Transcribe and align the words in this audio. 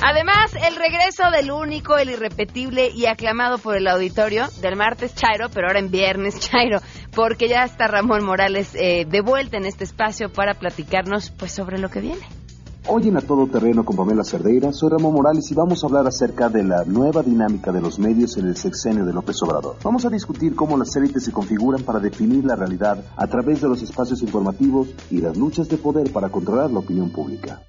Además, 0.04 0.54
el 0.68 0.75
regreso 0.75 1.32
del 1.32 1.52
único, 1.52 1.98
el 1.98 2.12
irrepetible 2.12 2.89
y 2.89 3.05
aclamado 3.07 3.57
por 3.57 3.77
el 3.77 3.88
auditorio 3.88 4.48
del 4.62 4.75
martes 4.75 5.16
Chairo, 5.16 5.50
pero 5.50 5.68
ahora 5.68 5.80
en 5.80 5.89
viernes 5.89 6.39
Chairo, 6.39 6.80
porque 7.12 7.48
ya 7.48 7.63
está 7.63 7.88
Ramón 7.88 8.23
Morales 8.23 8.76
eh, 8.76 9.05
de 9.08 9.21
vuelta 9.21 9.58
en 9.58 9.66
este 9.66 9.84
espacio 9.84 10.31
para 10.31 10.54
platicarnos 10.54 11.31
pues 11.31 11.52
sobre 11.54 11.80
lo 11.80 11.89
que 11.89 12.02
viene. 12.02 12.45
Hoy 12.88 13.07
en 13.07 13.17
A 13.17 13.21
Todo 13.21 13.48
Terreno 13.48 13.84
con 13.84 13.95
Pamela 13.95 14.23
Cerdeira, 14.23 14.71
soy 14.71 14.91
Ramón 14.91 15.16
Morales 15.16 15.49
y 15.52 15.55
vamos 15.55 15.84
a 15.84 15.88
hablar 15.88 16.05
acerca 16.05 16.49
de 16.49 16.63
la 16.63 16.84
nueva 16.85 17.23
dinámica 17.23 17.71
de 17.71 17.81
los 17.81 17.98
medios 17.98 18.38
en 18.38 18.45
el 18.45 18.55
sexenio 18.55 19.03
de 19.05 19.11
López 19.11 19.41
Obrador. 19.41 19.77
Vamos 19.84 20.05
a 20.05 20.09
discutir 20.09 20.55
cómo 20.55 20.77
las 20.77 20.95
élites 20.95 21.23
se 21.23 21.31
configuran 21.31 21.81
para 21.81 21.99
definir 21.99 22.45
la 22.45 22.55
realidad 22.55 23.03
a 23.17 23.25
través 23.25 23.61
de 23.61 23.70
los 23.70 23.81
espacios 23.81 24.21
informativos 24.21 24.89
y 25.09 25.17
las 25.17 25.35
luchas 25.35 25.67
de 25.67 25.77
poder 25.77 26.11
para 26.11 26.30
controlar 26.30 26.70
la 26.70 26.80
opinión 26.80 27.09
pública. 27.09 27.63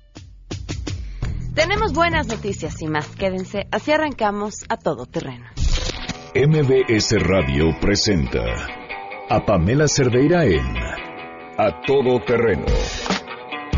Tenemos 1.55 1.95
buenas 1.95 2.29
noticias 2.29 2.83
y 2.83 2.87
más, 2.87 3.09
quédense, 3.17 3.67
así 3.73 3.93
arrancamos 3.93 4.65
a 4.69 4.77
todo 4.77 5.07
terreno. 5.07 5.47
MBS 6.35 7.15
Radio 7.23 7.65
presenta 7.81 8.45
a 9.31 9.47
Pamela 9.47 9.89
Cerdeira 9.89 10.45
en 10.45 10.77
A 11.57 11.81
Todo 11.87 12.23
Terreno, 12.27 12.67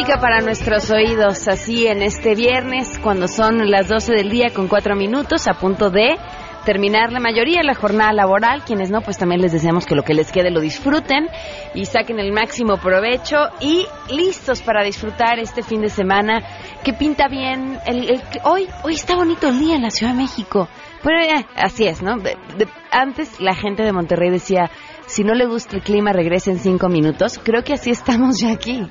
Música 0.00 0.18
para 0.20 0.40
nuestros 0.40 0.90
oídos, 0.90 1.46
así 1.48 1.86
en 1.86 2.00
este 2.02 2.34
viernes, 2.34 2.98
cuando 3.02 3.28
son 3.28 3.70
las 3.70 3.86
12 3.88 4.14
del 4.14 4.30
día 4.30 4.48
con 4.54 4.66
4 4.66 4.96
minutos, 4.96 5.46
a 5.46 5.54
punto 5.54 5.90
de 5.90 6.16
terminar 6.64 7.12
la 7.12 7.20
mayoría 7.20 7.58
de 7.58 7.64
la 7.66 7.74
jornada 7.74 8.12
laboral. 8.12 8.62
Quienes 8.64 8.90
no, 8.90 9.02
pues 9.02 9.18
también 9.18 9.42
les 9.42 9.52
deseamos 9.52 9.84
que 9.84 9.94
lo 9.94 10.02
que 10.02 10.14
les 10.14 10.32
quede 10.32 10.50
lo 10.50 10.60
disfruten 10.60 11.28
y 11.74 11.84
saquen 11.84 12.18
el 12.18 12.32
máximo 12.32 12.78
provecho 12.78 13.36
y 13.60 13.86
listos 14.10 14.62
para 14.62 14.82
disfrutar 14.84 15.38
este 15.38 15.62
fin 15.62 15.82
de 15.82 15.90
semana 15.90 16.42
que 16.82 16.92
pinta 16.94 17.28
bien. 17.28 17.78
El, 17.84 18.08
el- 18.10 18.22
hoy, 18.44 18.68
hoy 18.84 18.94
está 18.94 19.16
bonito 19.16 19.48
el 19.48 19.58
día 19.58 19.76
en 19.76 19.82
la 19.82 19.90
Ciudad 19.90 20.12
de 20.12 20.18
México. 20.18 20.68
Pero 21.02 21.18
eh, 21.20 21.46
así 21.56 21.86
es, 21.86 22.02
¿no? 22.02 22.16
De- 22.16 22.36
antes 22.90 23.38
la 23.40 23.54
gente 23.54 23.82
de 23.82 23.92
Monterrey 23.92 24.30
decía, 24.30 24.70
si 25.06 25.24
no 25.24 25.34
le 25.34 25.46
gusta 25.46 25.76
el 25.76 25.82
clima, 25.82 26.12
regrese 26.12 26.50
en 26.52 26.58
cinco 26.58 26.88
minutos. 26.88 27.38
Creo 27.42 27.64
que 27.64 27.72
así 27.74 27.90
estamos 27.90 28.40
ya 28.40 28.52
aquí. 28.52 28.86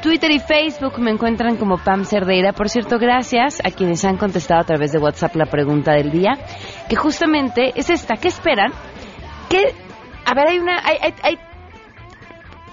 Twitter 0.03 0.33
y 0.33 0.41
Facebook 0.41 0.99
me 0.99 1.13
encuentran 1.13 1.57
como 1.57 1.79
Pam 1.79 2.05
Cerdeira. 2.05 2.53
Por 2.53 2.69
cierto, 2.69 2.99
gracias 2.99 3.61
a 3.65 3.71
quienes 3.71 4.05
han 4.05 4.17
contestado 4.17 4.63
a 4.63 4.65
través 4.65 4.91
de 4.91 4.99
WhatsApp 4.99 5.37
la 5.37 5.47
pregunta 5.47 5.93
del 5.93 6.11
día, 6.11 6.33
que 6.89 6.97
justamente 6.97 7.71
es 7.77 7.89
esta. 7.89 8.17
¿Qué 8.17 8.27
esperan? 8.27 8.73
¿Qué? 9.53 9.75
A 10.25 10.35
ver, 10.35 10.49
hay 10.49 10.59
una... 10.59 10.79
Hay, 10.85 11.37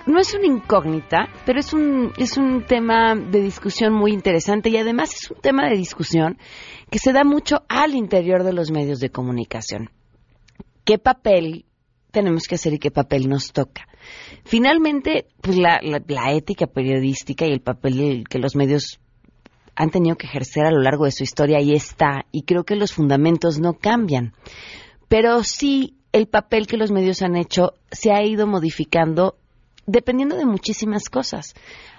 no 0.05 0.19
es 0.19 0.33
una 0.33 0.47
incógnita, 0.47 1.27
pero 1.45 1.59
es 1.59 1.71
un, 1.73 2.13
es 2.17 2.37
un 2.37 2.63
tema 2.65 3.15
de 3.15 3.41
discusión 3.41 3.93
muy 3.93 4.11
interesante 4.11 4.69
y 4.69 4.77
además 4.77 5.13
es 5.13 5.29
un 5.29 5.39
tema 5.41 5.69
de 5.69 5.75
discusión 5.75 6.39
que 6.89 6.97
se 6.97 7.13
da 7.13 7.23
mucho 7.23 7.63
al 7.69 7.93
interior 7.93 8.43
de 8.43 8.53
los 8.53 8.71
medios 8.71 8.99
de 8.99 9.11
comunicación. 9.11 9.91
¿Qué 10.83 10.97
papel 10.97 11.65
tenemos 12.11 12.43
que 12.47 12.55
hacer 12.55 12.73
y 12.73 12.79
qué 12.79 12.89
papel 12.89 13.29
nos 13.29 13.51
toca? 13.51 13.87
Finalmente, 14.45 15.27
pues 15.41 15.57
la, 15.57 15.79
la- 15.83 16.01
la 16.07 16.31
ética 16.31 16.65
periodística 16.65 17.45
y 17.45 17.51
el 17.51 17.61
papel 17.61 18.23
que 18.27 18.39
los 18.39 18.55
medios 18.55 18.99
han 19.75 19.91
tenido 19.91 20.15
que 20.15 20.25
ejercer 20.25 20.65
a 20.65 20.71
lo 20.71 20.81
largo 20.81 21.05
de 21.05 21.11
su 21.11 21.23
historia 21.23 21.59
ahí 21.59 21.75
está, 21.75 22.25
y 22.31 22.43
creo 22.43 22.63
que 22.63 22.75
los 22.75 22.93
fundamentos 22.93 23.59
no 23.59 23.75
cambian. 23.75 24.33
Pero 25.07 25.43
sí 25.43 25.98
el 26.11 26.27
papel 26.27 26.67
que 26.67 26.77
los 26.77 26.91
medios 26.91 27.21
han 27.21 27.35
hecho 27.35 27.73
se 27.91 28.11
ha 28.11 28.23
ido 28.23 28.47
modificando 28.47 29.35
dependiendo 29.85 30.37
de 30.37 30.45
muchísimas 30.45 31.09
cosas. 31.09 31.55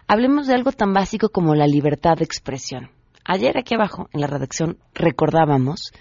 Hablemos 0.07 0.47
de 0.47 0.55
algo 0.55 0.73
tan 0.73 0.93
básico 0.93 1.29
como 1.29 1.55
la 1.55 1.67
libertad 1.67 2.17
de 2.17 2.25
expresión. 2.25 2.91
Ayer 3.25 3.57
aquí 3.59 3.75
abajo 3.75 4.09
en 4.13 4.21
la 4.21 4.27
redacción 4.27 4.79
recordábamos 4.95 5.93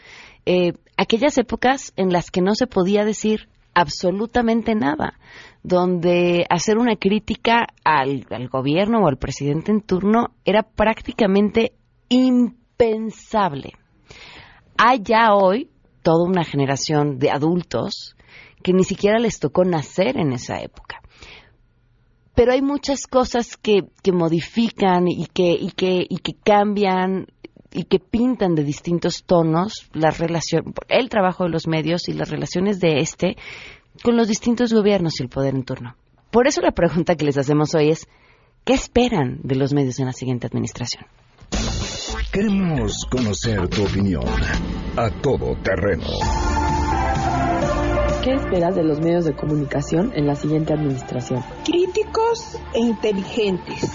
eh, 0.46 0.74
aquellas 0.98 1.38
épocas 1.38 1.94
en 1.96 2.12
las 2.12 2.32
que 2.32 2.42
no 2.42 2.56
se 2.56 2.68
podía 2.68 3.06
decir 3.06 3.50
absolutamente 3.74 4.76
nada, 4.76 5.20
donde 5.64 6.46
hacer 6.50 6.78
una 6.78 6.96
crítica 6.96 7.68
al, 7.84 8.26
gobierno 8.50 9.00
o 9.00 9.08
al 9.08 9.18
presidente 9.18 9.72
en 9.72 9.82
turno 9.82 10.32
era 10.46 10.64
prácticamente 10.64 11.74
impensable. 12.10 13.74
Hay 14.78 15.04
hoy 15.32 15.70
toda 16.10 16.24
una 16.24 16.44
generación 16.44 17.20
de 17.20 17.30
adultos 17.30 18.16
que 18.64 18.74
ni 18.74 18.84
siquiera 18.84 19.20
les 19.20 19.40
tocó 19.40 19.64
nacer 19.64 20.18
en 20.18 20.34
esa 20.34 20.60
época 20.60 21.02
pero 22.34 22.54
hay 22.54 22.62
muchas 22.62 23.06
cosas 23.06 23.58
que, 23.58 23.84
que 24.02 24.14
modifican 24.14 25.10
y 25.10 25.26
que, 25.26 25.52
y, 25.52 25.72
que, 25.72 26.06
y 26.10 26.20
que 26.20 26.34
cambian 26.34 27.28
y 27.72 27.84
que 27.84 28.00
pintan 28.00 28.56
de 28.56 28.64
distintos 28.64 29.24
tonos 29.26 29.90
la 29.94 30.10
relación, 30.10 30.74
el 30.88 31.10
trabajo 31.10 31.44
de 31.44 31.50
los 31.50 31.68
medios 31.68 32.08
y 32.08 32.14
las 32.14 32.30
relaciones 32.30 32.80
de 32.80 33.02
este 33.02 33.36
con 34.04 34.16
los 34.16 34.30
distintos 34.30 34.74
gobiernos 34.74 35.20
y 35.20 35.24
el 35.24 35.30
poder 35.30 35.54
en 35.54 35.66
turno. 35.66 35.96
Por 36.32 36.48
eso 36.48 36.62
la 36.62 36.72
pregunta 36.72 37.16
que 37.16 37.26
les 37.26 37.38
hacemos 37.38 37.76
hoy 37.76 37.90
es, 37.90 38.08
¿qué 38.64 38.74
esperan 38.74 39.42
de 39.44 39.56
los 39.56 39.74
medios 39.74 40.00
en 40.00 40.06
la 40.06 40.14
siguiente 40.14 40.48
administración? 40.48 41.06
Queremos 42.32 43.08
conocer 43.10 43.68
tu 43.70 43.84
opinión. 43.84 44.24
A 44.96 45.10
Todo 45.10 45.56
Terreno. 45.64 46.06
¿Qué 48.24 48.36
esperas 48.36 48.76
de 48.76 48.84
los 48.84 49.00
medios 49.00 49.26
de 49.26 49.34
comunicación 49.34 50.12
en 50.14 50.28
la 50.28 50.36
siguiente 50.36 50.74
administración? 50.74 51.44
críticos 51.66 52.60
e 52.76 52.82
inteligentes 52.82 53.90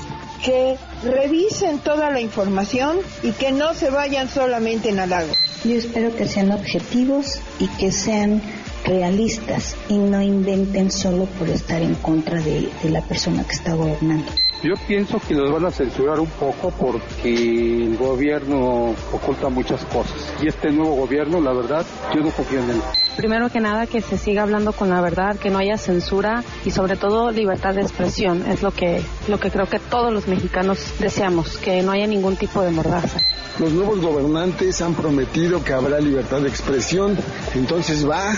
que 0.44 0.76
revisen 1.04 1.78
toda 1.78 2.10
la 2.10 2.20
información 2.20 2.96
y 3.22 3.30
que 3.30 3.52
no 3.52 3.72
se 3.72 3.90
vayan 3.90 4.28
solamente 4.28 4.88
en 4.88 4.98
halagos. 4.98 5.36
Yo 5.62 5.76
espero 5.76 6.14
que 6.16 6.26
sean 6.26 6.50
objetivos 6.50 7.40
y 7.60 7.68
que 7.68 7.92
sean 7.92 8.42
realistas 8.84 9.76
y 9.88 9.96
no 9.96 10.20
inventen 10.20 10.90
solo 10.90 11.26
por 11.26 11.48
estar 11.50 11.80
en 11.80 11.94
contra 11.94 12.40
de, 12.40 12.68
de 12.82 12.90
la 12.90 13.00
persona 13.00 13.44
que 13.44 13.52
está 13.52 13.74
gobernando. 13.74 14.32
Yo 14.64 14.72
pienso 14.88 15.20
que 15.20 15.34
nos 15.34 15.52
van 15.52 15.66
a 15.66 15.70
censurar 15.70 16.18
un 16.18 16.26
poco 16.26 16.70
porque 16.70 17.84
el 17.84 17.98
gobierno 17.98 18.94
oculta 19.12 19.50
muchas 19.50 19.84
cosas. 19.84 20.32
Y 20.42 20.48
este 20.48 20.70
nuevo 20.70 20.94
gobierno, 20.96 21.38
la 21.38 21.52
verdad, 21.52 21.84
yo 22.14 22.22
no 22.22 22.30
confío 22.30 22.60
en 22.60 22.70
él. 22.70 22.80
Primero 23.14 23.50
que 23.50 23.60
nada, 23.60 23.86
que 23.86 24.00
se 24.00 24.16
siga 24.16 24.42
hablando 24.42 24.72
con 24.72 24.88
la 24.88 25.02
verdad, 25.02 25.36
que 25.36 25.50
no 25.50 25.58
haya 25.58 25.76
censura 25.76 26.42
y 26.64 26.70
sobre 26.70 26.96
todo 26.96 27.30
libertad 27.30 27.74
de 27.74 27.82
expresión. 27.82 28.42
Es 28.46 28.62
lo 28.62 28.70
que, 28.70 29.02
lo 29.28 29.38
que 29.38 29.50
creo 29.50 29.66
que 29.66 29.78
todos 29.78 30.10
los 30.10 30.28
mexicanos 30.28 30.94
deseamos, 30.98 31.58
que 31.58 31.82
no 31.82 31.92
haya 31.92 32.06
ningún 32.06 32.36
tipo 32.36 32.62
de 32.62 32.70
mordaza. 32.70 33.20
Los 33.58 33.70
nuevos 33.70 34.00
gobernantes 34.00 34.80
han 34.80 34.94
prometido 34.94 35.62
que 35.62 35.74
habrá 35.74 36.00
libertad 36.00 36.40
de 36.40 36.48
expresión, 36.48 37.16
entonces 37.54 38.08
va, 38.08 38.32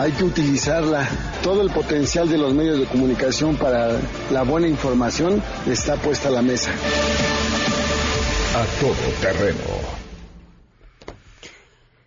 hay 0.00 0.12
que 0.12 0.24
utilizarla. 0.24 1.06
Todo 1.42 1.60
el 1.60 1.70
potencial 1.70 2.28
de 2.28 2.38
los 2.38 2.54
medios 2.54 2.78
de 2.78 2.86
comunicación 2.86 3.56
para 3.56 4.00
la 4.30 4.42
buena 4.44 4.66
información 4.66 5.42
está 5.66 5.96
puesta 5.96 6.28
a 6.28 6.32
la 6.32 6.42
mesa. 6.42 6.70
A 8.54 8.64
Todo 8.80 8.94
Terreno. 9.20 9.60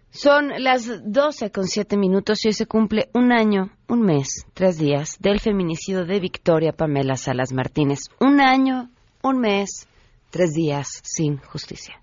Son 0.10 0.52
las 0.58 0.88
12 1.04 1.52
con 1.52 1.68
7 1.68 1.98
minutos 1.98 2.44
y 2.44 2.48
hoy 2.48 2.54
se 2.54 2.66
cumple 2.66 3.10
un 3.14 3.32
año, 3.32 3.72
un 3.88 4.02
mes, 4.02 4.46
tres 4.54 4.78
días 4.78 5.18
del 5.20 5.40
feminicidio 5.40 6.06
de 6.06 6.20
Victoria 6.20 6.72
Pamela 6.72 7.16
Salas 7.16 7.52
Martínez. 7.52 8.00
Un 8.20 8.42
año, 8.42 8.90
un 9.22 9.40
mes, 9.40 9.88
tres 10.32 10.54
días 10.54 11.00
sin 11.04 11.38
justicia. 11.38 12.03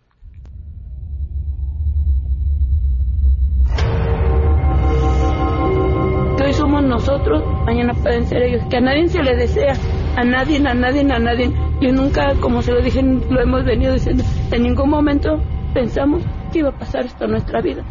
Nosotros, 6.90 7.42
mañana 7.64 7.94
pueden 7.94 8.26
ser 8.26 8.42
ellos, 8.42 8.62
que 8.68 8.76
a 8.76 8.80
nadie 8.80 9.08
se 9.08 9.22
le 9.22 9.36
desea, 9.36 9.72
a 10.16 10.24
nadie, 10.24 10.58
a 10.58 10.74
nadie, 10.74 11.00
a 11.00 11.18
nadie. 11.18 11.50
Yo 11.80 11.92
nunca, 11.92 12.34
como 12.40 12.60
se 12.60 12.72
lo 12.72 12.82
dije, 12.82 13.00
lo 13.02 13.40
hemos 13.40 13.64
venido 13.64 13.94
diciendo, 13.94 14.24
en 14.50 14.62
ningún 14.62 14.90
momento 14.90 15.38
pensamos 15.72 16.22
que 16.52 16.58
iba 16.58 16.70
a 16.70 16.78
pasar 16.78 17.06
esto 17.06 17.24
en 17.24 17.30
nuestra 17.30 17.62
vida. 17.62 17.82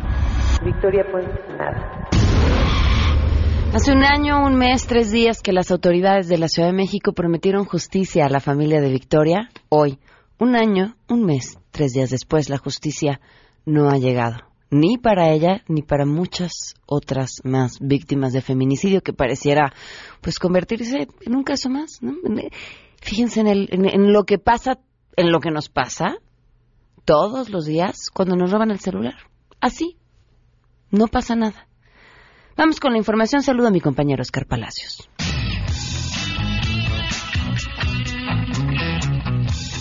Victoria 0.63 1.05
Puente, 1.09 1.31
nada. 1.57 2.07
Hace 3.73 3.91
un 3.93 4.03
año, 4.03 4.43
un 4.43 4.55
mes, 4.55 4.85
tres 4.87 5.11
días 5.11 5.41
que 5.41 5.53
las 5.53 5.71
autoridades 5.71 6.27
de 6.27 6.37
la 6.37 6.47
Ciudad 6.47 6.69
de 6.69 6.75
México 6.75 7.13
prometieron 7.13 7.65
justicia 7.65 8.25
a 8.25 8.29
la 8.29 8.39
familia 8.39 8.81
de 8.81 8.89
Victoria. 8.89 9.49
Hoy, 9.69 9.99
un 10.39 10.55
año, 10.55 10.95
un 11.07 11.23
mes, 11.23 11.57
tres 11.71 11.93
días 11.93 12.09
después, 12.09 12.49
la 12.49 12.57
justicia 12.57 13.21
no 13.65 13.89
ha 13.89 13.97
llegado. 13.97 14.48
Ni 14.71 14.97
para 14.97 15.31
ella, 15.31 15.63
ni 15.67 15.81
para 15.81 16.05
muchas 16.05 16.75
otras 16.85 17.41
más 17.43 17.79
víctimas 17.79 18.33
de 18.33 18.41
feminicidio 18.41 19.01
que 19.01 19.13
pareciera 19.13 19.73
pues 20.21 20.37
convertirse 20.37 21.07
en 21.21 21.35
un 21.35 21.43
caso 21.43 21.69
más. 21.69 21.99
¿no? 22.01 22.13
Fíjense 23.01 23.41
en, 23.41 23.47
el, 23.47 23.69
en, 23.71 23.89
en 23.89 24.13
lo 24.13 24.25
que 24.25 24.37
pasa, 24.37 24.79
en 25.15 25.31
lo 25.31 25.39
que 25.39 25.51
nos 25.51 25.69
pasa 25.69 26.17
todos 27.05 27.49
los 27.49 27.65
días 27.65 28.09
cuando 28.13 28.35
nos 28.35 28.51
roban 28.51 28.69
el 28.69 28.79
celular. 28.79 29.15
Así, 29.59 29.97
no 30.91 31.07
pasa 31.07 31.35
nada. 31.35 31.67
Vamos 32.55 32.79
con 32.79 32.91
la 32.91 32.97
información. 32.97 33.41
Saludo 33.41 33.67
a 33.67 33.71
mi 33.71 33.81
compañero 33.81 34.21
Oscar 34.21 34.45
Palacios. 34.45 35.09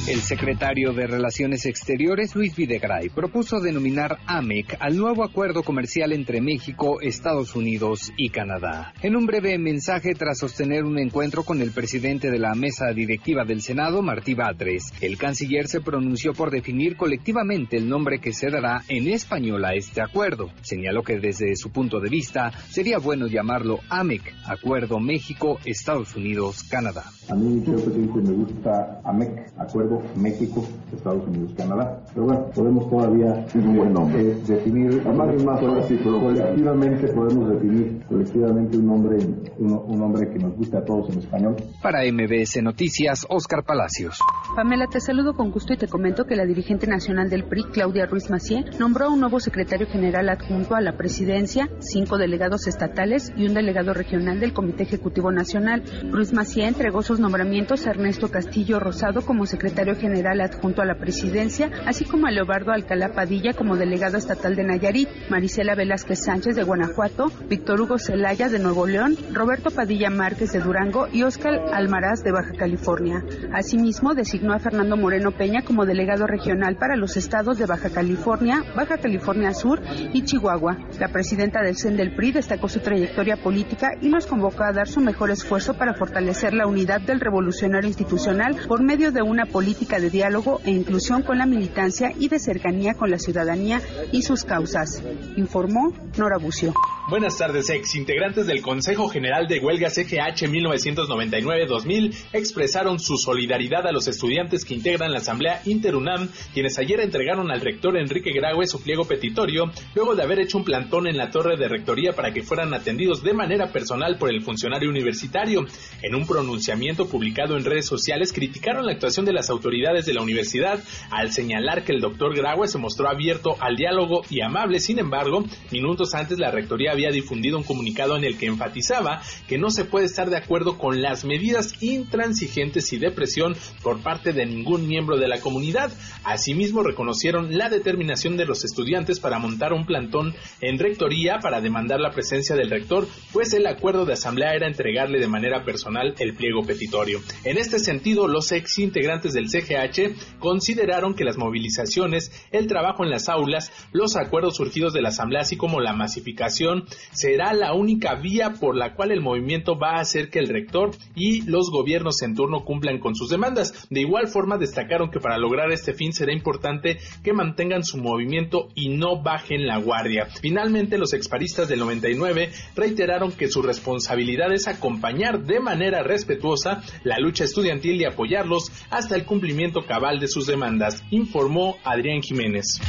El 0.09 0.23
secretario 0.23 0.95
de 0.95 1.07
Relaciones 1.07 1.67
Exteriores, 1.67 2.35
Luis 2.35 2.57
Videgaray, 2.57 3.11
propuso 3.11 3.61
denominar 3.61 4.17
AMEC 4.25 4.75
al 4.81 4.97
nuevo 4.97 5.23
acuerdo 5.23 5.63
comercial 5.63 6.15
entre 6.15 6.41
México, 6.41 7.03
Estados 7.03 7.55
Unidos 7.55 8.11
y 8.17 8.31
Canadá. 8.31 8.95
En 9.03 9.17
un 9.17 9.27
breve 9.27 9.59
mensaje 9.59 10.15
tras 10.15 10.39
sostener 10.39 10.85
un 10.85 10.99
encuentro 10.99 11.43
con 11.43 11.61
el 11.61 11.73
presidente 11.73 12.31
de 12.31 12.39
la 12.39 12.55
mesa 12.55 12.87
directiva 12.95 13.45
del 13.45 13.61
Senado, 13.61 14.01
Martí 14.01 14.33
Batres, 14.33 14.95
el 15.03 15.19
canciller 15.19 15.69
se 15.69 15.83
pronunció 15.83 16.33
por 16.33 16.51
definir 16.51 16.97
colectivamente 16.97 17.77
el 17.77 17.87
nombre 17.87 18.19
que 18.19 18.33
se 18.33 18.49
dará 18.49 18.85
en 18.89 19.09
español 19.09 19.63
a 19.67 19.75
este 19.75 20.01
acuerdo. 20.01 20.49
Señaló 20.63 21.03
que 21.03 21.19
desde 21.19 21.55
su 21.55 21.71
punto 21.71 22.01
de 22.01 22.09
vista 22.09 22.51
sería 22.71 22.97
bueno 22.97 23.27
llamarlo 23.27 23.81
AMEC, 23.91 24.23
Acuerdo 24.47 25.01
México-Estados 25.01 26.17
Unidos-Canadá. 26.17 27.05
A 27.29 27.35
mí, 27.35 27.63
señor 27.63 27.85
presidente, 27.85 28.21
me 28.23 28.33
gusta 28.33 29.03
AMEC, 29.05 29.53
Acuerdo 29.59 29.98
México, 30.17 30.65
Estados 30.95 31.27
Unidos, 31.27 31.53
Canadá. 31.57 32.01
Pero 32.15 32.27
bueno, 32.27 32.47
podemos 32.55 32.91
todavía 32.91 33.47
un 33.55 33.77
buen 33.77 33.93
nombre. 33.93 34.21
eh, 34.31 34.37
definir, 34.47 35.03
además 35.05 35.35
es 35.35 35.45
más, 35.45 35.61
ahora 35.63 35.83
sí, 35.87 35.99
pero 36.03 36.21
colectivamente 36.21 37.09
podemos 37.09 37.51
definir 37.51 38.03
colectivamente 38.09 38.77
un 38.77 38.87
nombre, 38.87 39.17
un, 39.59 39.73
un 39.73 39.99
nombre 39.99 40.29
que 40.31 40.39
nos 40.39 40.57
guste 40.57 40.77
a 40.77 40.85
todos 40.85 41.11
en 41.11 41.19
español. 41.19 41.57
Para 41.83 42.01
MBS 42.11 42.63
Noticias, 42.63 43.27
Oscar 43.29 43.65
Palacios. 43.65 44.19
Pamela, 44.57 44.87
te 44.87 45.01
saludo 45.01 45.35
con 45.35 45.51
gusto 45.51 45.73
y 45.73 45.77
te 45.77 45.89
comento 45.89 46.25
que 46.25 46.37
la 46.37 46.45
dirigente 46.45 46.87
nacional 46.87 47.31
del 47.31 47.45
PRI, 47.45 47.65
Claudia 47.73 48.07
Ruiz 48.07 48.31
Macié, 48.31 48.65
nombró 48.79 49.07
a 49.07 49.11
un 49.11 49.21
nuevo 49.21 49.41
secretario 49.41 49.87
general 49.87 50.29
adjunto 50.29 50.75
a 50.75 50.81
la 50.81 50.97
presidencia, 50.97 51.69
cinco 51.81 52.19
delegados 52.19 52.67
estatales 52.67 53.33
y 53.37 53.47
un 53.47 53.55
delegado 53.55 53.95
regional 53.95 54.41
del 54.41 54.53
Comité 54.53 54.83
Ejecutivo 54.85 55.31
Nacional. 55.31 55.83
Ruiz 56.11 56.33
Macié 56.33 56.67
entregó 56.67 57.03
sus 57.03 57.21
nombramientos 57.21 57.87
a 57.87 57.91
Ernesto 57.91 58.31
Castillo 58.31 58.81
Rosado 58.81 59.23
como 59.23 59.47
secretario 59.47 59.88
general 59.95 60.41
adjunto 60.41 60.83
a 60.83 60.85
la 60.85 60.97
presidencia, 60.97 61.71
así 61.87 62.05
como 62.05 62.27
a 62.27 62.31
Leobardo 62.31 62.73
Alcalá 62.73 63.13
Padilla 63.13 63.53
como 63.53 63.77
delegado 63.77 64.17
estatal 64.17 64.57
de 64.57 64.65
Nayarit, 64.65 65.09
Marisela 65.31 65.75
Velázquez 65.75 66.25
Sánchez 66.25 66.57
de 66.57 66.65
Guanajuato, 66.65 67.27
Víctor 67.49 67.81
Hugo 67.81 67.99
Celaya 67.99 68.49
de 68.49 68.59
Nuevo 68.59 68.87
León, 68.87 69.17
Roberto 69.33 69.71
Padilla 69.71 70.11
Márquez 70.11 70.53
de 70.53 70.61
Durango 70.61 71.09
y 71.13 71.23
Óscar 71.23 71.55
Almaraz 71.73 72.23
de 72.23 72.33
Baja 72.33 72.53
California. 72.59 73.25
Asimismo, 73.53 74.15
designó 74.15 74.53
a 74.53 74.59
Fernando 74.59 74.97
Moreno 74.97 75.33
Peña 75.33 75.63
como 75.63 75.87
delegado 75.87 76.27
regional 76.27 76.77
para 76.77 76.97
los 76.97 77.17
estados 77.17 77.59
de 77.59 77.67
Baja 77.67 77.91
California, 77.91 78.63
Baja 78.77 78.99
California 78.99 79.55
Sur 79.55 79.81
y 80.13 80.23
Chihuahua. 80.23 80.77
La 80.99 81.09
presidenta 81.09 81.63
del 81.63 81.77
CEN 81.77 81.97
del 81.97 82.15
PRI 82.15 82.33
destacó 82.33 82.69
su 82.69 82.81
trayectoria 82.81 83.37
política 83.37 83.93
y 84.01 84.09
los 84.09 84.27
convocó 84.27 84.65
a 84.65 84.73
dar 84.73 84.89
su 84.89 85.01
mejor 85.01 85.31
esfuerzo 85.31 85.75
para 85.75 85.95
fortalecer 85.95 86.55
la 86.55 86.67
unidad 86.67 87.01
del 87.01 87.21
revolucionario 87.21 87.89
institucional 87.89 88.57
por 88.69 88.83
medio 88.83 89.13
de 89.13 89.23
una 89.23 89.47
política 89.47 89.78
de 89.87 90.11
diálogo 90.11 90.61
e 90.65 90.71
inclusión 90.71 91.23
con 91.23 91.39
la 91.39 91.47
militancia 91.47 92.13
y 92.19 92.29
de 92.29 92.39
cercanía 92.39 92.95
con 92.95 93.11
la 93.11 93.19
ciudadanía 93.19 93.81
y 94.13 94.23
sus 94.23 94.45
causas, 94.45 95.03
informó 95.37 95.93
Nora 96.17 96.37
Bucio. 96.37 96.75
Buenas 97.09 97.39
tardes, 97.39 97.71
ex 97.71 97.95
integrantes 97.95 98.47
del 98.47 98.61
Consejo 98.61 99.09
General 99.09 99.49
de 99.49 99.61
Huelgas 99.61 99.95
CGH 99.95 100.47
1999-2000 100.47 102.15
expresaron 102.35 103.01
su 103.01 103.17
solidaridad 103.17 103.87
a 103.87 103.93
los 103.93 104.09
estudiantes 104.09 104.63
que 104.67 104.75
integran 104.75 105.13
la 105.13 105.21
Asamblea 105.21 105.63
Interunam, 105.65 106.29
quienes 106.53 106.79
ayer 106.79 107.01
entregaron 107.01 107.51
al 107.51 107.63
rector 107.63 107.97
Enrique 107.97 108.31
Graue 108.31 108.67
su 108.67 108.83
pliego 108.83 109.07
petitorio, 109.07 109.73
luego 109.95 110.17
de 110.17 110.23
haber 110.23 110.41
hecho 110.41 110.59
un 110.59 110.65
plantón 110.65 111.07
en 111.07 111.17
la 111.17 111.31
torre 111.31 111.57
de 111.57 111.67
rectoría 111.67 112.13
para 112.13 112.35
que 112.35 112.43
fueran 112.43 112.75
atendidos 112.75 113.23
de 113.23 113.33
manera 113.33 113.73
personal 113.73 114.19
por 114.19 114.29
el 114.29 114.43
funcionario 114.43 114.91
universitario. 114.91 115.65
En 116.03 116.15
un 116.15 116.27
pronunciamiento 116.27 117.09
publicado 117.09 117.57
en 117.57 117.65
redes 117.65 117.87
sociales, 117.87 118.35
criticaron 118.35 118.85
la 118.85 118.93
actuación 118.93 119.25
de 119.25 119.33
las 119.33 119.49
autoridades 119.49 120.05
de 120.05 120.13
la 120.13 120.21
universidad 120.21 120.79
al 121.11 121.33
señalar 121.33 121.85
que 121.85 121.93
el 121.93 122.03
doctor 122.03 122.37
Graue 122.37 122.69
se 122.69 122.77
mostró 122.77 123.09
abierto 123.09 123.57
al 123.61 123.77
diálogo 123.77 124.25
y 124.29 124.43
amable. 124.43 124.79
Sin 124.79 124.99
embargo, 124.99 125.43
minutos 125.73 126.15
antes 126.15 126.39
la 126.39 126.51
rectoría 126.51 126.98
había 126.99 127.11
difundido 127.11 127.57
un 127.57 127.63
comunicado 127.63 128.17
en 128.17 128.25
el 128.25 128.37
que 128.37 128.47
enfatizaba 128.47 129.23
que 129.47 129.57
no 129.57 129.71
se 129.71 129.85
puede 129.85 130.07
estar 130.07 130.31
de 130.31 130.37
acuerdo 130.37 130.79
con 130.79 131.01
las 131.01 131.25
medidas 131.25 131.81
intransigentes 131.81 132.93
y 132.93 132.99
de 132.99 133.13
presión 133.13 133.57
por 133.85 134.03
parte 134.03 134.33
de 134.33 134.45
ningún 134.45 134.89
miembro 134.89 135.17
de 135.17 135.29
la 135.29 135.41
comunidad. 135.41 135.93
Asimismo, 136.25 136.83
reconocieron 136.83 137.57
la 137.57 137.71
determinación 137.71 138.37
de 138.37 138.47
los 138.47 138.65
estudiantes 138.65 139.21
para 139.21 139.39
montar 139.39 139.73
un 139.73 139.87
plantón 139.87 140.35
en 140.61 140.79
rectoría 140.81 141.39
para 141.41 141.61
demandar 141.61 142.01
la 142.01 142.11
presencia 142.11 142.57
del 142.57 142.71
rector, 142.71 143.07
pues 143.33 143.53
el 143.53 143.69
acuerdo 143.69 144.05
de 144.05 144.15
asamblea 144.15 144.55
era 144.55 144.67
entregarle 144.67 145.21
de 145.21 145.29
manera 145.29 145.65
personal 145.65 146.15
el 146.19 146.35
pliego 146.35 146.65
petitorio. 146.65 147.21
En 147.45 147.59
este 147.59 147.79
sentido, 147.79 148.27
los 148.27 148.51
ex 148.51 148.81
integrantes 148.81 149.35
del 149.35 149.49
CGH 149.49 150.41
consideraron 150.41 151.15
que 151.15 151.25
las 151.25 151.37
movilizaciones, 151.37 152.33
el 152.51 152.67
trabajo 152.67 153.05
en 153.05 153.11
las 153.11 153.29
aulas, 153.29 153.71
los 153.93 154.17
acuerdos 154.17 154.57
surgidos 154.57 154.93
de 154.93 155.03
la 155.03 155.11
asamblea, 155.11 155.43
así 155.43 155.57
como 155.57 155.81
la 155.81 155.93
masificación, 155.93 156.88
será 157.13 157.53
la 157.53 157.75
única 157.75 158.15
vía 158.15 158.55
por 158.61 158.77
la 158.77 158.95
cual 158.95 159.13
el 159.13 159.21
movimiento 159.21 159.79
va 159.79 159.97
a 159.97 160.01
hacer 160.01 160.31
que 160.31 160.39
el 160.39 160.49
rector 160.49 160.91
y 161.15 161.43
los 161.43 161.71
gobiernos 161.71 162.23
en 162.23 162.35
turno 162.35 162.65
cumplan 162.65 162.99
con 162.99 163.15
sus 163.15 163.31
demandas. 163.31 163.87
De 163.91 164.01
igual 164.01 164.29
forma, 164.29 164.59
destacaron 164.59 165.11
que 165.11 165.21
para 165.21 165.39
lograr 165.39 165.71
este 165.73 165.95
fin 165.95 166.13
será 166.13 166.33
importante 166.33 166.99
que 167.23 167.33
mantengan 167.33 167.85
su 167.85 167.99
movimiento 167.99 168.69
y 168.75 168.89
no 168.89 169.23
bajen 169.23 169.67
la 169.67 169.79
guardia. 169.79 170.27
Finalmente, 170.41 170.99
los 170.99 171.13
exparistas 171.13 171.69
del 171.69 171.81
99 171.81 172.51
reiteraron 172.75 173.33
que 173.33 173.49
su 173.49 173.63
responsabilidad 173.63 174.53
es 174.53 174.69
acompañar 174.69 175.45
de 175.45 175.61
manera 175.61 176.03
respetuosa 176.03 176.83
la 177.05 177.19
lucha 177.19 177.45
estudiantil 177.45 178.01
y 178.01 178.05
apoyarlos 178.05 178.73
hasta 178.91 179.17
el 179.17 179.25
cumplimiento 179.25 179.87
cabal 179.87 180.21
de 180.21 180.29
sus 180.29 180.47
demandas, 180.47 181.03
informó 181.11 181.77
Adrián 181.85 182.23
Jiménez. 182.23 182.81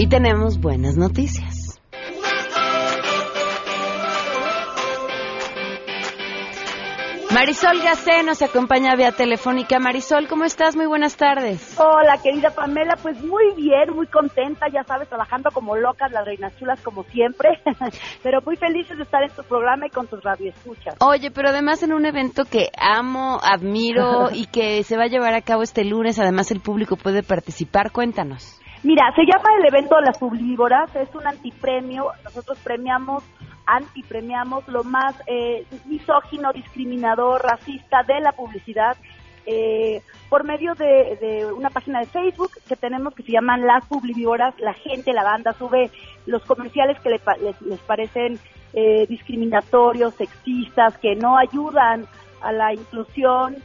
Y 0.00 0.06
tenemos 0.06 0.60
buenas 0.60 0.96
noticias. 0.96 1.80
Marisol 7.34 7.82
Gacé 7.82 8.22
nos 8.22 8.40
acompaña 8.40 8.94
vía 8.94 9.10
telefónica. 9.10 9.80
Marisol, 9.80 10.28
¿cómo 10.28 10.44
estás? 10.44 10.76
Muy 10.76 10.86
buenas 10.86 11.16
tardes. 11.16 11.76
Hola, 11.80 12.16
querida 12.22 12.50
Pamela, 12.50 12.94
pues 13.02 13.20
muy 13.24 13.52
bien, 13.56 13.92
muy 13.92 14.06
contenta, 14.06 14.66
ya 14.72 14.84
sabes, 14.84 15.08
trabajando 15.08 15.50
como 15.50 15.74
locas, 15.74 16.12
las 16.12 16.24
reinas 16.24 16.56
chulas 16.60 16.80
como 16.80 17.02
siempre, 17.02 17.60
pero 18.22 18.40
muy 18.42 18.56
felices 18.56 18.98
de 18.98 19.02
estar 19.02 19.24
en 19.24 19.30
tu 19.30 19.42
programa 19.42 19.88
y 19.88 19.90
con 19.90 20.06
tus 20.06 20.22
radioescuchas. 20.22 20.94
Oye, 21.00 21.32
pero 21.32 21.48
además 21.48 21.82
en 21.82 21.92
un 21.92 22.06
evento 22.06 22.44
que 22.44 22.70
amo, 22.78 23.40
admiro 23.42 24.30
y 24.32 24.46
que 24.46 24.84
se 24.84 24.96
va 24.96 25.04
a 25.04 25.08
llevar 25.08 25.34
a 25.34 25.42
cabo 25.42 25.64
este 25.64 25.84
lunes, 25.84 26.20
además 26.20 26.52
el 26.52 26.60
público 26.60 26.94
puede 26.96 27.24
participar, 27.24 27.90
cuéntanos. 27.90 28.57
Mira, 28.82 29.12
se 29.14 29.22
llama 29.22 29.48
el 29.58 29.66
evento 29.66 29.96
de 29.96 30.02
las 30.02 30.18
Publivívoras, 30.18 30.94
es 30.94 31.12
un 31.14 31.26
antipremio, 31.26 32.12
nosotros 32.24 32.58
premiamos 32.62 33.24
antipremiamos 33.66 34.66
lo 34.68 34.82
más 34.82 35.14
eh, 35.26 35.66
misógino, 35.84 36.52
discriminador, 36.52 37.42
racista 37.42 38.02
de 38.02 38.20
la 38.20 38.32
publicidad 38.32 38.96
eh, 39.44 40.02
por 40.28 40.44
medio 40.44 40.74
de, 40.74 41.16
de, 41.20 41.52
una 41.52 41.70
página 41.70 42.00
de 42.00 42.06
Facebook 42.06 42.50
que 42.66 42.76
tenemos 42.76 43.14
que 43.14 43.22
se 43.22 43.32
llaman 43.32 43.66
Las 43.66 43.84
Publivívoras. 43.86 44.54
La 44.58 44.74
gente, 44.74 45.12
la 45.12 45.22
banda 45.22 45.52
sube 45.54 45.90
los 46.26 46.44
comerciales 46.44 46.98
que 47.00 47.10
le, 47.10 47.20
les, 47.42 47.60
les, 47.62 47.80
parecen 47.80 48.38
eh, 48.74 49.06
discriminatorios, 49.06 50.14
sexistas, 50.14 50.98
que 50.98 51.14
no 51.14 51.38
ayudan 51.38 52.06
a 52.42 52.52
la 52.52 52.72
inclusión, 52.74 53.56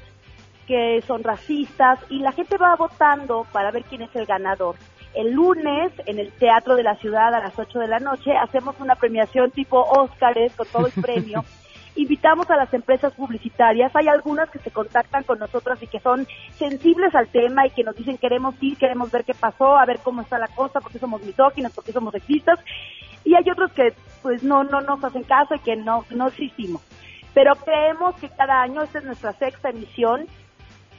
que 0.68 1.02
son 1.06 1.24
racistas 1.24 2.00
y 2.10 2.20
la 2.20 2.32
gente 2.32 2.58
va 2.58 2.76
votando 2.76 3.46
para 3.52 3.72
ver 3.72 3.84
quién 3.84 4.04
es 4.04 4.16
el 4.16 4.26
ganador. 4.26 4.76
El 5.14 5.32
lunes, 5.32 5.92
en 6.06 6.20
el 6.20 6.32
Teatro 6.32 6.76
de 6.76 6.84
la 6.84 6.96
Ciudad 6.96 7.34
a 7.34 7.40
las 7.40 7.58
8 7.58 7.80
de 7.80 7.88
la 7.88 8.00
noche, 8.00 8.36
hacemos 8.36 8.76
una 8.80 8.96
premiación 8.96 9.52
tipo 9.52 9.80
Óscares 9.80 10.56
con 10.56 10.68
todo 10.68 10.88
el 10.88 10.94
premio. 10.94 11.46
Invitamos 11.96 12.50
a 12.50 12.56
las 12.56 12.74
empresas 12.74 13.14
publicitarias, 13.14 13.96
hay 13.96 14.08
algunas 14.08 14.50
que 14.50 14.58
se 14.58 14.72
contactan 14.72 15.24
con 15.24 15.38
nosotras 15.38 15.82
y 15.84 15.88
que 15.88 16.00
son 16.00 16.26
sensibles 16.58 17.14
al 17.14 17.28
tema 17.28 17.68
y 17.68 17.70
que 17.70 17.84
nos 17.84 17.96
dicen 17.96 18.18
queremos 18.18 18.56
ir, 18.62 18.78
queremos 18.78 19.12
ver 19.12 19.24
qué 19.24 19.36
pasó, 19.36 19.78
a 19.78 19.86
ver 19.86 20.00
cómo 20.04 20.22
está 20.22 20.40
la 20.40 20.48
cosa, 20.48 20.82
porque 20.82 20.98
somos 20.98 21.22
misóginos, 21.22 21.72
porque 21.72 21.92
somos 21.92 22.14
sexistas, 22.14 22.60
y 23.24 23.36
hay 23.36 23.48
otros 23.48 23.72
que 23.74 23.94
pues 24.24 24.42
no, 24.42 24.64
no 24.64 24.82
nos 24.82 25.04
hacen 25.04 25.24
caso 25.24 25.54
y 25.54 25.60
que 25.60 25.76
no, 25.76 26.04
no 26.10 26.28
existimos. 26.28 26.82
Pero 27.36 27.56
creemos 27.56 28.16
que 28.16 28.30
cada 28.30 28.62
año, 28.62 28.82
esta 28.82 29.00
es 29.00 29.06
nuestra 29.06 29.34
sexta 29.34 29.70
emisión, 29.70 30.28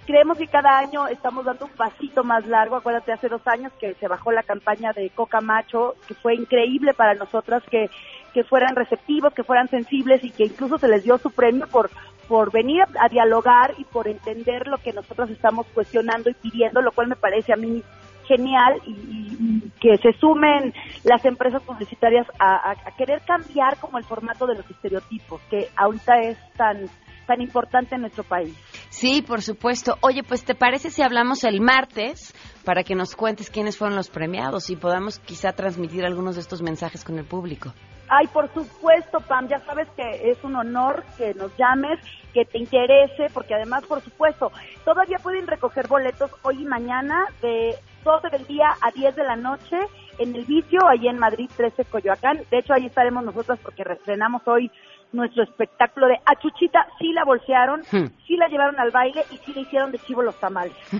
creemos 0.07 0.37
que 0.39 0.47
cada 0.49 0.79
año 0.79 1.07
estamos 1.09 1.45
dando 1.45 1.67
un 1.67 1.71
pasito 1.73 2.25
más 2.25 2.47
largo. 2.47 2.77
Acuérdate, 2.77 3.13
hace 3.13 3.29
dos 3.29 3.47
años 3.47 3.73
que 3.81 3.95
se 3.95 4.09
bajó 4.09 4.33
la 4.33 4.43
campaña 4.43 4.93
de 4.93 5.11
Coca 5.11 5.41
Macho, 5.41 5.95
que 6.07 6.15
fue 6.15 6.35
increíble 6.35 6.95
para 6.95 7.15
nosotras 7.15 7.63
que, 7.71 7.91
que 8.33 8.45
fueran 8.45 8.77
receptivos, 8.77 9.33
que 9.35 9.45
fueran 9.45 9.69
sensibles 9.69 10.23
y 10.25 10.31
que 10.31 10.45
incluso 10.45 10.79
se 10.79 10.89
les 10.89 11.05
dio 11.05 11.19
su 11.19 11.31
premio 11.31 11.67
por, 11.69 11.91
por 12.29 12.51
venir 12.53 12.83
a, 13.01 13.09
dialogar 13.09 13.75
y 13.79 13.85
por 13.85 14.09
entender 14.09 14.67
lo 14.69 14.79
que 14.79 14.93
nosotros 14.93 15.31
estamos 15.31 15.67
cuestionando 15.75 16.31
y 16.31 16.35
pidiendo, 16.35 16.83
lo 16.83 16.93
cual 16.93 17.09
me 17.09 17.17
parece 17.17 17.53
a 17.53 17.57
mí 17.57 17.83
genial 18.27 18.81
y, 18.87 18.91
y- 18.93 19.37
y 19.67 19.71
que 19.81 19.99
se 19.99 20.13
sumen 20.19 20.73
las 21.05 21.23
empresas 21.27 21.63
publicitarias 21.63 22.27
a, 22.39 22.55
a- 22.57 22.71
a 22.73 22.97
querer 22.97 23.21
cambiar 23.27 23.77
como 23.79 23.99
el 23.99 24.05
formato 24.05 24.47
de 24.47 24.55
los 24.55 24.71
estereotipos, 24.71 25.41
que 25.51 25.69
ahorita 25.77 26.21
es 26.23 26.39
tan, 26.57 26.87
tan 27.27 27.43
importante 27.43 27.95
en 27.97 28.01
nuestro 28.01 28.25
país. 28.25 28.55
Sí, 28.95 29.23
por 29.23 29.43
supuesto. 29.43 29.99
Oye, 30.03 30.23
pues 30.23 30.45
¿te 30.45 30.55
parece 30.55 30.89
si 30.89 31.03
hablamos 31.03 31.43
el 31.43 31.61
martes 31.61 32.33
para 32.65 32.85
que 32.85 32.95
nos 32.95 33.17
cuentes 33.17 33.51
quiénes 33.51 33.77
fueron 33.77 33.97
los 33.97 34.09
premiados 34.09 34.71
y 34.71 34.77
podamos 34.77 35.19
quizá 35.19 35.53
transmitir 35.53 36.05
algunos 36.05 36.37
de 36.37 36.43
estos 36.43 36.63
mensajes 36.63 37.03
con 37.03 37.19
el 37.19 37.25
público? 37.25 37.75
Ay, 38.09 38.29
por 38.29 38.49
supuesto, 38.55 39.19
Pam, 39.19 39.49
ya 39.49 39.59
sabes 39.67 39.89
que 39.97 40.31
es 40.31 40.43
un 40.45 40.55
honor 40.55 41.03
que 41.19 41.35
nos 41.35 41.51
llames, 41.57 41.99
que 42.33 42.45
te 42.45 42.59
interese, 42.59 43.27
porque 43.35 43.57
además, 43.57 43.85
por 43.85 44.01
supuesto, 44.01 44.53
todavía 44.85 45.19
pueden 45.19 45.49
recoger 45.49 45.89
boletos 45.89 46.31
hoy 46.43 46.63
y 46.63 46.65
mañana 46.65 47.27
de 47.43 47.75
12 48.05 48.29
del 48.31 48.47
día 48.47 48.77
a 48.81 48.93
10 48.93 49.17
de 49.17 49.25
la 49.25 49.35
noche 49.35 49.77
en 50.19 50.37
el 50.37 50.45
vicio, 50.45 50.79
allí 50.89 51.09
en 51.09 51.19
Madrid 51.19 51.51
13 51.57 51.85
Coyoacán. 51.87 52.43
De 52.49 52.59
hecho, 52.59 52.75
ahí 52.75 52.87
estaremos 52.87 53.25
nosotras 53.25 53.59
porque 53.61 53.83
reestrenamos 53.83 54.43
hoy 54.47 54.71
nuestro 55.14 55.44
espectáculo 55.44 56.06
de 56.09 56.14
A 56.26 56.35
Chuchita, 56.40 56.87
sí 56.99 57.12
la 57.12 57.25
bolsearon, 57.25 57.80
Hmm. 57.90 58.11
sí 58.26 58.37
la 58.37 58.49
llevaron 58.49 58.78
al 58.78 58.90
baile 58.90 59.25
y 59.30 59.37
sí 59.38 59.52
le 59.54 59.62
hicieron 59.62 59.92
de 59.92 59.99
chivo 60.00 60.23
los 60.23 60.38
tamales. 60.40 60.75
Hoy 60.92 60.99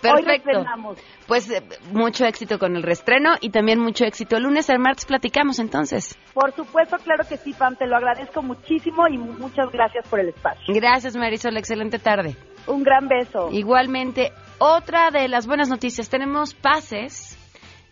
Perfecto. 0.00 0.28
reestrenamos. 0.50 0.98
Pues 1.26 1.50
eh, 1.50 1.62
mucho 1.92 2.24
éxito 2.26 2.58
con 2.58 2.76
el 2.76 2.82
restreno 2.82 3.30
y 3.40 3.50
también 3.50 3.78
mucho 3.80 4.04
éxito 4.04 4.36
el 4.36 4.44
lunes. 4.44 4.68
El 4.70 4.78
martes 4.78 5.06
platicamos 5.06 5.58
entonces. 5.58 6.16
Por 6.34 6.52
supuesto, 6.52 6.96
claro 6.98 7.24
que 7.28 7.36
sí, 7.36 7.52
Pam, 7.54 7.76
te 7.76 7.86
lo 7.86 7.96
agradezco 7.96 8.42
muchísimo 8.42 9.06
y 9.08 9.18
mu- 9.18 9.32
muchas 9.38 9.70
gracias 9.72 10.06
por 10.08 10.20
el 10.20 10.28
espacio. 10.28 10.74
Gracias, 10.74 11.16
Marisol. 11.16 11.56
Excelente 11.56 11.98
tarde. 11.98 12.36
Un 12.66 12.82
gran 12.82 13.08
beso. 13.08 13.48
Igualmente, 13.50 14.32
otra 14.58 15.10
de 15.10 15.28
las 15.28 15.46
buenas 15.46 15.68
noticias, 15.70 16.10
tenemos 16.10 16.54
pases, 16.54 17.36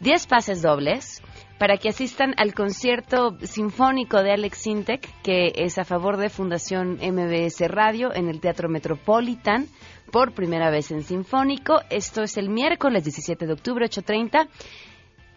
10 0.00 0.26
pases 0.26 0.62
dobles, 0.62 1.22
para 1.58 1.76
que 1.76 1.88
asistan 1.88 2.34
al 2.36 2.54
concierto 2.54 3.36
sinfónico 3.42 4.22
de 4.22 4.32
Alex 4.32 4.58
Sintek, 4.58 5.22
que 5.22 5.52
es 5.56 5.78
a 5.78 5.84
favor 5.84 6.16
de 6.16 6.28
Fundación 6.28 6.98
MBS 7.02 7.68
Radio 7.68 8.14
en 8.14 8.28
el 8.28 8.40
Teatro 8.40 8.68
Metropolitan, 8.68 9.66
por 10.10 10.32
primera 10.32 10.70
vez 10.70 10.90
en 10.90 11.02
Sinfónico. 11.02 11.80
Esto 11.90 12.22
es 12.22 12.36
el 12.38 12.48
miércoles 12.48 13.04
17 13.04 13.46
de 13.46 13.52
octubre, 13.52 13.86
8.30. 13.86 14.48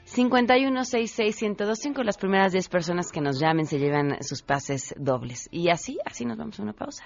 51661025, 0.05 2.03
las 2.03 2.17
primeras 2.17 2.51
10 2.51 2.67
personas 2.69 3.11
que 3.11 3.21
nos 3.21 3.39
llamen 3.39 3.65
se 3.65 3.79
llevan 3.79 4.21
sus 4.21 4.41
pases 4.41 4.93
dobles. 4.97 5.47
Y 5.51 5.69
así, 5.69 5.99
así 6.05 6.25
nos 6.25 6.37
vamos 6.37 6.59
a 6.59 6.63
una 6.63 6.73
pausa. 6.73 7.05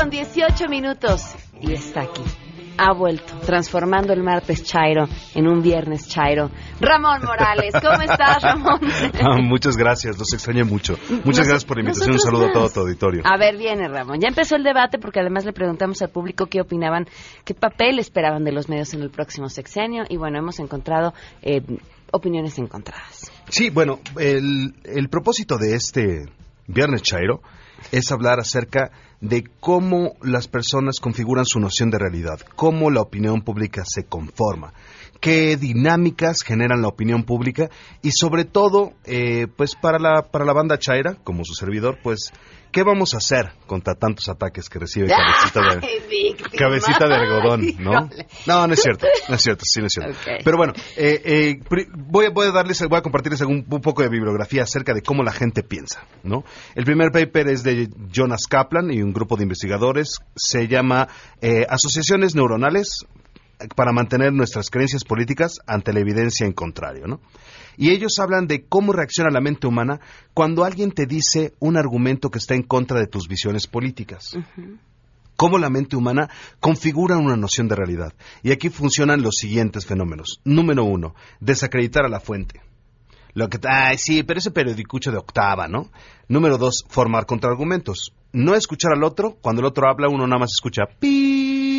Con 0.00 0.08
18 0.08 0.68
minutos 0.68 1.34
y 1.60 1.72
está 1.72 2.02
aquí. 2.02 2.22
Ha 2.78 2.94
vuelto, 2.94 3.34
transformando 3.44 4.14
el 4.14 4.22
martes 4.22 4.64
Chairo 4.64 5.04
en 5.34 5.46
un 5.46 5.60
viernes 5.60 6.08
Chairo. 6.08 6.50
Ramón 6.80 7.20
Morales, 7.22 7.74
¿cómo 7.74 8.00
estás, 8.00 8.42
Ramón? 8.42 8.80
Ah, 9.20 9.36
muchas 9.42 9.76
gracias, 9.76 10.16
los 10.18 10.32
extrañé 10.32 10.64
mucho. 10.64 10.94
Muchas 11.10 11.26
Nos- 11.26 11.48
gracias 11.48 11.64
por 11.66 11.76
la 11.76 11.82
invitación. 11.82 12.14
Un 12.14 12.18
saludo 12.20 12.46
a 12.46 12.52
todo 12.52 12.70
tu 12.70 12.80
auditorio. 12.80 13.22
A 13.26 13.36
ver, 13.36 13.58
viene 13.58 13.88
Ramón. 13.88 14.20
Ya 14.20 14.28
empezó 14.28 14.56
el 14.56 14.62
debate 14.62 14.98
porque 14.98 15.20
además 15.20 15.44
le 15.44 15.52
preguntamos 15.52 16.00
al 16.00 16.08
público 16.08 16.46
qué 16.46 16.62
opinaban, 16.62 17.06
qué 17.44 17.52
papel 17.52 17.98
esperaban 17.98 18.42
de 18.42 18.52
los 18.52 18.70
medios 18.70 18.94
en 18.94 19.02
el 19.02 19.10
próximo 19.10 19.50
sexenio 19.50 20.04
y 20.08 20.16
bueno, 20.16 20.38
hemos 20.38 20.58
encontrado 20.60 21.12
eh, 21.42 21.60
opiniones 22.10 22.58
encontradas. 22.58 23.30
Sí, 23.50 23.68
bueno, 23.68 23.98
el, 24.18 24.74
el 24.84 25.08
propósito 25.10 25.58
de 25.58 25.74
este 25.74 26.24
Viernes 26.66 27.02
Chairo 27.02 27.42
es 27.92 28.10
hablar 28.12 28.38
acerca 28.40 28.90
de 29.20 29.44
cómo 29.60 30.14
las 30.22 30.48
personas 30.48 30.98
configuran 31.00 31.44
su 31.44 31.60
noción 31.60 31.90
de 31.90 31.98
realidad, 31.98 32.40
cómo 32.56 32.90
la 32.90 33.02
opinión 33.02 33.42
pública 33.42 33.82
se 33.86 34.04
conforma, 34.04 34.72
qué 35.20 35.56
dinámicas 35.56 36.42
generan 36.42 36.82
la 36.82 36.88
opinión 36.88 37.24
pública 37.24 37.68
y 38.02 38.10
sobre 38.12 38.44
todo, 38.44 38.92
eh, 39.04 39.46
pues 39.56 39.74
para 39.76 39.98
la, 39.98 40.22
para 40.22 40.44
la 40.44 40.52
banda 40.52 40.78
Chaira, 40.78 41.16
como 41.24 41.44
su 41.44 41.54
servidor, 41.54 41.98
pues, 42.02 42.32
¿qué 42.72 42.82
vamos 42.82 43.12
a 43.14 43.18
hacer 43.18 43.52
contra 43.66 43.94
tantos 43.94 44.28
ataques 44.28 44.68
que 44.68 44.78
recibe 44.78 45.08
Cabecita 45.08 45.60
de... 45.80 45.86
Ay. 45.86 46.36
Cabecita 46.56 47.06
de 47.06 47.14
algodón, 47.14 47.66
¿no? 47.78 48.08
No, 48.46 48.66
no 48.66 48.72
es 48.74 48.80
cierto, 48.82 49.06
no 49.28 49.34
es 49.34 49.42
cierto, 49.42 49.62
sí, 49.66 49.80
no 49.80 49.86
es 49.86 49.92
cierto. 49.92 50.16
Pero 50.44 50.56
bueno, 50.56 50.72
eh, 50.96 51.20
eh, 51.24 51.54
voy, 51.96 52.26
a- 52.26 52.30
voy 52.30 52.46
a 52.46 52.52
darles, 52.52 52.80
voy 52.88 52.98
a 52.98 53.02
compartirles 53.02 53.40
un, 53.42 53.66
un 53.68 53.80
poco 53.80 54.02
de 54.02 54.08
bibliografía 54.08 54.62
acerca 54.62 54.94
de 54.94 55.02
cómo 55.02 55.22
la 55.22 55.32
gente 55.32 55.62
piensa, 55.62 56.04
¿no? 56.22 56.44
El 56.74 56.84
primer 56.84 57.10
paper 57.12 57.48
es 57.48 57.62
de 57.62 57.88
Jonas 58.10 58.46
Kaplan 58.48 58.90
y 58.90 59.02
un 59.02 59.12
grupo 59.12 59.36
de 59.36 59.42
investigadores, 59.44 60.18
se 60.34 60.66
llama 60.66 61.08
eh, 61.40 61.66
Asociaciones 61.68 62.34
Neuronales 62.34 63.04
para 63.74 63.92
mantener 63.92 64.32
nuestras 64.32 64.70
creencias 64.70 65.04
políticas 65.04 65.58
ante 65.66 65.92
la 65.92 66.00
evidencia 66.00 66.46
en 66.46 66.52
contrario, 66.52 67.06
¿no? 67.06 67.20
Y 67.76 67.90
ellos 67.90 68.18
hablan 68.18 68.46
de 68.46 68.66
cómo 68.66 68.92
reacciona 68.92 69.30
la 69.30 69.40
mente 69.40 69.66
humana 69.66 70.00
cuando 70.34 70.64
alguien 70.64 70.92
te 70.92 71.06
dice 71.06 71.54
un 71.60 71.76
argumento 71.76 72.30
que 72.30 72.38
está 72.38 72.54
en 72.54 72.62
contra 72.62 72.98
de 72.98 73.06
tus 73.06 73.28
visiones 73.28 73.66
políticas 73.66 74.36
cómo 75.40 75.56
la 75.56 75.70
mente 75.70 75.96
humana 75.96 76.28
configura 76.60 77.16
una 77.16 77.34
noción 77.34 77.66
de 77.66 77.74
realidad. 77.74 78.12
Y 78.42 78.52
aquí 78.52 78.68
funcionan 78.68 79.22
los 79.22 79.36
siguientes 79.36 79.86
fenómenos. 79.86 80.42
Número 80.44 80.84
uno, 80.84 81.14
desacreditar 81.40 82.04
a 82.04 82.10
la 82.10 82.20
fuente. 82.20 82.60
Lo 83.32 83.48
que, 83.48 83.58
ay, 83.66 83.96
sí, 83.96 84.22
pero 84.22 84.36
ese 84.36 84.50
periodicucho 84.50 85.10
de 85.10 85.16
octava, 85.16 85.66
¿no? 85.66 85.90
Número 86.28 86.58
dos, 86.58 86.84
formar 86.90 87.24
contraargumentos. 87.24 88.12
No 88.34 88.54
escuchar 88.54 88.92
al 88.94 89.02
otro, 89.02 89.38
cuando 89.40 89.60
el 89.60 89.66
otro 89.66 89.88
habla, 89.88 90.08
uno 90.10 90.26
nada 90.26 90.40
más 90.40 90.50
escucha 90.52 90.82
pi 90.98 91.69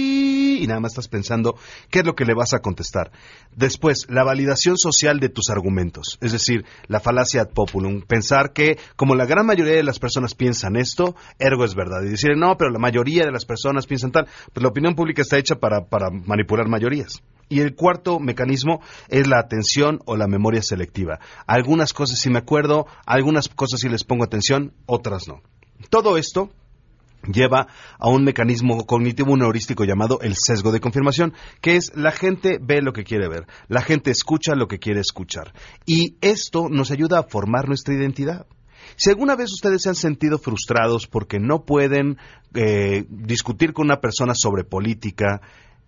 y 0.62 0.68
nada 0.68 0.80
más 0.80 0.92
estás 0.92 1.08
pensando 1.08 1.56
qué 1.90 2.00
es 2.00 2.06
lo 2.06 2.14
que 2.14 2.26
le 2.26 2.36
vas 2.36 2.54
a 2.54 2.60
contestar. 2.60 3.12
Después, 3.56 4.06
la 4.10 4.24
validación 4.24 4.78
social 4.78 5.20
de 5.20 5.30
tus 5.30 5.50
argumentos, 5.50 6.20
es 6.22 6.32
decir, 6.32 6.66
la 6.88 7.00
falacia 7.00 7.42
ad 7.42 7.50
populum, 7.50 8.02
pensar 8.02 8.54
que 8.54 8.78
como 8.96 9.16
la 9.16 9.26
gran 9.26 9.46
mayoría 9.46 9.76
de 9.76 9.84
las 9.84 9.98
personas 10.00 10.36
piensan 10.36 10.76
esto, 10.76 11.16
ergo 11.40 11.66
es 11.66 11.74
verdad. 11.74 12.04
Y 12.04 12.10
decir, 12.10 12.38
no, 12.38 12.58
pero 12.58 12.70
la 12.70 12.80
mayoría 12.80 13.26
de 13.26 13.32
las 13.32 13.46
personas 13.46 13.88
piensan 13.88 14.12
tal. 14.12 14.28
Pues 14.54 14.62
la 14.62 14.70
opinión 14.70 14.96
pública 14.96 15.24
está 15.24 15.38
hecha 15.38 15.56
para, 15.56 15.86
para 15.86 16.12
manipular 16.12 16.68
mayorías. 16.68 17.24
Y 17.50 17.60
el 17.60 17.76
cuarto 17.76 18.20
mecanismo 18.20 18.82
es 19.10 19.28
la 19.28 19.40
atención 19.40 20.00
o 20.06 20.16
la 20.16 20.28
memoria 20.28 20.62
selectiva. 20.62 21.20
Algunas 21.48 21.92
cosas 21.92 22.20
sí 22.20 22.30
me 22.30 22.40
acuerdo, 22.40 22.86
algunas 23.06 23.50
cosas 23.50 23.82
sí 23.82 23.90
les 23.90 24.04
pongo 24.04 24.24
atención, 24.24 24.74
otras 24.86 25.28
no. 25.28 25.42
Todo 25.90 26.18
esto 26.18 26.52
lleva 27.24 27.68
a 28.00 28.10
un 28.10 28.24
mecanismo 28.24 28.86
cognitivo 28.86 29.34
un 29.34 29.44
heurístico 29.44 29.84
llamado 29.84 30.20
el 30.22 30.36
sesgo 30.36 30.72
de 30.72 30.80
confirmación, 30.80 31.34
que 31.62 31.76
es 31.76 31.92
la 31.96 32.12
gente 32.12 32.60
ve 32.62 32.82
lo 32.82 32.94
que 32.94 33.04
quiere 33.04 33.28
ver, 33.28 33.48
la 33.68 33.82
gente 33.82 34.12
escucha 34.12 34.56
lo 34.56 34.68
que 34.68 34.80
quiere 34.80 35.00
escuchar. 35.00 35.54
Y 35.86 36.18
esto 36.22 36.70
nos 36.70 36.92
ayuda 36.92 37.20
a 37.20 37.24
formar 37.24 37.68
nuestra 37.68 37.94
identidad. 37.94 38.46
Si 38.96 39.10
alguna 39.10 39.36
vez 39.36 39.52
ustedes 39.52 39.84
se 39.84 39.90
han 39.90 39.96
sentido 39.96 40.38
frustrados 40.38 41.08
porque 41.08 41.40
no 41.40 41.66
pueden 41.66 42.18
eh, 42.54 43.06
discutir 43.10 43.74
con 43.74 43.86
una 43.86 44.02
persona 44.02 44.34
sobre 44.36 44.64
política, 44.64 45.42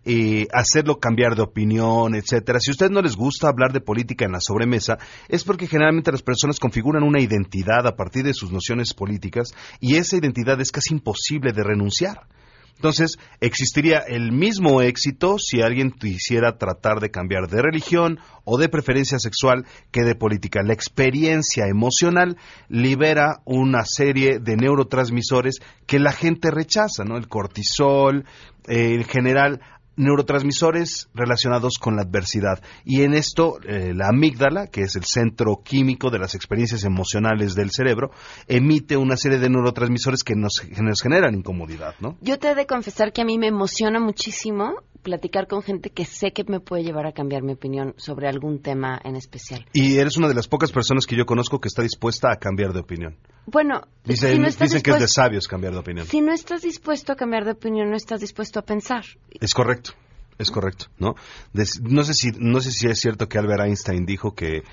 y 0.05 0.47
hacerlo 0.51 0.99
cambiar 0.99 1.35
de 1.35 1.43
opinión, 1.43 2.15
etcétera. 2.15 2.59
Si 2.59 2.71
a 2.71 2.73
ustedes 2.73 2.91
no 2.91 3.01
les 3.01 3.15
gusta 3.15 3.47
hablar 3.47 3.71
de 3.71 3.81
política 3.81 4.25
en 4.25 4.33
la 4.33 4.41
sobremesa, 4.41 4.97
es 5.27 5.43
porque 5.43 5.67
generalmente 5.67 6.11
las 6.11 6.21
personas 6.21 6.59
configuran 6.59 7.03
una 7.03 7.21
identidad 7.21 7.87
a 7.87 7.95
partir 7.95 8.23
de 8.23 8.33
sus 8.33 8.51
nociones 8.51 8.93
políticas 8.93 9.53
y 9.79 9.95
esa 9.95 10.17
identidad 10.17 10.59
es 10.59 10.71
casi 10.71 10.93
imposible 10.93 11.53
de 11.53 11.63
renunciar. 11.63 12.27
Entonces, 12.75 13.17
existiría 13.39 13.99
el 13.99 14.31
mismo 14.31 14.81
éxito 14.81 15.37
si 15.37 15.61
alguien 15.61 15.91
quisiera 15.91 16.57
tratar 16.57 16.99
de 16.99 17.11
cambiar 17.11 17.47
de 17.47 17.61
religión 17.61 18.19
o 18.43 18.57
de 18.57 18.67
preferencia 18.67 19.19
sexual 19.19 19.65
que 19.91 20.01
de 20.01 20.15
política. 20.15 20.63
La 20.63 20.73
experiencia 20.73 21.67
emocional 21.67 22.35
libera 22.67 23.41
una 23.45 23.85
serie 23.85 24.39
de 24.39 24.57
neurotransmisores 24.57 25.59
que 25.85 25.99
la 25.99 26.11
gente 26.11 26.51
rechaza, 26.51 27.03
¿no? 27.05 27.15
El 27.15 27.27
cortisol, 27.27 28.25
eh, 28.67 28.95
en 28.95 29.03
general, 29.05 29.61
neurotransmisores 29.95 31.09
relacionados 31.13 31.73
con 31.79 31.95
la 31.95 32.03
adversidad. 32.03 32.61
Y 32.85 33.01
en 33.01 33.13
esto, 33.13 33.59
eh, 33.67 33.93
la 33.93 34.09
amígdala, 34.09 34.67
que 34.67 34.81
es 34.81 34.95
el 34.95 35.03
centro 35.03 35.61
químico 35.63 36.09
de 36.09 36.19
las 36.19 36.35
experiencias 36.35 36.83
emocionales 36.83 37.55
del 37.55 37.71
cerebro, 37.71 38.11
emite 38.47 38.97
una 38.97 39.17
serie 39.17 39.39
de 39.39 39.49
neurotransmisores 39.49 40.23
que 40.23 40.35
nos, 40.35 40.59
que 40.59 40.81
nos 40.81 41.01
generan 41.01 41.35
incomodidad, 41.35 41.95
¿no? 41.99 42.17
Yo 42.21 42.39
te 42.39 42.51
he 42.51 42.55
de 42.55 42.65
confesar 42.65 43.13
que 43.13 43.21
a 43.21 43.25
mí 43.25 43.37
me 43.37 43.47
emociona 43.47 43.99
muchísimo 43.99 44.75
platicar 45.03 45.47
con 45.47 45.61
gente 45.61 45.89
que 45.89 46.05
sé 46.05 46.31
que 46.31 46.43
me 46.47 46.59
puede 46.59 46.83
llevar 46.83 47.05
a 47.05 47.11
cambiar 47.11 47.43
mi 47.43 47.53
opinión 47.53 47.93
sobre 47.97 48.27
algún 48.27 48.61
tema 48.61 48.99
en 49.03 49.15
especial. 49.15 49.65
Y 49.73 49.97
eres 49.97 50.17
una 50.17 50.29
de 50.29 50.33
las 50.33 50.47
pocas 50.47 50.71
personas 50.71 51.05
que 51.05 51.15
yo 51.15 51.25
conozco 51.25 51.59
que 51.59 51.67
está 51.67 51.83
dispuesta 51.83 52.31
a 52.31 52.37
cambiar 52.37 52.71
de 52.71 52.79
opinión. 52.79 53.17
Bueno, 53.45 53.81
Dice- 54.05 54.31
si 54.31 54.39
no 54.39 54.47
estás 54.47 54.69
dicen 54.69 54.81
que 54.81 54.91
es 54.91 54.99
de 54.99 55.07
sabios 55.07 55.47
cambiar 55.47 55.73
de 55.73 55.79
opinión. 55.79 56.07
Si 56.07 56.21
no 56.21 56.33
estás 56.33 56.61
dispuesto 56.61 57.11
a 57.11 57.15
cambiar 57.15 57.45
de 57.45 57.51
opinión, 57.51 57.89
no 57.89 57.95
estás 57.97 58.21
dispuesto 58.21 58.59
a 58.59 58.61
pensar. 58.63 59.03
Es 59.39 59.53
correcto, 59.53 59.91
es 60.37 60.49
correcto, 60.49 60.85
¿no? 60.97 61.15
Des- 61.51 61.81
no 61.81 62.03
sé 62.03 62.13
si 62.13 62.31
no 62.37 62.61
sé 62.61 62.71
si 62.71 62.87
es 62.87 62.99
cierto 62.99 63.27
que 63.27 63.37
Albert 63.37 63.63
Einstein 63.65 64.05
dijo 64.05 64.33
que 64.33 64.63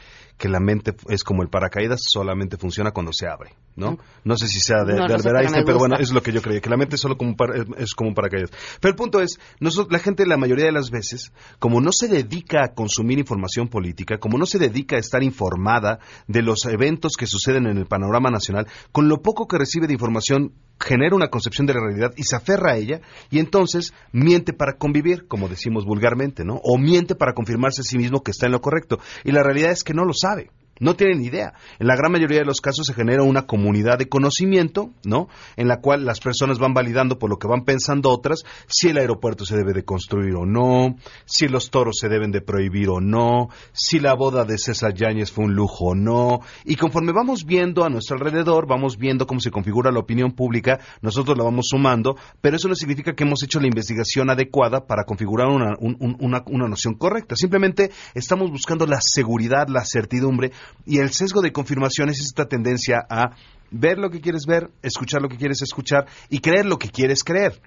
que 0.41 0.49
la 0.49 0.59
mente 0.59 0.95
es 1.11 1.23
como 1.23 1.43
el 1.43 1.51
paracaídas, 1.51 2.01
solamente 2.03 2.57
funciona 2.57 2.93
cuando 2.93 3.13
se 3.13 3.29
abre, 3.29 3.51
¿no? 3.77 3.99
No 4.25 4.37
sé 4.39 4.49
si 4.49 4.59
sea 4.59 4.85
de, 4.85 4.95
No 4.95 5.07
de 5.07 5.15
Albert 5.15 5.23
pero 5.25 5.39
Einstein, 5.39 5.65
pero 5.67 5.79
bueno, 5.79 5.97
es 5.99 6.13
lo 6.13 6.23
que 6.23 6.33
yo 6.33 6.41
creía, 6.41 6.63
que 6.63 6.71
la 6.71 6.79
mente 6.79 6.95
es 6.95 7.01
solo 7.03 7.19
como 7.19 7.31
un, 7.33 7.37
para- 7.37 7.63
es 7.77 7.93
como 7.95 8.09
un 8.09 8.15
paracaídas. 8.15 8.51
Pero 8.81 8.91
el 8.93 8.97
punto 8.97 9.21
es, 9.21 9.39
nosotros, 9.61 9.93
la 9.93 9.99
gente 9.99 10.25
la 10.27 10.39
mayoría 10.39 10.65
de 10.65 10.73
las 10.73 10.91
veces, 10.91 11.31
como 11.59 11.83
no 11.83 11.91
se 11.93 12.09
dedica 12.09 12.65
a 12.65 12.73
consumir 12.73 13.19
información 13.19 13.69
política, 13.69 14.17
como 14.17 14.39
no 14.39 14.47
se 14.47 14.59
dedica 14.59 14.97
a 14.97 14.99
estar 14.99 15.23
informada 15.23 15.99
de 16.27 16.41
los 16.43 16.65
eventos 16.65 17.13
que 17.19 17.27
suceden 17.27 17.67
en 17.67 17.77
el 17.77 17.85
panorama 17.85 18.31
nacional, 18.31 18.67
con 18.93 19.09
lo 19.11 19.21
poco 19.21 19.47
que 19.47 19.59
recibe 19.59 19.87
de 19.89 19.93
información 19.93 20.55
genera 20.83 21.15
una 21.15 21.29
concepción 21.29 21.67
de 21.67 21.75
la 21.75 21.81
realidad 21.81 22.15
y 22.17 22.23
se 22.23 22.37
aferra 22.37 22.73
a 22.73 22.77
ella 22.79 23.03
y 23.31 23.39
entonces 23.39 23.93
miente 24.13 24.55
para 24.55 24.79
convivir, 24.79 25.27
como 25.29 25.47
decimos 25.47 25.85
vulgarmente, 25.85 26.43
¿no? 26.43 26.55
O 26.65 26.79
miente 26.79 27.15
para 27.15 27.35
confirmarse 27.35 27.83
a 27.83 27.85
sí 27.85 27.99
mismo 27.99 28.23
que 28.23 28.31
está 28.31 28.47
en 28.47 28.53
lo 28.53 28.63
correcto. 28.63 28.99
Y 29.23 29.33
la 29.33 29.43
realidad 29.43 29.73
es 29.73 29.85
que 29.85 29.93
no 29.93 30.07
lo 30.07 30.15
sabe. 30.15 30.30
study 30.31 30.60
No 30.81 30.97
tiene 30.97 31.15
ni 31.15 31.27
idea. 31.27 31.53
En 31.79 31.87
la 31.87 31.95
gran 31.95 32.11
mayoría 32.11 32.41
de 32.41 32.45
los 32.45 32.61
casos 32.61 32.87
se 32.87 32.95
genera 32.95 33.23
una 33.23 33.43
comunidad 33.47 33.99
de 33.99 34.09
conocimiento, 34.09 34.91
¿no? 35.05 35.29
En 35.57 35.69
la 35.69 35.81
cual 35.81 36.05
las 36.05 36.21
personas 36.21 36.59
van 36.59 36.75
validando 36.75 37.19
por 37.19 37.31
lo 37.31 37.39
que 37.39 37.47
van 37.47 37.65
pensando 37.65 38.11
otras 38.11 38.43
si 38.67 38.89
el 38.89 38.99
aeropuerto 38.99 39.45
se 39.45 39.57
debe 39.57 39.73
de 39.75 39.85
construir 39.85 40.35
o 40.35 40.47
no, 40.47 40.97
si 41.27 41.47
los 41.49 41.71
toros 41.71 41.99
se 42.01 42.09
deben 42.09 42.33
de 42.33 42.41
prohibir 42.41 42.89
o 42.89 43.01
no, 43.01 43.49
si 43.73 44.01
la 44.01 44.15
boda 44.15 44.45
de 44.45 44.59
César 44.59 44.95
Yáñez 44.95 45.31
fue 45.31 45.45
un 45.45 45.55
lujo 45.55 45.87
o 45.91 45.95
no. 45.95 46.41
Y 46.65 46.77
conforme 46.77 47.13
vamos 47.13 47.45
viendo 47.45 47.85
a 47.85 47.91
nuestro 47.91 48.17
alrededor, 48.17 48.67
vamos 48.67 48.97
viendo 48.97 49.27
cómo 49.27 49.41
se 49.41 49.51
configura 49.51 49.93
la 49.93 50.01
opinión 50.01 50.33
pública, 50.33 50.81
nosotros 51.03 51.37
la 51.37 51.45
vamos 51.45 51.67
sumando, 51.69 52.17
pero 52.41 52.57
eso 52.57 52.69
no 52.69 52.75
significa 52.75 53.15
que 53.15 53.25
hemos 53.25 53.43
hecho 53.43 53.61
la 53.61 53.67
investigación 53.67 54.31
adecuada 54.31 54.87
para 54.87 55.05
configurar 55.05 55.49
una, 55.49 55.77
un- 55.79 55.97
un- 56.01 56.17
una, 56.21 56.43
una 56.47 56.69
noción 56.69 56.95
correcta. 56.95 57.37
Simplemente 57.37 57.91
estamos 58.15 58.51
buscando 58.51 58.87
la 58.87 59.01
seguridad, 59.03 59.69
la 59.69 59.85
certidumbre 59.85 60.53
y 60.87 60.99
el 60.99 61.13
sesgo 61.13 61.41
de 61.41 61.53
confirmación 61.53 62.09
es 62.09 62.21
esta 62.21 62.47
tendencia 62.47 62.99
a 63.09 63.37
ver 63.71 63.99
lo 63.99 64.11
que 64.11 64.21
quieres 64.21 64.47
ver, 64.47 64.71
escuchar 64.83 65.23
lo 65.23 65.29
que 65.29 65.37
quieres 65.37 65.63
escuchar 65.63 66.07
y 66.29 66.41
creer 66.41 66.67
lo 66.67 66.79
que 66.79 66.91
quieres 66.91 67.23
creer. 67.23 67.61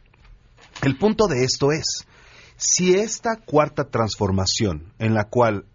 El 0.81 0.97
punto 0.97 1.27
de 1.27 1.43
esto 1.43 1.71
es, 1.71 2.05
si 2.57 2.95
esta 2.95 3.37
cuarta 3.37 3.85
transformación 3.85 4.91
en 4.99 5.13
la 5.13 5.25
cual 5.25 5.65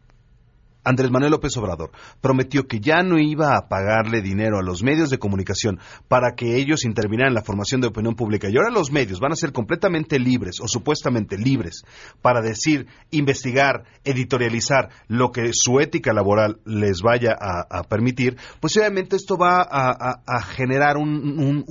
Andrés 0.88 1.10
Manuel 1.10 1.32
López 1.32 1.54
Obrador 1.58 1.90
prometió 2.22 2.66
que 2.66 2.80
ya 2.80 3.02
no 3.02 3.18
iba 3.18 3.56
a 3.56 3.68
pagarle 3.68 4.22
dinero 4.22 4.58
a 4.58 4.62
los 4.62 4.82
medios 4.82 5.10
de 5.10 5.18
comunicación 5.18 5.78
para 6.08 6.34
que 6.34 6.56
ellos 6.56 6.86
intervinieran 6.86 7.28
en 7.28 7.34
la 7.34 7.42
formación 7.42 7.82
de 7.82 7.88
opinión 7.88 8.14
pública 8.14 8.48
y 8.48 8.56
ahora 8.56 8.70
los 8.70 8.90
medios 8.90 9.20
van 9.20 9.32
a 9.32 9.36
ser 9.36 9.52
completamente 9.52 10.18
libres 10.18 10.60
o 10.62 10.66
supuestamente 10.66 11.36
libres 11.36 11.84
para 12.22 12.40
decir, 12.40 12.86
investigar, 13.10 13.84
editorializar 14.04 14.88
lo 15.08 15.30
que 15.30 15.50
su 15.52 15.78
ética 15.78 16.14
laboral 16.14 16.60
les 16.64 17.02
vaya 17.02 17.36
a, 17.38 17.82
permitir, 17.84 18.38
pues 18.60 18.74
obviamente 18.78 19.16
esto 19.16 19.36
va 19.36 19.60
a, 19.60 20.42
generar 20.42 20.96
un 20.96 21.64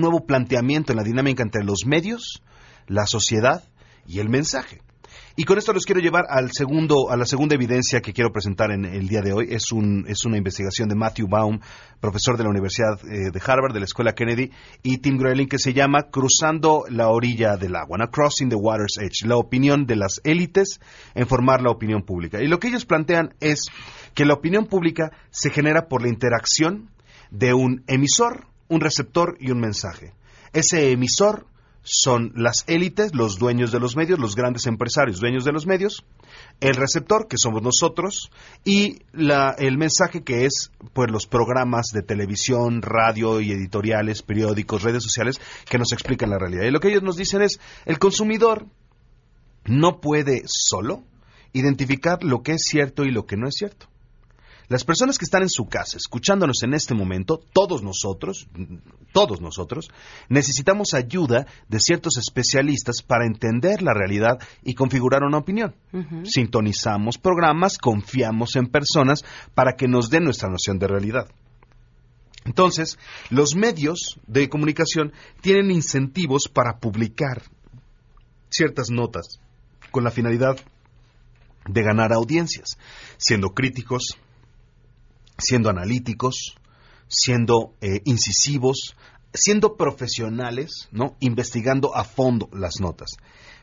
nuevo 0.00 0.24
planteamiento 0.24 0.92
en 0.92 0.98
la 0.98 1.04
dinámica 1.04 1.42
entre 1.42 1.64
los 1.64 1.84
medios, 1.84 2.42
la 2.86 3.06
sociedad 3.06 3.64
y 4.06 4.20
el 4.20 4.28
mensaje. 4.28 4.85
Y 5.38 5.44
con 5.44 5.58
esto 5.58 5.74
los 5.74 5.84
quiero 5.84 6.00
llevar 6.00 6.24
al 6.30 6.50
segundo, 6.50 7.10
a 7.10 7.16
la 7.18 7.26
segunda 7.26 7.56
evidencia 7.56 8.00
que 8.00 8.14
quiero 8.14 8.32
presentar 8.32 8.70
en 8.70 8.86
el 8.86 9.06
día 9.06 9.20
de 9.20 9.34
hoy. 9.34 9.48
Es, 9.50 9.70
un, 9.70 10.06
es 10.08 10.24
una 10.24 10.38
investigación 10.38 10.88
de 10.88 10.94
Matthew 10.94 11.28
Baum, 11.28 11.60
profesor 12.00 12.38
de 12.38 12.44
la 12.44 12.48
Universidad 12.48 12.98
eh, 13.04 13.30
de 13.30 13.42
Harvard, 13.44 13.74
de 13.74 13.80
la 13.80 13.84
Escuela 13.84 14.14
Kennedy, 14.14 14.50
y 14.82 14.96
Tim 14.96 15.18
Grayling, 15.18 15.46
que 15.46 15.58
se 15.58 15.74
llama 15.74 16.04
Cruzando 16.10 16.84
la 16.88 17.10
orilla 17.10 17.58
del 17.58 17.76
agua. 17.76 17.98
Crossing 18.10 18.48
the 18.48 18.56
Water's 18.56 18.96
Edge, 18.96 19.26
la 19.28 19.36
opinión 19.36 19.84
de 19.84 19.96
las 19.96 20.22
élites 20.24 20.80
en 21.14 21.26
formar 21.26 21.60
la 21.60 21.70
opinión 21.70 22.02
pública. 22.02 22.42
Y 22.42 22.48
lo 22.48 22.58
que 22.58 22.68
ellos 22.68 22.86
plantean 22.86 23.34
es 23.40 23.66
que 24.14 24.24
la 24.24 24.32
opinión 24.32 24.64
pública 24.64 25.12
se 25.28 25.50
genera 25.50 25.86
por 25.86 26.00
la 26.00 26.08
interacción 26.08 26.88
de 27.30 27.52
un 27.52 27.84
emisor, 27.88 28.46
un 28.68 28.80
receptor 28.80 29.36
y 29.38 29.50
un 29.50 29.60
mensaje. 29.60 30.14
Ese 30.54 30.92
emisor 30.92 31.46
son 31.88 32.32
las 32.34 32.64
élites, 32.66 33.14
los 33.14 33.38
dueños 33.38 33.70
de 33.70 33.78
los 33.78 33.94
medios, 33.94 34.18
los 34.18 34.34
grandes 34.34 34.66
empresarios, 34.66 35.20
dueños 35.20 35.44
de 35.44 35.52
los 35.52 35.66
medios, 35.68 36.04
el 36.60 36.74
receptor, 36.74 37.28
que 37.28 37.38
somos 37.38 37.62
nosotros, 37.62 38.32
y 38.64 39.02
la- 39.12 39.54
el 39.56 39.78
mensaje 39.78 40.24
que 40.24 40.46
es 40.46 40.72
pues 40.92 41.10
los 41.12 41.26
programas 41.28 41.86
de 41.92 42.02
televisión, 42.02 42.82
radio 42.82 43.40
y 43.40 43.52
editoriales, 43.52 44.22
periódicos, 44.22 44.82
redes 44.82 45.04
sociales 45.04 45.40
que 45.70 45.78
nos 45.78 45.92
explican 45.92 46.30
la 46.30 46.38
realidad. 46.38 46.64
Y 46.64 46.72
lo 46.72 46.80
que 46.80 46.88
ellos 46.88 47.04
nos 47.04 47.16
dicen 47.16 47.40
es, 47.42 47.60
el 47.84 48.00
consumidor 48.00 48.66
no 49.64 50.00
puede 50.00 50.42
solo 50.46 51.04
identificar 51.52 52.22
lo 52.24 52.42
que 52.42 52.52
es 52.52 52.62
cierto 52.68 53.04
y 53.04 53.10
lo 53.12 53.26
que 53.26 53.36
no 53.36 53.46
es 53.48 53.54
cierto. 53.56 53.86
Las 54.68 54.84
personas 54.84 55.16
que 55.18 55.24
están 55.24 55.42
en 55.42 55.48
su 55.48 55.66
casa 55.66 55.96
escuchándonos 55.96 56.62
en 56.64 56.74
este 56.74 56.94
momento, 56.94 57.40
todos 57.52 57.82
nosotros, 57.82 58.48
todos 59.12 59.40
nosotros, 59.40 59.90
necesitamos 60.28 60.92
ayuda 60.94 61.46
de 61.68 61.78
ciertos 61.78 62.16
especialistas 62.18 63.02
para 63.02 63.26
entender 63.26 63.82
la 63.82 63.94
realidad 63.94 64.38
y 64.64 64.74
configurar 64.74 65.22
una 65.22 65.38
opinión. 65.38 65.74
Sintonizamos 66.24 67.18
programas, 67.18 67.78
confiamos 67.78 68.56
en 68.56 68.66
personas 68.66 69.24
para 69.54 69.74
que 69.76 69.86
nos 69.86 70.10
den 70.10 70.24
nuestra 70.24 70.48
noción 70.48 70.78
de 70.78 70.88
realidad. 70.88 71.28
Entonces, 72.44 72.98
los 73.30 73.56
medios 73.56 74.18
de 74.26 74.48
comunicación 74.48 75.12
tienen 75.40 75.70
incentivos 75.70 76.48
para 76.48 76.78
publicar 76.78 77.42
ciertas 78.50 78.90
notas 78.90 79.40
con 79.90 80.04
la 80.04 80.10
finalidad 80.10 80.56
de 81.68 81.82
ganar 81.82 82.12
audiencias, 82.12 82.78
siendo 83.16 83.50
críticos, 83.50 84.16
siendo 85.38 85.70
analíticos, 85.70 86.56
siendo 87.08 87.74
eh, 87.80 88.00
incisivos, 88.04 88.96
siendo 89.32 89.76
profesionales, 89.76 90.88
¿no? 90.92 91.16
Investigando 91.20 91.94
a 91.96 92.04
fondo 92.04 92.48
las 92.52 92.80
notas. 92.80 93.10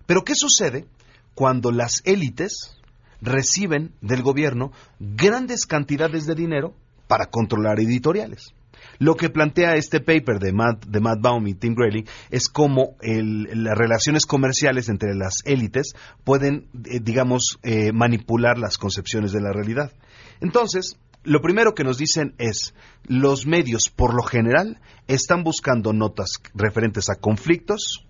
Pero 0.05 0.23
¿qué 0.23 0.33
sucede 0.35 0.85
cuando 1.33 1.71
las 1.71 2.01
élites 2.05 2.77
reciben 3.21 3.93
del 4.01 4.21
gobierno 4.21 4.71
grandes 4.99 5.65
cantidades 5.65 6.25
de 6.25 6.35
dinero 6.35 6.73
para 7.07 7.25
controlar 7.25 7.79
editoriales? 7.79 8.53
Lo 8.99 9.15
que 9.15 9.29
plantea 9.29 9.75
este 9.75 9.99
paper 10.01 10.39
de 10.39 10.51
Matt, 10.53 10.85
de 10.85 10.99
Matt 10.99 11.19
Baum 11.21 11.47
y 11.47 11.53
Tim 11.55 11.73
Grayling 11.73 12.05
es 12.29 12.49
cómo 12.49 12.95
el- 13.01 13.63
las 13.63 13.77
relaciones 13.77 14.25
comerciales 14.25 14.89
entre 14.89 15.15
las 15.15 15.37
élites 15.45 15.93
pueden, 16.23 16.67
eh, 16.85 16.99
digamos, 17.01 17.57
eh, 17.63 17.91
manipular 17.93 18.57
las 18.57 18.77
concepciones 18.77 19.31
de 19.31 19.41
la 19.41 19.51
realidad. 19.53 19.91
Entonces, 20.41 20.97
Lo 21.23 21.41
primero 21.41 21.73
que 21.73 21.83
nos 21.83 21.97
dicen 21.97 22.35
es, 22.37 22.73
los 23.05 23.45
medios 23.45 23.89
por 23.89 24.13
lo 24.13 24.23
general 24.23 24.81
están 25.07 25.43
buscando 25.43 25.93
notas 25.93 26.41
referentes 26.53 27.09
a 27.09 27.15
conflictos 27.15 28.05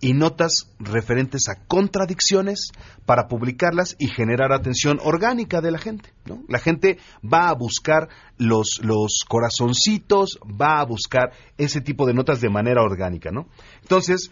y 0.00 0.14
notas 0.14 0.70
referentes 0.78 1.48
a 1.48 1.66
contradicciones 1.66 2.70
para 3.04 3.26
publicarlas 3.28 3.96
y 3.98 4.08
generar 4.08 4.52
atención 4.52 4.98
orgánica 5.02 5.60
de 5.60 5.72
la 5.72 5.78
gente. 5.78 6.12
¿no? 6.24 6.42
La 6.48 6.58
gente 6.58 6.98
va 7.22 7.48
a 7.48 7.54
buscar 7.54 8.08
los, 8.36 8.80
los 8.82 9.24
corazoncitos, 9.28 10.38
va 10.44 10.80
a 10.80 10.84
buscar 10.84 11.32
ese 11.56 11.80
tipo 11.80 12.06
de 12.06 12.14
notas 12.14 12.40
de 12.40 12.48
manera 12.48 12.82
orgánica. 12.82 13.30
¿no? 13.30 13.48
Entonces, 13.82 14.30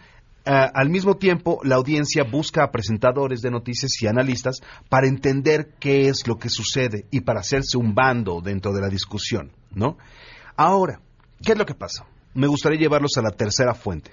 Ah, 0.49 0.71
al 0.73 0.89
mismo 0.89 1.17
tiempo, 1.17 1.59
la 1.65 1.75
audiencia 1.75 2.23
busca 2.23 2.63
a 2.63 2.71
presentadores 2.71 3.41
de 3.41 3.51
noticias 3.51 4.01
y 4.01 4.07
analistas 4.07 4.61
para 4.87 5.05
entender 5.05 5.73
qué 5.77 6.07
es 6.07 6.25
lo 6.25 6.37
que 6.37 6.49
sucede 6.49 7.05
y 7.11 7.19
para 7.19 7.41
hacerse 7.41 7.77
un 7.77 7.93
bando 7.93 8.39
dentro 8.39 8.71
de 8.71 8.79
la 8.79 8.87
discusión, 8.87 9.51
¿no? 9.71 9.97
Ahora, 10.55 11.01
¿qué 11.43 11.51
es 11.51 11.57
lo 11.57 11.65
que 11.65 11.73
pasa? 11.73 12.05
Me 12.33 12.47
gustaría 12.47 12.79
llevarlos 12.79 13.17
a 13.17 13.23
la 13.23 13.31
tercera 13.31 13.73
fuente. 13.73 14.11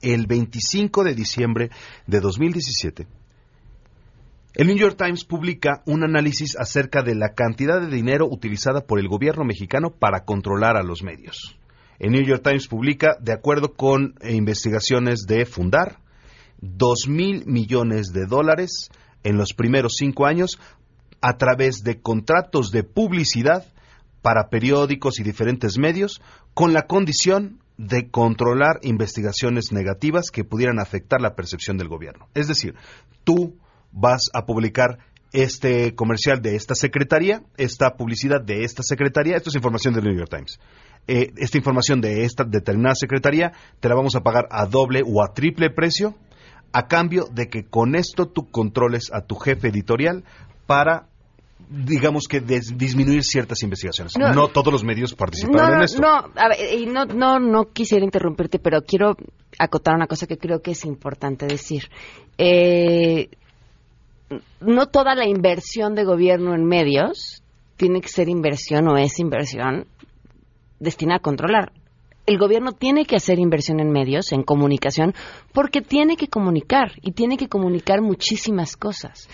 El 0.00 0.28
25 0.28 1.02
de 1.02 1.14
diciembre 1.16 1.70
de 2.06 2.20
2017, 2.20 3.08
el 4.54 4.68
New 4.68 4.76
York 4.76 4.96
Times 4.96 5.24
publica 5.24 5.82
un 5.84 6.04
análisis 6.04 6.56
acerca 6.56 7.02
de 7.02 7.16
la 7.16 7.34
cantidad 7.34 7.80
de 7.80 7.88
dinero 7.88 8.28
utilizada 8.28 8.82
por 8.82 9.00
el 9.00 9.08
gobierno 9.08 9.44
mexicano 9.44 9.90
para 9.90 10.24
controlar 10.24 10.76
a 10.76 10.84
los 10.84 11.02
medios. 11.02 11.58
El 11.98 12.12
New 12.12 12.24
York 12.24 12.42
Times 12.42 12.66
publica, 12.66 13.16
de 13.20 13.32
acuerdo 13.32 13.74
con 13.74 14.14
investigaciones 14.22 15.26
de 15.26 15.46
Fundar, 15.46 15.98
dos 16.60 17.06
mil 17.08 17.44
millones 17.46 18.12
de 18.12 18.26
dólares 18.26 18.90
en 19.22 19.36
los 19.36 19.52
primeros 19.54 19.94
cinco 19.96 20.26
años 20.26 20.58
a 21.20 21.36
través 21.36 21.82
de 21.82 22.00
contratos 22.00 22.70
de 22.70 22.82
publicidad 22.82 23.66
para 24.22 24.48
periódicos 24.48 25.20
y 25.20 25.22
diferentes 25.22 25.78
medios 25.78 26.20
con 26.54 26.72
la 26.72 26.82
condición 26.82 27.60
de 27.76 28.10
controlar 28.10 28.78
investigaciones 28.82 29.72
negativas 29.72 30.30
que 30.30 30.44
pudieran 30.44 30.78
afectar 30.78 31.20
la 31.20 31.34
percepción 31.34 31.76
del 31.76 31.88
gobierno. 31.88 32.28
Es 32.34 32.46
decir, 32.48 32.74
tú 33.24 33.58
vas 33.90 34.30
a 34.32 34.46
publicar 34.46 34.98
este 35.32 35.94
comercial 35.94 36.40
de 36.40 36.54
esta 36.54 36.74
secretaría, 36.74 37.42
esta 37.56 37.96
publicidad 37.96 38.40
de 38.40 38.62
esta 38.64 38.82
secretaría, 38.82 39.36
esto 39.36 39.50
es 39.50 39.56
información 39.56 39.92
del 39.92 40.04
New 40.04 40.16
York 40.16 40.30
Times. 40.30 40.60
Eh, 41.06 41.32
esta 41.36 41.58
información 41.58 42.00
de 42.00 42.24
esta 42.24 42.44
determinada 42.44 42.94
secretaría 42.94 43.52
te 43.80 43.88
la 43.88 43.94
vamos 43.94 44.16
a 44.16 44.20
pagar 44.20 44.46
a 44.50 44.66
doble 44.66 45.02
o 45.04 45.22
a 45.22 45.34
triple 45.34 45.70
precio 45.70 46.14
a 46.72 46.88
cambio 46.88 47.26
de 47.30 47.48
que 47.48 47.64
con 47.64 47.94
esto 47.94 48.26
tú 48.26 48.50
controles 48.50 49.12
a 49.12 49.20
tu 49.20 49.36
jefe 49.36 49.68
editorial 49.68 50.24
para 50.66 51.06
digamos 51.68 52.26
que 52.28 52.40
disminuir 52.40 53.22
ciertas 53.22 53.62
investigaciones. 53.62 54.14
No, 54.18 54.48
todos 54.48 54.72
los 54.72 54.84
medios 54.84 55.14
participaron 55.14 55.78
en 55.78 55.82
esto. 55.82 56.00
No, 56.00 56.30
y 56.72 56.86
no, 56.86 57.04
no, 57.06 57.38
no 57.38 57.72
quisiera 57.72 58.04
interrumpirte, 58.04 58.58
pero 58.58 58.82
quiero 58.82 59.16
acotar 59.58 59.94
una 59.94 60.06
cosa 60.06 60.26
que 60.26 60.36
creo 60.36 60.60
que 60.60 60.72
es 60.72 60.84
importante 60.84 61.46
decir. 61.46 61.84
Eh, 62.38 63.28
no 64.60 64.86
toda 64.86 65.14
la 65.14 65.26
inversión 65.26 65.94
de 65.94 66.04
gobierno 66.04 66.54
en 66.54 66.64
medios 66.64 67.42
tiene 67.76 68.00
que 68.00 68.08
ser 68.08 68.28
inversión 68.28 68.88
o 68.88 68.96
es 68.96 69.18
inversión 69.18 69.86
destina 70.80 71.16
a 71.16 71.20
controlar. 71.20 71.72
El 72.26 72.38
gobierno 72.38 72.72
tiene 72.72 73.04
que 73.04 73.16
hacer 73.16 73.38
inversión 73.38 73.80
en 73.80 73.90
medios, 73.90 74.32
en 74.32 74.42
comunicación, 74.42 75.14
porque 75.52 75.82
tiene 75.82 76.16
que 76.16 76.28
comunicar 76.28 76.92
y 77.02 77.12
tiene 77.12 77.36
que 77.36 77.48
comunicar 77.48 78.00
muchísimas 78.00 78.76
cosas. 78.76 79.28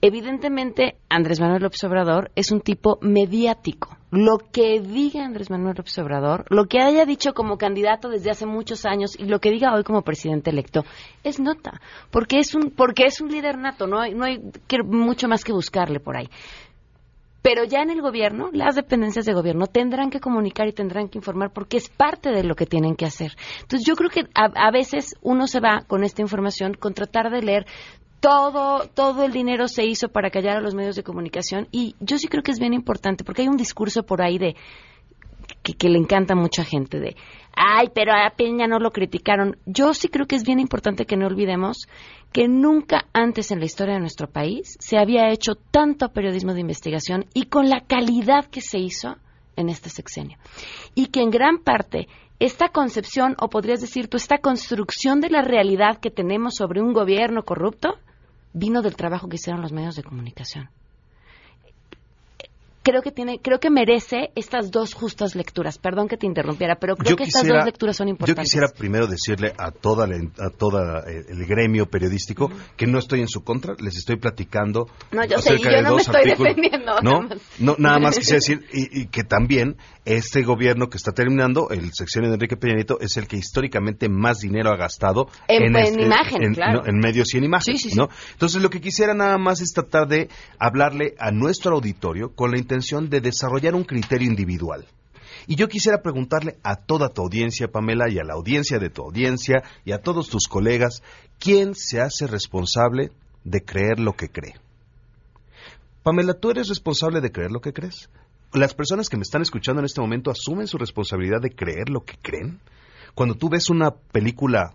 Evidentemente, 0.00 0.96
Andrés 1.08 1.40
Manuel 1.40 1.62
López 1.62 1.82
Obrador 1.82 2.30
es 2.36 2.52
un 2.52 2.60
tipo 2.60 2.98
mediático. 3.00 3.96
Lo 4.10 4.38
que 4.38 4.80
diga 4.80 5.24
Andrés 5.24 5.50
Manuel 5.50 5.74
López 5.76 5.98
Obrador, 5.98 6.44
lo 6.50 6.66
que 6.66 6.80
haya 6.80 7.04
dicho 7.04 7.34
como 7.34 7.58
candidato 7.58 8.08
desde 8.08 8.30
hace 8.30 8.46
muchos 8.46 8.86
años 8.86 9.18
y 9.18 9.24
lo 9.24 9.40
que 9.40 9.50
diga 9.50 9.74
hoy 9.74 9.82
como 9.82 10.02
presidente 10.02 10.50
electo, 10.50 10.84
es 11.24 11.40
nota, 11.40 11.80
porque 12.10 12.38
es 12.38 12.54
un, 12.54 12.70
porque 12.70 13.06
es 13.06 13.20
un 13.20 13.30
líder 13.30 13.58
nato, 13.58 13.86
no 13.86 14.00
hay, 14.00 14.14
no 14.14 14.24
hay 14.24 14.40
mucho 14.84 15.28
más 15.28 15.44
que 15.44 15.52
buscarle 15.52 15.98
por 15.98 16.16
ahí. 16.16 16.28
Pero 17.42 17.64
ya 17.64 17.82
en 17.82 17.90
el 17.90 18.02
gobierno, 18.02 18.50
las 18.52 18.74
dependencias 18.74 19.24
de 19.24 19.32
gobierno 19.32 19.66
tendrán 19.66 20.10
que 20.10 20.20
comunicar 20.20 20.66
y 20.66 20.72
tendrán 20.72 21.08
que 21.08 21.18
informar 21.18 21.52
porque 21.52 21.76
es 21.76 21.88
parte 21.88 22.30
de 22.30 22.42
lo 22.42 22.56
que 22.56 22.66
tienen 22.66 22.96
que 22.96 23.06
hacer. 23.06 23.32
Entonces 23.60 23.86
yo 23.86 23.94
creo 23.94 24.10
que 24.10 24.26
a, 24.34 24.70
veces 24.70 25.14
uno 25.22 25.46
se 25.46 25.60
va 25.60 25.82
con 25.86 26.04
esta 26.04 26.20
información 26.20 26.74
con 26.74 26.94
tratar 26.94 27.30
de 27.30 27.42
leer 27.42 27.66
todo, 28.20 28.88
todo 28.88 29.24
el 29.24 29.32
dinero 29.32 29.68
se 29.68 29.84
hizo 29.84 30.08
para 30.08 30.30
callar 30.30 30.56
a 30.56 30.60
los 30.60 30.74
medios 30.74 30.96
de 30.96 31.04
comunicación 31.04 31.68
y 31.70 31.94
yo 32.00 32.18
sí 32.18 32.26
creo 32.26 32.42
que 32.42 32.50
es 32.50 32.58
bien 32.58 32.74
importante 32.74 33.22
porque 33.22 33.42
hay 33.42 33.48
un 33.48 33.56
discurso 33.56 34.02
por 34.02 34.20
ahí 34.20 34.38
de 34.38 34.56
que, 35.62 35.74
que, 35.74 35.88
le 35.88 35.98
encanta 35.98 36.34
a 36.34 36.36
mucha 36.36 36.64
gente 36.64 36.98
de, 36.98 37.16
ay, 37.58 37.90
pero 37.94 38.12
a 38.12 38.30
Peña 38.30 38.66
no 38.66 38.78
lo 38.78 38.92
criticaron. 38.92 39.56
Yo 39.66 39.92
sí 39.92 40.08
creo 40.08 40.26
que 40.26 40.36
es 40.36 40.44
bien 40.44 40.60
importante 40.60 41.04
que 41.04 41.16
no 41.16 41.26
olvidemos 41.26 41.88
que 42.32 42.46
nunca 42.46 43.06
antes 43.12 43.50
en 43.50 43.58
la 43.58 43.64
historia 43.64 43.94
de 43.94 44.00
nuestro 44.00 44.28
país 44.28 44.76
se 44.80 44.98
había 44.98 45.30
hecho 45.30 45.54
tanto 45.54 46.10
periodismo 46.10 46.54
de 46.54 46.60
investigación 46.60 47.26
y 47.34 47.46
con 47.46 47.68
la 47.68 47.80
calidad 47.80 48.46
que 48.46 48.60
se 48.60 48.78
hizo 48.78 49.16
en 49.56 49.68
este 49.68 49.90
sexenio. 49.90 50.38
Y 50.94 51.06
que 51.06 51.20
en 51.20 51.30
gran 51.30 51.58
parte 51.58 52.06
esta 52.38 52.68
concepción, 52.68 53.34
o 53.40 53.48
podrías 53.48 53.80
decir 53.80 54.08
tú, 54.08 54.16
esta 54.16 54.38
construcción 54.38 55.20
de 55.20 55.30
la 55.30 55.42
realidad 55.42 55.98
que 55.98 56.10
tenemos 56.10 56.54
sobre 56.54 56.80
un 56.80 56.92
gobierno 56.92 57.42
corrupto, 57.42 57.98
vino 58.52 58.82
del 58.82 58.94
trabajo 58.94 59.28
que 59.28 59.36
hicieron 59.36 59.62
los 59.62 59.72
medios 59.72 59.96
de 59.96 60.04
comunicación 60.04 60.70
creo 62.88 63.02
que 63.02 63.12
tiene, 63.12 63.38
creo 63.40 63.60
que 63.60 63.68
merece 63.70 64.30
estas 64.34 64.70
dos 64.70 64.94
justas 64.94 65.34
lecturas. 65.34 65.78
Perdón 65.78 66.08
que 66.08 66.16
te 66.16 66.26
interrumpiera, 66.26 66.76
pero 66.76 66.96
creo 66.96 67.16
que 67.16 67.24
estas 67.24 67.46
dos 67.46 67.64
lecturas 67.64 67.96
son 67.96 68.08
importantes. 68.08 68.44
Yo 68.44 68.44
quisiera 68.44 68.68
primero 68.68 69.06
decirle 69.06 69.52
a 69.58 69.70
toda 69.70 70.06
a 70.06 70.50
toda 70.50 71.00
eh, 71.06 71.24
el 71.28 71.44
gremio 71.44 71.86
periodístico 71.86 72.50
que 72.76 72.86
no 72.86 72.98
estoy 72.98 73.20
en 73.20 73.28
su 73.28 73.44
contra, 73.44 73.74
les 73.78 73.96
estoy 73.98 74.16
platicando 74.16 74.86
no, 75.12 75.24
yo 75.26 75.38
sé, 75.38 75.58
yo 75.58 75.82
no 75.82 75.96
me 75.96 76.00
estoy 76.00 76.24
defendiendo. 76.24 76.94
No, 77.02 77.20
nada 77.20 77.28
más, 77.28 77.38
no, 77.58 77.76
nada 77.78 77.98
más 77.98 78.18
quisiera 78.18 78.36
decir 78.36 78.64
y, 78.72 79.06
que 79.08 79.22
también 79.22 79.76
este 80.06 80.42
gobierno 80.42 80.88
que 80.88 80.96
está 80.96 81.12
terminando, 81.12 81.68
el 81.70 81.92
sección 81.92 82.24
de 82.24 82.32
Enrique 82.32 82.56
Peña 82.56 82.76
Nieto, 82.76 82.98
es 83.00 83.18
el 83.18 83.28
que 83.28 83.36
históricamente 83.36 84.08
más 84.08 84.38
dinero 84.38 84.70
ha 84.70 84.76
gastado 84.76 85.28
en, 85.46 85.76
en, 85.76 86.00
imagen, 86.00 86.54
claro. 86.54 86.86
en 86.86 86.96
medios 86.98 87.34
y 87.34 87.38
en 87.38 87.44
imagen, 87.44 87.76
¿no? 87.94 88.08
Entonces 88.32 88.62
lo 88.62 88.70
que 88.70 88.80
quisiera 88.80 89.12
nada 89.12 89.36
más 89.36 89.60
es 89.60 89.72
tratar 89.74 90.08
de 90.08 90.28
hablarle 90.58 91.14
a 91.18 91.30
nuestro 91.30 91.74
auditorio 91.74 92.34
con 92.34 92.50
la 92.50 92.58
intención 92.58 92.77
de 92.80 93.20
desarrollar 93.20 93.74
un 93.74 93.84
criterio 93.84 94.28
individual. 94.28 94.86
Y 95.46 95.56
yo 95.56 95.68
quisiera 95.68 96.02
preguntarle 96.02 96.58
a 96.62 96.76
toda 96.76 97.08
tu 97.08 97.22
audiencia, 97.22 97.68
Pamela, 97.68 98.10
y 98.10 98.18
a 98.18 98.24
la 98.24 98.34
audiencia 98.34 98.78
de 98.78 98.90
tu 98.90 99.02
audiencia, 99.02 99.62
y 99.84 99.92
a 99.92 100.02
todos 100.02 100.28
tus 100.28 100.46
colegas, 100.46 101.02
¿quién 101.38 101.74
se 101.74 102.00
hace 102.00 102.26
responsable 102.26 103.12
de 103.44 103.64
creer 103.64 103.98
lo 103.98 104.14
que 104.14 104.28
cree? 104.28 104.54
Pamela, 106.02 106.34
¿tú 106.34 106.50
eres 106.50 106.68
responsable 106.68 107.20
de 107.20 107.32
creer 107.32 107.50
lo 107.50 107.60
que 107.60 107.72
crees? 107.72 108.10
¿Las 108.52 108.74
personas 108.74 109.08
que 109.08 109.16
me 109.16 109.22
están 109.22 109.42
escuchando 109.42 109.80
en 109.80 109.86
este 109.86 110.00
momento 110.00 110.30
asumen 110.30 110.66
su 110.66 110.78
responsabilidad 110.78 111.40
de 111.40 111.50
creer 111.50 111.90
lo 111.90 112.04
que 112.04 112.16
creen? 112.20 112.60
Cuando 113.14 113.34
tú 113.34 113.48
ves 113.48 113.68
una 113.68 113.90
película 113.90 114.74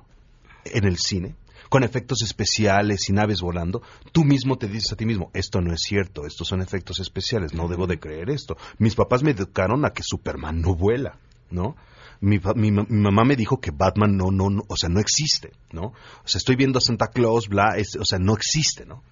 en 0.65 0.85
el 0.85 0.97
cine, 0.97 1.35
con 1.69 1.83
efectos 1.83 2.21
especiales 2.21 3.09
y 3.09 3.13
naves 3.13 3.41
volando, 3.41 3.81
tú 4.11 4.23
mismo 4.23 4.57
te 4.57 4.67
dices 4.67 4.91
a 4.91 4.95
ti 4.95 5.05
mismo, 5.05 5.31
esto 5.33 5.61
no 5.61 5.73
es 5.73 5.81
cierto, 5.81 6.25
estos 6.25 6.47
son 6.47 6.61
efectos 6.61 6.99
especiales, 6.99 7.53
no 7.53 7.67
debo 7.67 7.87
de 7.87 7.99
creer 7.99 8.29
esto. 8.29 8.57
Mis 8.77 8.95
papás 8.95 9.23
me 9.23 9.31
educaron 9.31 9.85
a 9.85 9.91
que 9.91 10.03
Superman 10.03 10.61
no 10.61 10.75
vuela, 10.75 11.17
¿no? 11.49 11.75
Mi, 12.21 12.39
mi, 12.55 12.71
mamá 12.71 13.25
me 13.25 13.35
dijo 13.35 13.59
que 13.59 13.71
Batman 13.71 14.15
no, 14.15 14.31
no, 14.31 14.49
no, 14.49 14.63
o 14.69 14.77
sea, 14.77 14.87
no 14.87 15.01
existe, 15.01 15.51
¿no? 15.71 15.87
O 15.87 16.27
sea, 16.27 16.39
estoy 16.39 16.55
viendo 16.55 16.77
a 16.77 16.81
Santa 16.81 17.07
Claus, 17.07 17.49
bla, 17.49 17.75
o 17.99 18.05
sea, 18.05 18.17
no 18.17 18.33
existe, 18.33 18.85
¿no? 18.85 19.03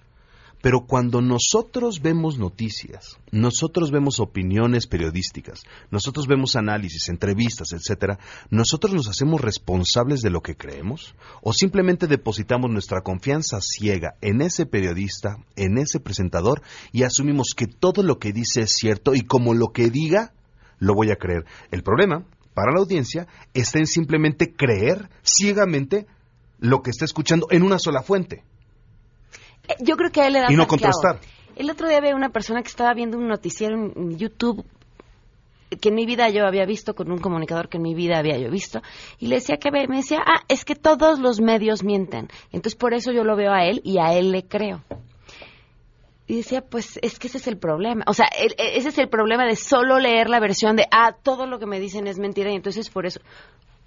Pero 0.62 0.86
cuando 0.86 1.20
nosotros 1.20 2.00
vemos 2.00 2.38
noticias, 2.38 3.18
nosotros 3.32 3.90
vemos 3.90 4.20
opiniones 4.20 4.86
periodísticas, 4.86 5.64
nosotros 5.90 6.28
vemos 6.28 6.54
análisis, 6.54 7.08
entrevistas, 7.08 7.72
etcétera, 7.72 8.20
nosotros 8.48 8.94
nos 8.94 9.08
hacemos 9.08 9.40
responsables 9.40 10.20
de 10.20 10.30
lo 10.30 10.40
que 10.40 10.56
creemos 10.56 11.16
o 11.42 11.52
simplemente 11.52 12.06
depositamos 12.06 12.70
nuestra 12.70 13.00
confianza 13.00 13.58
ciega 13.60 14.14
en 14.20 14.40
ese 14.40 14.64
periodista, 14.64 15.38
en 15.56 15.78
ese 15.78 15.98
presentador 15.98 16.62
y 16.92 17.02
asumimos 17.02 17.54
que 17.56 17.66
todo 17.66 18.04
lo 18.04 18.20
que 18.20 18.32
dice 18.32 18.62
es 18.62 18.72
cierto 18.72 19.16
y 19.16 19.22
como 19.22 19.54
lo 19.54 19.72
que 19.72 19.90
diga 19.90 20.32
lo 20.78 20.94
voy 20.94 21.10
a 21.10 21.16
creer. 21.16 21.44
El 21.72 21.82
problema 21.82 22.24
para 22.54 22.70
la 22.70 22.78
audiencia 22.78 23.26
está 23.52 23.80
en 23.80 23.86
simplemente 23.88 24.54
creer 24.54 25.10
ciegamente 25.24 26.06
lo 26.60 26.82
que 26.82 26.90
está 26.90 27.04
escuchando 27.04 27.48
en 27.50 27.64
una 27.64 27.80
sola 27.80 28.02
fuente. 28.02 28.44
Eh, 29.68 29.74
yo 29.80 29.96
creo 29.96 30.10
que 30.10 30.20
a 30.22 30.26
él 30.26 30.32
le 30.34 30.40
da 30.40 30.52
Y 30.52 30.56
no 30.56 30.66
contrastar. 30.66 31.20
El 31.56 31.70
otro 31.70 31.88
día 31.88 31.98
había 31.98 32.14
una 32.16 32.30
persona 32.30 32.62
que 32.62 32.68
estaba 32.68 32.94
viendo 32.94 33.18
un 33.18 33.28
noticiero 33.28 33.74
en 33.76 34.16
YouTube 34.18 34.64
que 35.80 35.88
en 35.88 35.94
mi 35.94 36.04
vida 36.04 36.28
yo 36.28 36.44
había 36.46 36.66
visto, 36.66 36.94
con 36.94 37.10
un 37.10 37.18
comunicador 37.18 37.70
que 37.70 37.78
en 37.78 37.82
mi 37.82 37.94
vida 37.94 38.18
había 38.18 38.36
yo 38.36 38.50
visto, 38.50 38.82
y 39.18 39.28
le 39.28 39.36
decía 39.36 39.56
que 39.56 39.70
me 39.70 39.86
decía, 39.86 40.18
ah, 40.20 40.42
es 40.48 40.66
que 40.66 40.74
todos 40.74 41.18
los 41.18 41.40
medios 41.40 41.82
mienten. 41.82 42.28
Entonces 42.52 42.74
por 42.74 42.92
eso 42.92 43.10
yo 43.10 43.24
lo 43.24 43.36
veo 43.36 43.52
a 43.52 43.64
él 43.64 43.80
y 43.82 43.96
a 43.98 44.12
él 44.12 44.32
le 44.32 44.44
creo. 44.44 44.82
Y 46.26 46.36
decía, 46.36 46.60
pues 46.62 46.98
es 47.02 47.18
que 47.18 47.28
ese 47.28 47.38
es 47.38 47.46
el 47.46 47.56
problema. 47.58 48.04
O 48.06 48.12
sea, 48.14 48.26
el- 48.26 48.54
el- 48.58 48.76
ese 48.76 48.90
es 48.90 48.98
el 48.98 49.08
problema 49.08 49.44
de 49.46 49.56
solo 49.56 49.98
leer 49.98 50.28
la 50.28 50.40
versión 50.40 50.76
de, 50.76 50.86
ah, 50.90 51.14
todo 51.22 51.46
lo 51.46 51.58
que 51.58 51.66
me 51.66 51.80
dicen 51.80 52.06
es 52.06 52.18
mentira. 52.18 52.50
Y 52.52 52.56
entonces 52.56 52.90
por 52.90 53.06
eso. 53.06 53.20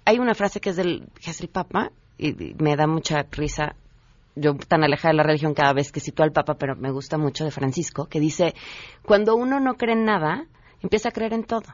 Hay 0.04 0.18
una 0.18 0.34
frase 0.34 0.60
que 0.60 0.70
es 0.70 0.76
del, 0.76 1.08
que 1.24 1.30
es 1.30 1.40
el 1.40 1.48
Papa, 1.48 1.90
y, 2.18 2.30
y 2.50 2.54
me 2.58 2.74
da 2.76 2.86
mucha 2.86 3.24
risa. 3.30 3.74
Yo 4.36 4.54
tan 4.54 4.84
alejada 4.84 5.12
de 5.12 5.16
la 5.16 5.22
religión 5.22 5.54
cada 5.54 5.72
vez 5.72 5.90
que 5.90 6.00
cito 6.00 6.22
al 6.22 6.30
Papa, 6.32 6.54
pero 6.58 6.76
me 6.76 6.90
gusta 6.92 7.16
mucho 7.18 7.44
de 7.44 7.50
Francisco, 7.50 8.06
que 8.06 8.20
dice, 8.20 8.54
cuando 9.04 9.34
uno 9.34 9.60
no 9.60 9.74
cree 9.74 9.94
en 9.94 10.04
nada, 10.04 10.46
empieza 10.82 11.08
a 11.08 11.12
creer 11.12 11.32
en 11.32 11.44
todo. 11.44 11.64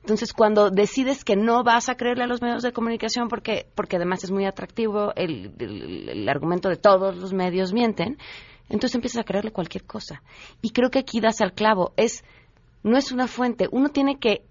Entonces, 0.00 0.32
cuando 0.32 0.70
decides 0.70 1.24
que 1.24 1.36
no 1.36 1.62
vas 1.64 1.88
a 1.88 1.94
creerle 1.94 2.24
a 2.24 2.26
los 2.26 2.42
medios 2.42 2.62
de 2.62 2.72
comunicación 2.72 3.28
porque, 3.28 3.66
porque 3.74 3.96
además 3.96 4.22
es 4.24 4.30
muy 4.30 4.44
atractivo 4.44 5.12
el, 5.14 5.54
el- 5.58 6.28
argumento 6.28 6.68
de 6.68 6.76
todos 6.76 7.16
los 7.16 7.32
medios 7.32 7.72
mienten, 7.72 8.18
entonces 8.68 8.96
empiezas 8.96 9.20
a 9.20 9.24
creerle 9.24 9.52
cualquier 9.52 9.84
cosa. 9.84 10.22
Y 10.60 10.70
creo 10.70 10.90
que 10.90 10.98
aquí 10.98 11.20
das 11.20 11.40
al 11.40 11.52
clavo. 11.52 11.92
Es, 11.96 12.24
no 12.82 12.98
es 12.98 13.12
una 13.12 13.28
fuente. 13.28 13.68
Uno 13.70 13.90
tiene 13.90 14.18
que 14.18 14.42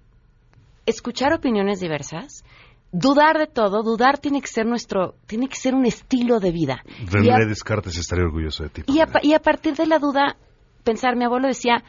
escuchar 0.86 1.34
opiniones 1.34 1.80
diversas, 1.80 2.44
dudar 2.92 3.38
de 3.38 3.48
todo. 3.48 3.84
Dudar 3.84 4.18
tiene 4.20 4.42
que 4.42 4.48
ser 4.48 4.66
nuestro, 4.66 5.16
tiene 5.28 5.48
que 5.48 5.56
ser 5.56 5.74
un 5.74 5.86
estilo 5.86 6.40
de 6.40 6.52
vida. 6.52 6.84
Y 7.00 7.30
a- 7.30 7.38
René 7.38 7.46
Descartes 7.48 7.98
estaría 7.98 8.26
orgulloso 8.26 8.64
de 8.64 8.70
ti. 8.70 8.84
y 8.88 9.00
a, 9.00 9.08
pa- 9.08 9.20
y 9.24 9.34
a 9.34 9.40
partir 9.40 9.76
de 9.76 9.86
la 9.88 10.00
duda, 10.00 10.36
pensar, 10.84 11.16
mi 11.16 11.24
abuelo 11.26 11.48
decía, 11.48 11.84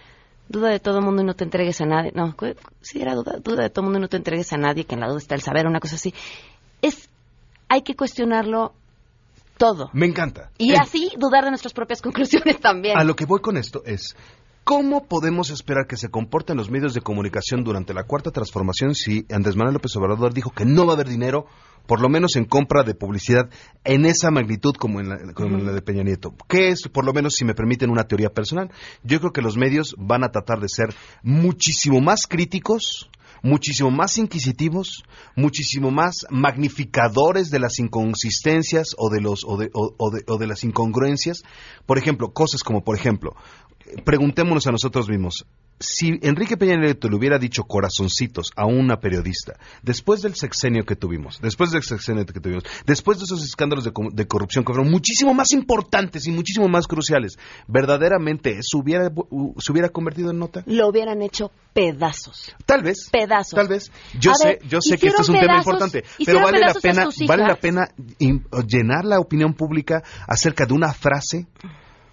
duda 0.48 0.68
de 0.68 0.80
todo 0.80 1.00
mundo 1.00 1.22
y 1.22 1.24
no 1.24 1.34
te 1.34 1.44
entregues 1.44 1.80
a 1.80 1.86
nadie. 1.86 2.12
No, 2.14 2.34
sí 2.80 3.00
era 3.00 3.14
duda, 3.14 3.38
duda 3.42 3.62
de 3.64 3.70
todo 3.70 3.84
mundo 3.84 3.98
y 3.98 4.02
no 4.02 4.08
te 4.08 4.16
entregues 4.16 4.52
a 4.52 4.56
nadie, 4.58 4.84
que 4.84 4.94
en 4.94 5.00
la 5.00 5.08
duda 5.08 5.18
está 5.18 5.34
el 5.34 5.40
saber, 5.42 5.66
una 5.66 5.80
cosa 5.80 5.96
así. 5.96 6.14
Es, 6.82 7.08
hay 7.68 7.82
que 7.82 7.94
cuestionarlo 7.94 8.74
todo. 9.56 9.90
Me 9.92 10.06
encanta. 10.06 10.50
Y 10.58 10.72
Eh, 10.72 10.76
así 10.80 11.10
dudar 11.18 11.44
de 11.44 11.50
nuestras 11.50 11.72
propias 11.72 12.02
conclusiones 12.02 12.60
también. 12.60 12.98
A 12.98 13.04
lo 13.04 13.14
que 13.14 13.24
voy 13.26 13.40
con 13.40 13.56
esto 13.56 13.82
es, 13.84 14.16
¿cómo 14.64 15.06
podemos 15.08 15.50
esperar 15.50 15.86
que 15.86 15.96
se 15.96 16.08
comporten 16.08 16.56
los 16.56 16.70
medios 16.70 16.94
de 16.94 17.00
comunicación 17.00 17.64
durante 17.64 17.94
la 17.94 18.04
cuarta 18.04 18.30
transformación 18.30 18.94
si 18.94 19.26
Andrés 19.30 19.56
Manuel 19.56 19.74
López 19.74 19.94
Obrador 19.96 20.32
dijo 20.34 20.50
que 20.50 20.64
no 20.64 20.86
va 20.86 20.92
a 20.92 20.94
haber 20.94 21.08
dinero, 21.08 21.46
por 21.86 22.00
lo 22.00 22.08
menos 22.08 22.36
en 22.36 22.44
compra 22.44 22.84
de 22.84 22.94
publicidad, 22.94 23.50
en 23.84 24.04
esa 24.06 24.30
magnitud 24.30 24.74
como 24.74 25.00
en 25.00 25.08
la, 25.08 25.32
como 25.34 25.58
en 25.58 25.66
la 25.66 25.72
de 25.72 25.82
Peña 25.82 26.04
Nieto? 26.04 26.34
¿Qué 26.48 26.68
es, 26.68 26.82
por 26.88 27.04
lo 27.04 27.12
menos, 27.12 27.34
si 27.34 27.44
me 27.44 27.54
permiten 27.54 27.90
una 27.90 28.04
teoría 28.04 28.30
personal? 28.30 28.70
Yo 29.02 29.18
creo 29.18 29.32
que 29.32 29.42
los 29.42 29.56
medios 29.56 29.94
van 29.98 30.22
a 30.24 30.30
tratar 30.30 30.60
de 30.60 30.68
ser 30.68 30.94
muchísimo 31.24 32.00
más 32.00 32.26
críticos, 32.28 33.10
muchísimo 33.42 33.90
más 33.90 34.16
inquisitivos, 34.18 35.02
muchísimo 35.34 35.90
más 35.90 36.24
magnificadores 36.30 37.50
de 37.50 37.58
las 37.58 37.80
inconsistencias 37.80 38.94
o 38.96 39.10
de 39.10 39.20
los 39.20 39.44
o 39.44 39.56
de, 39.56 39.68
o- 39.74 39.94
o 39.98 40.10
de- 40.12 40.22
o 40.28 40.38
de 40.38 40.46
las 40.46 40.62
incongruencias. 40.62 41.42
Por 41.84 41.98
ejemplo, 41.98 42.32
cosas 42.32 42.62
como, 42.62 42.84
por 42.84 42.94
ejemplo, 42.96 43.34
preguntémonos 44.04 44.66
a 44.66 44.70
nosotros 44.72 45.08
mismos. 45.08 45.46
Si 45.80 46.16
Enrique 46.22 46.56
Peña 46.56 46.76
Nieto 46.76 47.08
le 47.08 47.16
hubiera 47.16 47.40
dicho 47.40 47.64
corazoncitos 47.64 48.52
a 48.54 48.66
una 48.66 49.00
periodista, 49.00 49.54
después 49.82 50.22
del 50.22 50.36
sexenio 50.36 50.84
que 50.84 50.94
tuvimos, 50.94 51.40
después 51.42 51.72
del 51.72 51.82
sexenio 51.82 52.24
que 52.24 52.38
tuvimos, 52.38 52.62
después 52.86 53.18
de 53.18 53.24
esos 53.24 53.42
escándalos 53.42 53.82
de, 53.84 53.92
co- 53.92 54.10
de 54.12 54.28
corrupción 54.28 54.64
que 54.64 54.72
fueron 54.74 54.92
muchísimo 54.92 55.34
más 55.34 55.50
importantes 55.52 56.28
y 56.28 56.30
muchísimo 56.30 56.68
más 56.68 56.86
cruciales, 56.86 57.36
¿verdaderamente 57.66 58.60
hubiera, 58.76 59.10
se 59.58 59.72
hubiera 59.72 59.88
convertido 59.88 60.30
en 60.30 60.38
nota? 60.38 60.62
Lo 60.66 60.88
hubieran 60.88 61.20
hecho 61.20 61.50
pedazos. 61.72 62.54
Tal 62.64 62.82
vez. 62.84 63.08
Pedazos. 63.10 63.54
Tal 63.56 63.66
vez. 63.66 63.90
Yo 64.20 64.30
A 64.30 64.34
sé, 64.36 64.46
ver, 64.48 64.68
yo 64.68 64.78
sé 64.80 64.98
que 64.98 65.08
este 65.08 65.22
es 65.22 65.28
un 65.30 65.40
tema 65.40 65.56
importante, 65.58 66.04
pero 66.24 66.42
vale 66.42 66.60
la 66.60 66.74
pena, 66.74 67.08
vale 67.26 67.42
la 67.44 67.56
pena 67.56 67.88
llenar 68.68 69.04
la 69.04 69.18
opinión 69.18 69.54
pública 69.54 70.04
acerca 70.28 70.64
de 70.64 70.74
una 70.74 70.92
frase, 70.92 71.46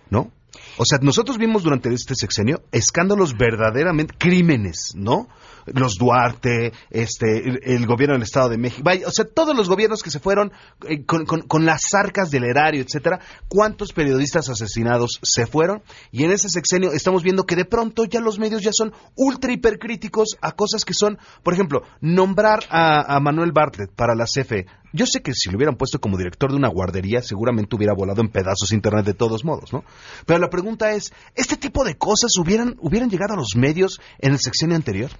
¿no? 0.09 0.31
O 0.77 0.85
sea, 0.85 0.97
nosotros 1.01 1.37
vimos 1.37 1.63
durante 1.63 1.93
este 1.93 2.15
sexenio 2.15 2.61
escándalos 2.71 3.37
verdaderamente 3.37 4.15
crímenes, 4.17 4.93
¿no? 4.95 5.27
Los 5.65 5.95
Duarte, 5.99 6.71
este, 6.89 7.43
el, 7.75 7.85
gobierno 7.85 8.13
del 8.15 8.23
Estado 8.23 8.49
de 8.49 8.57
México, 8.57 8.81
vaya, 8.83 9.07
o 9.07 9.11
sea, 9.11 9.25
todos 9.25 9.55
los 9.55 9.69
gobiernos 9.69 10.01
que 10.01 10.09
se 10.09 10.19
fueron 10.19 10.51
eh, 10.87 11.05
con, 11.05 11.25
con- 11.25 11.41
con 11.41 11.65
las 11.65 11.93
arcas 11.93 12.31
del 12.31 12.45
erario, 12.45 12.81
etcétera, 12.81 13.19
cuántos 13.47 13.93
periodistas 13.93 14.49
asesinados 14.49 15.19
se 15.21 15.45
fueron 15.45 15.83
y 16.11 16.23
en 16.23 16.31
ese 16.31 16.49
sexenio 16.49 16.91
estamos 16.91 17.21
viendo 17.21 17.45
que 17.45 17.55
de 17.55 17.65
pronto 17.65 18.05
ya 18.05 18.19
los 18.19 18.39
medios 18.39 18.63
ya 18.63 18.71
son 18.73 18.93
ultra 19.15 19.51
hipercríticos 19.51 20.37
a 20.41 20.53
cosas 20.53 20.85
que 20.85 20.95
son, 20.95 21.19
por 21.43 21.53
ejemplo, 21.53 21.83
nombrar 22.01 22.61
a, 22.69 23.15
a 23.15 23.19
Manuel 23.19 23.51
Bartlett 23.51 23.91
para 23.91 24.15
la 24.15 24.25
CFE. 24.25 24.65
Yo 24.91 25.05
sé 25.05 25.21
que 25.21 25.33
si 25.33 25.49
lo 25.49 25.57
hubieran 25.57 25.75
puesto 25.75 25.99
como 25.99 26.17
director 26.17 26.51
de 26.51 26.57
una 26.57 26.67
guardería, 26.67 27.21
seguramente 27.21 27.75
hubiera 27.75 27.93
volado 27.93 28.21
en 28.21 28.29
pedazos 28.29 28.71
internet 28.71 29.05
de 29.05 29.13
todos 29.13 29.45
modos, 29.45 29.71
¿no? 29.71 29.83
Pero 30.25 30.39
la 30.39 30.49
pregunta 30.49 30.91
es, 30.93 31.13
¿este 31.35 31.57
tipo 31.57 31.83
de 31.83 31.95
cosas 31.95 32.31
hubieran, 32.39 32.75
hubieran 32.79 33.09
llegado 33.09 33.33
a 33.33 33.37
los 33.37 33.55
medios 33.55 33.99
en 34.19 34.31
el 34.31 34.39
sexenio 34.39 34.75
anterior? 34.75 35.11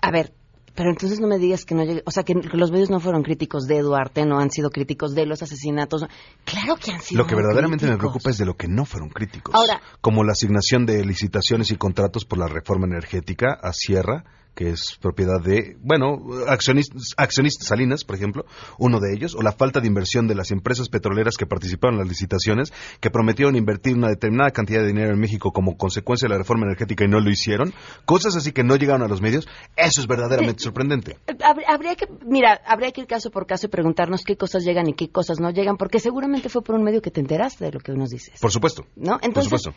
A 0.00 0.10
ver, 0.10 0.32
pero 0.74 0.90
entonces 0.90 1.20
no 1.20 1.28
me 1.28 1.38
digas 1.38 1.64
que 1.64 1.74
no 1.74 1.84
llegue, 1.84 2.02
o 2.04 2.10
sea, 2.10 2.24
que, 2.24 2.34
los 2.34 2.70
medios 2.72 2.90
no 2.90 2.98
fueron 2.98 3.22
críticos 3.22 3.66
de 3.66 3.80
Duarte, 3.80 4.26
no 4.26 4.40
han 4.40 4.50
sido 4.50 4.70
críticos 4.70 5.14
de 5.14 5.24
los 5.24 5.42
asesinatos. 5.42 6.04
Claro 6.44 6.76
que 6.76 6.90
han 6.90 7.00
sido. 7.00 7.22
Lo 7.22 7.28
que 7.28 7.36
verdaderamente 7.36 7.86
me 7.86 7.96
preocupa 7.96 8.30
es 8.30 8.38
de 8.38 8.44
lo 8.44 8.54
que 8.54 8.66
no 8.66 8.84
fueron 8.84 9.08
críticos. 9.08 9.54
Ahora- 9.54 9.80
como 10.00 10.24
la 10.24 10.32
asignación 10.32 10.84
de 10.84 11.04
licitaciones 11.04 11.70
y 11.70 11.76
contratos 11.76 12.24
por 12.24 12.38
la 12.38 12.48
reforma 12.48 12.86
energética 12.86 13.56
a 13.62 13.72
Sierra, 13.72 14.24
que 14.54 14.70
es 14.70 14.96
propiedad 15.00 15.40
de, 15.42 15.76
bueno, 15.80 16.18
accionistas, 16.48 17.10
accionistas 17.16 17.66
Salinas, 17.66 18.04
por 18.04 18.16
ejemplo, 18.16 18.44
uno 18.78 19.00
de 19.00 19.12
ellos, 19.14 19.34
o 19.34 19.42
la 19.42 19.52
falta 19.52 19.80
de 19.80 19.86
inversión 19.88 20.26
de 20.28 20.34
las 20.34 20.50
empresas 20.50 20.88
petroleras 20.88 21.36
que 21.36 21.46
participaron 21.46 21.94
en 21.94 22.00
las 22.00 22.08
licitaciones, 22.08 22.72
que 23.00 23.10
prometieron 23.10 23.56
invertir 23.56 23.94
una 23.96 24.08
determinada 24.08 24.50
cantidad 24.50 24.80
de 24.80 24.86
dinero 24.88 25.12
en 25.12 25.18
México 25.20 25.52
como 25.52 25.76
consecuencia 25.76 26.26
de 26.28 26.34
la 26.34 26.38
reforma 26.38 26.66
energética 26.66 27.04
y 27.04 27.08
no 27.08 27.20
lo 27.20 27.30
hicieron, 27.30 27.72
cosas 28.04 28.36
así 28.36 28.52
que 28.52 28.62
no 28.64 28.76
llegaron 28.76 29.02
a 29.02 29.08
los 29.08 29.20
medios, 29.20 29.46
eso 29.76 30.00
es 30.00 30.06
verdaderamente 30.06 30.62
sorprendente. 30.62 31.16
Hab- 31.26 31.62
Habría 31.66 31.96
que, 31.96 32.06
mira, 32.26 32.60
habría 32.66 32.92
que 32.92 33.00
ir 33.02 33.06
caso 33.06 33.30
por 33.30 33.46
caso 33.46 33.66
y 33.66 33.70
preguntarnos 33.70 34.22
qué 34.24 34.36
cosas 34.36 34.64
llegan 34.64 34.88
y 34.88 34.94
qué 34.94 35.08
cosas 35.10 35.40
no 35.40 35.50
llegan, 35.50 35.76
porque 35.76 35.98
seguramente 35.98 36.48
fue 36.48 36.62
por 36.62 36.76
un 36.76 36.84
medio 36.84 37.02
que 37.02 37.10
te 37.10 37.20
enteraste 37.20 37.64
de 37.64 37.72
lo 37.72 37.80
que 37.80 37.92
nos 37.92 38.10
dices, 38.10 38.38
Por 38.40 38.52
supuesto. 38.52 38.86
¿no? 38.96 39.18
Por 39.18 39.24
Entonces, 39.24 39.44
supuesto. 39.60 39.74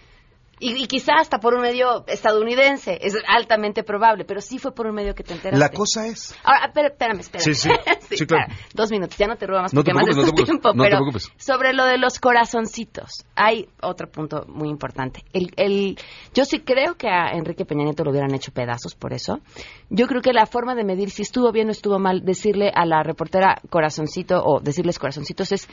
Y, 0.59 0.83
y 0.83 0.87
quizá 0.87 1.13
hasta 1.19 1.39
por 1.39 1.53
un 1.53 1.61
medio 1.61 2.05
estadounidense, 2.07 2.97
es 3.01 3.15
altamente 3.27 3.83
probable, 3.83 4.25
pero 4.25 4.41
sí 4.41 4.57
fue 4.59 4.73
por 4.73 4.87
un 4.87 4.95
medio 4.95 5.13
que 5.15 5.23
te 5.23 5.33
enteraste. 5.33 5.59
La 5.59 5.69
cosa 5.69 6.07
es... 6.07 6.35
Ahora, 6.43 6.67
espera- 6.67 6.87
espérame, 6.89 7.19
espérame. 7.19 7.43
Sí, 7.43 7.53
sí. 7.53 7.69
Sí, 8.17 8.25
claro. 8.25 8.45
espera, 8.51 8.69
Dos 8.73 8.91
minutos, 8.91 9.17
ya 9.17 9.27
no 9.27 9.35
te 9.35 9.45
robo 9.45 9.61
más 9.61 9.73
No 9.73 9.79
porque 9.83 9.91
además 9.91 10.15
preocupes, 10.15 10.25
no 10.25 10.33
preocupes, 10.33 10.45
tiempo, 10.45 10.73
no 10.73 10.83
pero 10.83 10.99
sobre 11.37 11.73
lo 11.73 11.85
de 11.85 11.97
los 11.97 12.19
corazoncitos, 12.19 13.25
hay 13.35 13.67
otro 13.81 14.09
punto 14.09 14.45
muy 14.47 14.69
importante. 14.69 15.23
El, 15.33 15.51
el, 15.57 15.97
yo 16.33 16.45
sí 16.45 16.59
creo 16.61 16.95
que 16.95 17.07
a 17.09 17.31
Enrique 17.33 17.65
Peña 17.65 17.83
Nieto 17.83 18.03
lo 18.03 18.11
hubieran 18.11 18.33
hecho 18.33 18.51
pedazos 18.51 18.95
por 18.95 19.13
eso. 19.13 19.39
Yo 19.89 20.07
creo 20.07 20.21
que 20.21 20.31
la 20.33 20.45
forma 20.45 20.73
de 20.75 20.83
medir 20.83 21.09
si 21.09 21.21
estuvo 21.23 21.51
bien 21.51 21.67
o 21.67 21.71
estuvo 21.71 21.99
mal, 21.99 22.23
decirle 22.23 22.71
a 22.73 22.85
la 22.85 23.03
reportera 23.03 23.61
corazoncito 23.69 24.41
o 24.43 24.59
decirles 24.61 24.97
corazoncitos 24.99 25.51
es 25.51 25.67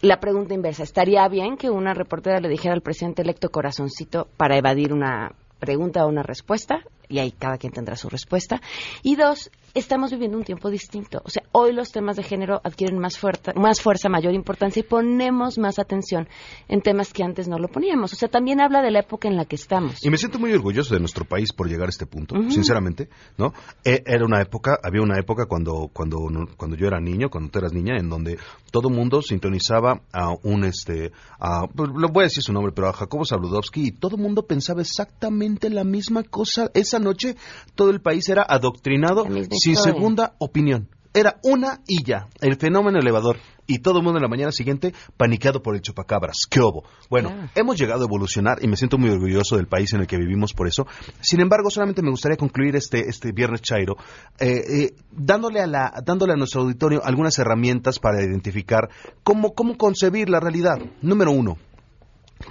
la 0.00 0.20
pregunta 0.20 0.54
inversa. 0.54 0.82
¿Estaría 0.82 1.26
bien 1.28 1.56
que 1.56 1.70
una 1.70 1.94
reportera 1.94 2.40
le 2.40 2.48
dijera 2.48 2.74
al 2.74 2.82
presidente 2.82 3.22
electo 3.22 3.50
corazoncito 3.50 4.28
para 4.36 4.56
evadir 4.56 4.92
una 4.92 5.34
pregunta 5.58 6.04
o 6.04 6.08
una 6.08 6.22
respuesta? 6.22 6.84
Y 7.10 7.18
ahí 7.18 7.32
cada 7.32 7.58
quien 7.58 7.72
tendrá 7.72 7.96
su 7.96 8.08
respuesta. 8.08 8.60
Y 9.02 9.16
dos, 9.16 9.50
estamos 9.74 10.12
viviendo 10.12 10.38
un 10.38 10.44
tiempo 10.44 10.70
distinto. 10.70 11.20
O 11.24 11.28
sea, 11.28 11.42
hoy 11.52 11.72
los 11.72 11.90
temas 11.90 12.16
de 12.16 12.22
género 12.22 12.60
adquieren 12.62 12.98
más 12.98 13.18
fuerza, 13.18 13.52
más 13.56 13.80
fuerza, 13.80 14.08
mayor 14.08 14.32
importancia 14.32 14.80
y 14.80 14.84
ponemos 14.84 15.58
más 15.58 15.78
atención 15.80 16.28
en 16.68 16.80
temas 16.82 17.12
que 17.12 17.24
antes 17.24 17.48
no 17.48 17.58
lo 17.58 17.66
poníamos. 17.68 18.12
O 18.12 18.16
sea, 18.16 18.28
también 18.28 18.60
habla 18.60 18.80
de 18.80 18.92
la 18.92 19.00
época 19.00 19.28
en 19.28 19.36
la 19.36 19.44
que 19.44 19.56
estamos. 19.56 20.04
Y 20.04 20.08
me 20.10 20.16
siento 20.16 20.38
muy 20.38 20.52
orgulloso 20.52 20.94
de 20.94 21.00
nuestro 21.00 21.24
país 21.24 21.52
por 21.52 21.68
llegar 21.68 21.88
a 21.88 21.90
este 21.90 22.06
punto, 22.06 22.36
sinceramente, 22.48 23.08
¿no? 23.36 23.52
E- 23.84 24.02
Era 24.06 24.24
una 24.24 24.40
época, 24.40 24.78
había 24.82 25.02
una 25.02 25.18
época 25.18 25.46
cuando, 25.46 25.90
cuando, 25.92 26.18
cuando 26.56 26.76
yo 26.76 26.86
era 26.86 27.00
niño, 27.00 27.28
cuando 27.28 27.50
tú 27.50 27.58
eras 27.58 27.72
niña, 27.72 27.96
en 27.98 28.08
donde 28.08 28.38
todo 28.70 28.88
mundo 28.88 29.20
sintonizaba 29.20 30.02
a 30.12 30.30
un, 30.44 30.62
este, 30.64 31.10
a, 31.40 31.66
pues, 31.66 31.90
lo 31.92 32.08
voy 32.08 32.22
a 32.22 32.26
decir 32.26 32.44
su 32.44 32.52
nombre, 32.52 32.72
pero 32.72 32.88
a 32.88 32.92
Jacobo 32.92 33.24
Zabludovsky, 33.24 33.88
y 33.88 33.90
todo 33.90 34.16
mundo 34.16 34.46
pensaba 34.46 34.80
exactamente 34.80 35.70
la 35.70 35.82
misma 35.82 36.22
cosa. 36.22 36.70
Esa 36.74 36.99
noche 37.00 37.36
todo 37.74 37.90
el 37.90 38.00
país 38.00 38.28
era 38.28 38.44
adoctrinado 38.48 39.26
sin 39.50 39.76
segunda 39.76 40.34
opinión. 40.38 40.88
Era 41.12 41.40
una 41.42 41.80
y 41.88 42.04
ya, 42.04 42.28
el 42.40 42.56
fenómeno 42.56 43.00
elevador. 43.00 43.38
Y 43.66 43.78
todo 43.80 43.98
el 43.98 44.04
mundo 44.04 44.18
en 44.18 44.22
la 44.22 44.28
mañana 44.28 44.52
siguiente 44.52 44.92
paniqueado 45.16 45.62
por 45.62 45.74
el 45.74 45.80
chupacabras. 45.80 46.38
¿Qué 46.48 46.60
hubo? 46.60 46.84
Bueno, 47.08 47.48
hemos 47.54 47.76
llegado 47.76 48.02
a 48.02 48.04
evolucionar 48.06 48.58
y 48.62 48.68
me 48.68 48.76
siento 48.76 48.98
muy 48.98 49.10
orgulloso 49.10 49.56
del 49.56 49.66
país 49.66 49.92
en 49.92 50.00
el 50.00 50.06
que 50.06 50.16
vivimos 50.16 50.52
por 50.52 50.66
eso. 50.66 50.86
Sin 51.20 51.40
embargo, 51.40 51.70
solamente 51.70 52.02
me 52.02 52.10
gustaría 52.10 52.36
concluir 52.36 52.74
este, 52.74 53.08
este 53.08 53.32
viernes 53.32 53.62
Chairo 53.62 53.96
eh, 54.38 54.62
eh, 54.68 54.94
dándole, 55.12 55.60
a 55.60 55.66
la, 55.66 55.92
dándole 56.04 56.32
a 56.32 56.36
nuestro 56.36 56.62
auditorio 56.62 57.00
algunas 57.04 57.38
herramientas 57.38 57.98
para 57.98 58.22
identificar 58.22 58.88
cómo, 59.22 59.52
cómo 59.52 59.76
concebir 59.76 60.28
la 60.28 60.40
realidad. 60.40 60.78
Número 61.00 61.30
uno, 61.30 61.56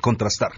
contrastar. 0.01 0.51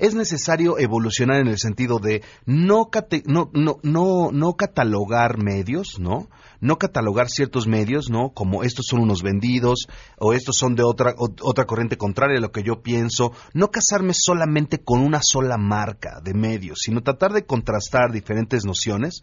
Es 0.00 0.14
necesario 0.14 0.78
evolucionar 0.78 1.40
en 1.40 1.48
el 1.48 1.58
sentido 1.58 1.98
de 1.98 2.22
no, 2.46 2.90
cate- 2.90 3.22
no, 3.26 3.50
no, 3.54 3.78
no, 3.82 4.30
no 4.32 4.54
catalogar 4.54 5.38
medios, 5.38 5.98
¿no? 6.00 6.28
No 6.60 6.76
catalogar 6.78 7.28
ciertos 7.28 7.66
medios, 7.66 8.10
¿no? 8.10 8.30
Como 8.34 8.62
estos 8.64 8.86
son 8.88 9.00
unos 9.00 9.22
vendidos 9.22 9.86
o 10.18 10.32
estos 10.32 10.56
son 10.56 10.74
de 10.74 10.82
otra, 10.82 11.14
o- 11.16 11.30
otra 11.42 11.66
corriente 11.66 11.96
contraria 11.96 12.38
a 12.38 12.40
lo 12.40 12.50
que 12.52 12.62
yo 12.62 12.82
pienso. 12.82 13.32
No 13.54 13.70
casarme 13.70 14.12
solamente 14.14 14.78
con 14.82 15.00
una 15.00 15.20
sola 15.22 15.56
marca 15.56 16.20
de 16.22 16.34
medios, 16.34 16.78
sino 16.82 17.02
tratar 17.02 17.32
de 17.32 17.46
contrastar 17.46 18.12
diferentes 18.12 18.64
nociones 18.64 19.22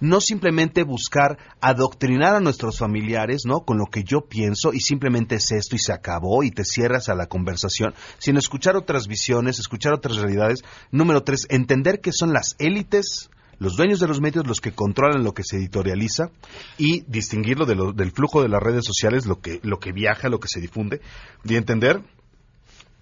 no 0.00 0.20
simplemente 0.20 0.82
buscar 0.84 1.38
adoctrinar 1.60 2.34
a 2.36 2.40
nuestros 2.40 2.78
familiares, 2.78 3.42
¿no? 3.46 3.60
Con 3.64 3.78
lo 3.78 3.86
que 3.86 4.04
yo 4.04 4.22
pienso 4.28 4.72
y 4.72 4.80
simplemente 4.80 5.36
es 5.36 5.50
esto 5.52 5.76
y 5.76 5.78
se 5.78 5.92
acabó 5.92 6.42
y 6.42 6.50
te 6.50 6.64
cierras 6.64 7.08
a 7.08 7.14
la 7.14 7.26
conversación, 7.26 7.94
sino 8.18 8.38
escuchar 8.38 8.76
otras 8.76 9.06
visiones, 9.08 9.58
escuchar 9.58 9.92
otras 9.92 10.16
realidades. 10.16 10.62
Número 10.90 11.22
tres, 11.22 11.46
entender 11.50 12.00
que 12.00 12.12
son 12.12 12.32
las 12.32 12.56
élites 12.58 13.30
los 13.58 13.74
dueños 13.74 14.00
de 14.00 14.06
los 14.06 14.20
medios 14.20 14.46
los 14.46 14.60
que 14.60 14.72
controlan 14.72 15.24
lo 15.24 15.32
que 15.32 15.42
se 15.42 15.56
editorializa 15.56 16.30
y 16.76 17.04
distinguirlo 17.06 17.64
de 17.64 17.74
lo- 17.74 17.92
del 17.94 18.12
flujo 18.12 18.42
de 18.42 18.50
las 18.50 18.62
redes 18.62 18.84
sociales, 18.84 19.24
lo 19.24 19.40
que, 19.40 19.60
lo 19.62 19.78
que 19.78 19.92
viaja, 19.92 20.28
lo 20.28 20.40
que 20.40 20.48
se 20.48 20.60
difunde, 20.60 21.00
y 21.42 21.56
entender 21.56 22.02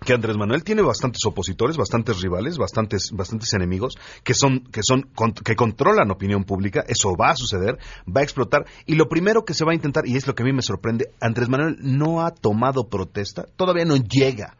que 0.05 0.12
Andrés 0.12 0.37
Manuel 0.37 0.62
tiene 0.62 0.83
bastantes 0.83 1.25
opositores, 1.27 1.77
bastantes 1.77 2.21
rivales, 2.21 2.59
bastantes, 2.59 3.11
bastantes 3.12 3.53
enemigos 3.55 3.95
que 4.23 4.35
son, 4.35 4.61
que 4.71 4.81
son, 4.83 5.03
con- 5.14 5.33
que 5.33 5.57
controlan 5.57 6.11
opinión 6.11 6.45
pública. 6.45 6.85
Eso 6.87 7.11
va 7.21 7.31
a 7.31 7.37
suceder, 7.37 7.79
va 8.07 8.21
a 8.21 8.25
explotar. 8.25 8.67
Y 8.87 8.95
lo 8.95 9.09
primero 9.09 9.45
que 9.45 9.55
se 9.55 9.64
va 9.64 9.73
a 9.73 9.75
intentar, 9.75 10.07
y 10.07 10.17
es 10.17 10.27
lo 10.27 10.35
que 10.35 10.43
a 10.43 10.47
mí 10.47 10.53
me 10.53 10.62
sorprende, 10.62 11.11
Andrés 11.21 11.49
Manuel 11.49 11.77
no 11.81 12.25
ha 12.25 12.31
tomado 12.31 12.88
protesta, 12.88 13.47
todavía 13.57 13.85
no 13.85 13.97
llega. 13.97 14.57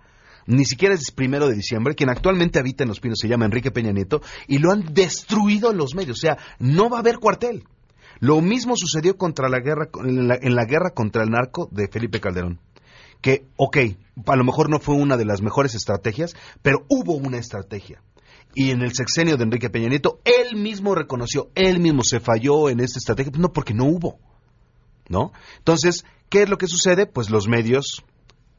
Ni 0.46 0.64
siquiera 0.66 0.94
es 0.94 1.11
primero 1.11 1.48
de 1.48 1.54
diciembre. 1.54 1.94
Quien 1.94 2.11
actualmente 2.11 2.59
habita 2.59 2.83
en 2.85 2.88
Los 2.88 3.00
Pinos 3.00 3.18
se 3.20 3.28
llama 3.28 3.46
Enrique 3.46 3.70
Peña 3.70 3.92
Nieto 3.92 4.20
y 4.46 4.59
lo 4.59 4.72
han 4.72 4.92
destruido 4.92 5.72
los 5.72 5.94
medios. 5.94 6.18
O 6.18 6.20
sea, 6.20 6.37
no 6.59 6.90
va 6.90 6.98
a 6.98 7.00
haber 7.00 7.18
cuartel. 7.18 7.64
Lo 8.20 8.40
mismo 8.42 8.74
sucedió 8.76 9.16
contra 9.16 9.48
la 9.48 9.61
guerra, 9.61 9.88
en 10.04 10.28
la, 10.28 10.38
en 10.40 10.54
la 10.54 10.64
guerra 10.66 10.90
contra 10.90 11.22
el 11.22 11.30
narco 11.30 11.68
de 11.72 11.88
Felipe 11.88 12.20
Calderón 12.20 12.61
que, 13.20 13.46
ok, 13.57 13.79
a 14.27 14.37
lo 14.37 14.44
mejor 14.44 14.70
no 14.70 14.79
fue 14.79 14.94
una 14.94 15.16
de 15.16 15.24
las 15.24 15.42
mejores 15.42 15.74
estrategias, 15.74 16.35
pero 16.62 16.85
hubo 16.88 17.14
una 17.14 17.38
estrategia. 17.38 18.03
Y 18.55 18.70
en 18.70 18.83
el 18.83 18.94
sexenio 18.94 19.37
de 19.37 19.44
Enrique 19.44 19.70
Peña 19.70 19.88
Nieto, 19.88 20.20
él 20.24 20.57
mismo 20.57 20.94
reconoció, 20.94 21.50
él 21.55 21.81
mismo 21.81 22.03
se 22.05 22.20
falló 22.20 22.70
en 22.70 22.81
esta 22.81 22.98
estrategia, 22.98 23.33
no, 23.37 23.53
porque 23.53 23.74
no 23.74 23.85
hubo. 23.85 24.18
¿No? 25.09 25.33
Entonces, 25.59 26.05
¿qué 26.31 26.42
es 26.42 26.48
lo 26.48 26.57
que 26.57 26.66
sucede? 26.66 27.07
Pues 27.07 27.29
los 27.31 27.46
medios 27.46 28.05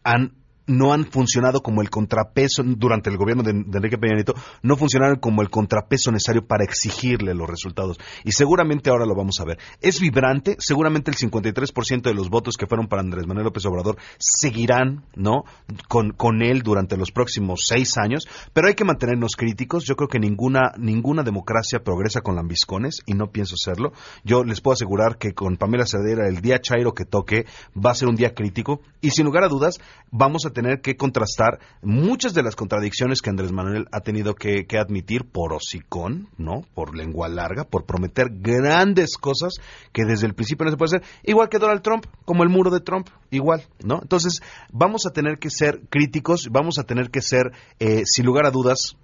han 0.04 0.36
no 0.67 0.93
han 0.93 1.06
funcionado 1.06 1.62
como 1.62 1.82
el 1.82 1.89
contrapeso 1.89 2.63
durante 2.63 3.10
el 3.10 3.17
gobierno 3.17 3.43
de, 3.43 3.51
Enrique 3.51 3.97
Peña 3.97 4.15
Nieto, 4.15 4.34
no 4.62 4.75
funcionaron 4.78 5.17
como 5.17 5.41
el 5.41 5.49
contrapeso 5.49 6.12
necesario 6.12 6.45
para 6.45 6.63
exigirle 6.63 7.34
los 7.34 7.49
resultados. 7.49 7.97
Y 8.23 8.32
seguramente 8.32 8.89
ahora 8.89 9.06
lo 9.06 9.15
vamos 9.15 9.39
a 9.39 9.45
ver. 9.45 9.60
Es 9.82 9.99
vibrante, 9.99 10.56
seguramente 10.60 11.12
el 11.12 11.17
53% 11.17 12.01
de 12.01 12.13
los 12.13 12.30
votos 12.30 12.58
que 12.58 12.67
fueron 12.67 12.88
para 12.88 13.01
Andrés 13.01 13.28
Manuel 13.28 13.45
López 13.45 13.65
Obrador 13.65 13.97
seguirán, 14.17 15.06
¿no? 15.15 15.43
Con, 15.88 16.12
con 16.12 16.41
él 16.41 16.62
durante 16.62 16.97
los 16.97 17.12
próximos 17.12 17.65
seis 17.67 17.97
años, 17.97 18.28
pero 18.54 18.67
hay 18.67 18.75
que 18.75 18.86
mantenernos 18.86 19.36
críticos. 19.36 19.86
Yo 19.86 19.95
creo 19.95 20.10
que 20.10 20.19
ninguna, 20.19 20.73
ninguna 20.78 21.23
democracia 21.23 21.84
progresa 21.84 22.21
con 22.21 22.36
lambiscones 22.36 23.01
y 23.06 23.13
no 23.13 23.32
pienso 23.32 23.56
serlo. 23.58 23.93
Yo 24.23 24.43
les 24.43 24.62
puedo 24.62 24.73
asegurar 24.73 25.17
que 25.17 25.34
con 25.34 25.58
Pamela 25.58 25.86
Cerdera 25.86 26.28
el 26.28 26.41
día 26.41 26.60
Chairo 26.60 26.93
que 26.93 27.06
toque 27.06 27.45
va 27.75 27.91
a 27.91 27.95
ser 27.95 28.08
un 28.08 28.15
día 28.15 28.34
crítico 28.34 28.82
y 29.01 29.12
sin 29.12 29.25
lugar 29.25 29.43
a 29.43 29.49
dudas 29.49 29.80
vamos 30.12 30.45
a 30.45 30.51
tener 30.56 30.82
que 30.82 30.96
contrastar 30.98 31.60
muchas 31.84 32.34
de 32.34 32.41
las 32.41 32.56
contradicciones 32.56 33.22
que 33.22 33.30
Andrés 33.30 33.52
Manuel 33.52 33.86
ha 33.91 34.00
tenido 34.00 34.34
que, 34.34 34.65
que 34.65 34.80
admitir 34.80 35.26
por 35.26 35.54
hocicón, 35.54 36.30
¿no? 36.38 36.63
Por 36.74 36.98
lengua 36.98 37.30
larga, 37.30 37.65
por 37.65 37.86
prometer 37.86 38.30
grandes 38.32 39.18
cosas 39.18 39.54
que 39.94 40.06
desde 40.06 40.26
el 40.26 40.34
principio 40.34 40.65
no 40.65 40.72
se 40.72 40.78
puede 40.78 40.98
hacer, 40.98 41.08
igual 41.24 41.50
que 41.50 41.60
Donald 41.60 41.84
Trump, 41.84 42.06
como 42.26 42.41
el 42.41 42.50
muro 42.50 42.72
de 42.72 42.80
Trump, 42.80 43.10
igual, 43.30 43.68
¿no? 43.84 44.00
Entonces, 44.02 44.41
vamos 44.72 45.06
a 45.06 45.12
tener 45.12 45.38
que 45.38 45.52
ser 45.52 45.82
críticos, 45.89 46.48
vamos 46.50 46.80
a 46.80 46.84
tener 46.84 47.12
que 47.12 47.22
ser, 47.22 47.52
eh, 47.80 48.02
sin 48.06 48.26
lugar 48.26 48.48
a 48.48 48.52
dudas, 48.52 48.98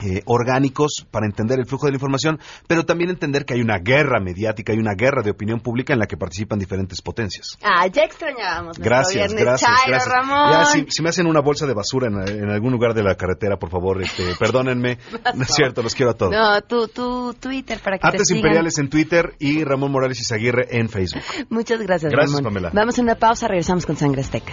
eh, 0.00 0.22
orgánicos 0.26 1.06
para 1.10 1.26
entender 1.26 1.58
el 1.58 1.66
flujo 1.66 1.86
de 1.86 1.92
la 1.92 1.96
información, 1.96 2.38
pero 2.66 2.84
también 2.84 3.10
entender 3.10 3.44
que 3.44 3.54
hay 3.54 3.60
una 3.60 3.78
guerra 3.78 4.20
mediática, 4.20 4.72
hay 4.72 4.78
una 4.78 4.94
guerra 4.94 5.22
de 5.22 5.30
opinión 5.30 5.60
pública 5.60 5.92
en 5.92 5.98
la 5.98 6.06
que 6.06 6.16
participan 6.16 6.58
diferentes 6.58 7.00
potencias. 7.02 7.58
Ah, 7.62 7.86
ya 7.86 8.02
extrañábamos. 8.04 8.78
Gracias, 8.78 9.32
viernes 9.34 9.44
gracias, 9.44 9.70
Chairo, 9.70 9.90
gracias. 9.90 10.12
Ramón. 10.12 10.52
Ya, 10.52 10.64
si, 10.66 10.86
si 10.88 11.02
me 11.02 11.08
hacen 11.08 11.26
una 11.26 11.40
bolsa 11.40 11.66
de 11.66 11.74
basura 11.74 12.08
en, 12.08 12.42
en 12.44 12.50
algún 12.50 12.72
lugar 12.72 12.94
de 12.94 13.02
la 13.02 13.14
carretera, 13.14 13.56
por 13.56 13.70
favor, 13.70 14.02
este, 14.02 14.34
perdónenme. 14.38 14.98
No 15.34 15.42
es 15.42 15.54
cierto, 15.54 15.82
los 15.82 15.94
quiero 15.94 16.12
a 16.12 16.14
todos. 16.14 16.32
No, 16.32 16.60
tu, 16.62 16.88
tu 16.88 17.34
Twitter 17.34 17.78
para 17.82 17.98
que 17.98 18.02
te 18.02 18.06
Artes 18.08 18.26
sigan. 18.26 18.38
Imperiales 18.38 18.78
en 18.78 18.88
Twitter 18.88 19.34
y 19.38 19.64
Ramón 19.64 19.92
Morales 19.92 20.20
Izaguirre 20.20 20.66
en 20.70 20.88
Facebook. 20.88 21.22
Muchas 21.50 21.80
gracias, 21.80 22.12
Gracias, 22.12 22.32
Ramón. 22.36 22.52
Pamela. 22.52 22.70
Vamos 22.72 22.98
a 22.98 23.02
una 23.02 23.14
pausa, 23.14 23.48
regresamos 23.48 23.86
con 23.86 23.96
Sangre 23.96 24.22
Azteca. 24.22 24.52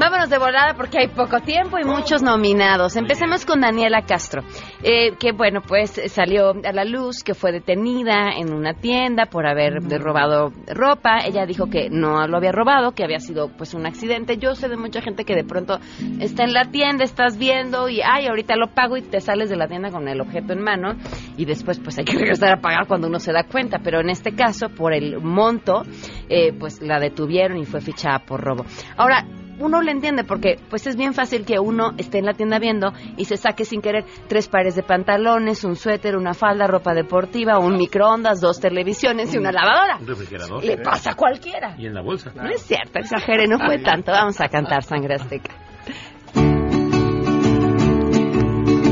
Vámonos 0.00 0.30
de 0.30 0.38
volada 0.38 0.72
porque 0.78 0.98
hay 0.98 1.08
poco 1.08 1.40
tiempo 1.40 1.78
y 1.78 1.84
muchos 1.84 2.22
nominados. 2.22 2.96
Empecemos 2.96 3.44
con 3.44 3.60
Daniela 3.60 4.00
Castro, 4.06 4.42
eh, 4.82 5.14
que 5.20 5.32
bueno, 5.32 5.60
pues 5.60 6.00
salió 6.06 6.52
a 6.52 6.72
la 6.72 6.86
luz 6.86 7.22
que 7.22 7.34
fue 7.34 7.52
detenida 7.52 8.30
en 8.34 8.54
una 8.54 8.72
tienda 8.72 9.26
por 9.26 9.46
haber 9.46 9.74
robado 10.00 10.52
ropa. 10.68 11.18
Ella 11.26 11.44
dijo 11.44 11.66
que 11.66 11.90
no 11.90 12.26
lo 12.26 12.38
había 12.38 12.50
robado, 12.50 12.92
que 12.92 13.04
había 13.04 13.18
sido 13.18 13.50
pues 13.54 13.74
un 13.74 13.84
accidente. 13.84 14.38
Yo 14.38 14.54
sé 14.54 14.70
de 14.70 14.78
mucha 14.78 15.02
gente 15.02 15.26
que 15.26 15.34
de 15.34 15.44
pronto 15.44 15.78
está 16.18 16.44
en 16.44 16.54
la 16.54 16.64
tienda, 16.70 17.04
estás 17.04 17.36
viendo 17.36 17.90
y 17.90 18.00
ay, 18.00 18.26
ahorita 18.26 18.56
lo 18.56 18.68
pago 18.68 18.96
y 18.96 19.02
te 19.02 19.20
sales 19.20 19.50
de 19.50 19.56
la 19.56 19.68
tienda 19.68 19.90
con 19.90 20.08
el 20.08 20.22
objeto 20.22 20.54
en 20.54 20.62
mano 20.62 20.94
y 21.36 21.44
después 21.44 21.78
pues 21.78 21.98
hay 21.98 22.06
que 22.06 22.16
regresar 22.18 22.56
a 22.56 22.62
pagar 22.62 22.86
cuando 22.86 23.06
uno 23.06 23.18
se 23.18 23.34
da 23.34 23.44
cuenta. 23.44 23.80
Pero 23.84 24.00
en 24.00 24.08
este 24.08 24.34
caso, 24.34 24.70
por 24.70 24.94
el 24.94 25.20
monto, 25.20 25.82
eh, 26.30 26.54
pues 26.58 26.80
la 26.80 26.98
detuvieron 26.98 27.58
y 27.58 27.66
fue 27.66 27.82
fichada 27.82 28.20
por 28.20 28.40
robo. 28.40 28.64
Ahora, 28.96 29.26
uno 29.60 29.82
le 29.82 29.92
entiende 29.92 30.24
porque 30.24 30.56
pues 30.68 30.86
es 30.86 30.96
bien 30.96 31.14
fácil 31.14 31.44
que 31.44 31.58
uno 31.58 31.92
esté 31.98 32.18
en 32.18 32.26
la 32.26 32.32
tienda 32.32 32.58
viendo 32.58 32.92
y 33.16 33.26
se 33.26 33.36
saque 33.36 33.64
sin 33.64 33.80
querer 33.80 34.04
tres 34.28 34.48
pares 34.48 34.74
de 34.74 34.82
pantalones, 34.82 35.64
un 35.64 35.76
suéter, 35.76 36.16
una 36.16 36.34
falda, 36.34 36.66
ropa 36.66 36.94
deportiva, 36.94 37.58
un 37.58 37.76
microondas, 37.76 38.40
dos 38.40 38.58
televisiones 38.60 39.34
y 39.34 39.38
una 39.38 39.52
lavadora. 39.52 39.98
Un 40.00 40.06
refrigerador. 40.06 40.64
Le 40.64 40.78
pasa 40.78 41.12
a 41.12 41.14
cualquiera. 41.14 41.74
Y 41.78 41.86
en 41.86 41.94
la 41.94 42.02
bolsa. 42.02 42.32
No 42.34 42.48
es 42.48 42.62
cierto, 42.62 42.98
exagere, 42.98 43.46
no 43.46 43.58
fue 43.58 43.78
tanto. 43.78 44.12
Vamos 44.12 44.40
a 44.40 44.48
cantar 44.48 44.82
Sangre 44.82 45.14
Azteca. 45.14 45.54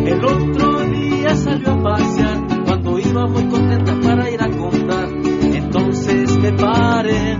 El 0.06 0.24
otro 0.24 0.80
día 0.84 1.34
salió 1.36 1.70
a 1.72 1.82
pasear 1.82 2.38
cuando 2.64 2.98
iba 2.98 3.26
muy 3.26 3.48
contenta 3.48 3.94
para 4.02 4.30
ir 4.30 4.42
a 4.42 4.48
comprar. 4.48 5.08
Entonces 5.54 6.36
me 6.38 6.52
paré 6.52 7.36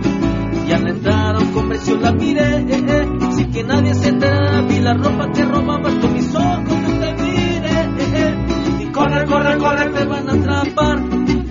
y 0.67 0.71
al 0.71 0.87
entrar 0.87 1.35
a 1.35 1.39
un 1.39 1.51
comercio 1.51 1.97
la 1.97 2.11
miré. 2.11 2.57
eh, 2.59 2.65
eh, 2.69 3.18
que 3.51 3.63
nadie 3.63 3.93
se 3.93 4.09
enterara, 4.09 4.61
vi 4.61 4.79
la 4.79 4.93
ropa 4.93 5.31
que 5.31 5.45
robabas 5.45 5.95
con 5.95 6.13
mis 6.13 6.35
ojos. 6.35 6.63
Yo 6.67 6.99
te 6.99 7.13
miré. 7.23 8.83
y 8.83 8.85
corre, 8.91 9.25
corre, 9.25 9.57
corre, 9.57 9.89
te 9.89 10.05
van 10.05 10.29
a 10.29 10.33
atrapar. 10.33 10.99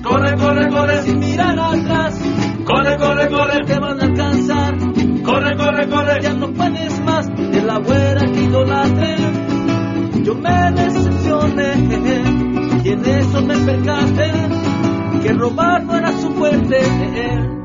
Corre, 0.03 0.37
corre, 0.37 0.69
corre, 0.69 1.03
sin 1.03 1.19
mirar 1.19 1.59
atrás. 1.59 2.21
Corre, 2.65 2.97
corre, 2.97 3.29
corre, 3.29 3.65
te 3.65 3.79
van 3.79 4.01
a 4.01 4.05
alcanzar. 4.05 4.79
Corre, 5.23 5.57
corre, 5.57 5.89
corre, 5.89 6.23
ya 6.23 6.33
no 6.35 6.53
puedes 6.53 7.01
más 7.01 7.27
de 7.27 7.63
la 7.63 7.79
güera 7.79 8.21
que 8.33 8.41
idolatré. 8.43 9.17
Yo 10.23 10.35
me 10.35 10.73
decepcioné 10.73 11.75
y 12.85 12.89
en 12.91 13.05
eso 13.05 13.43
me 13.43 13.57
percaté 13.57 14.33
que 15.23 15.29
sangre 15.29 16.07
azteca! 16.07 16.19
Como 16.23 16.47
decía 16.47 17.05
ayer 17.05 17.58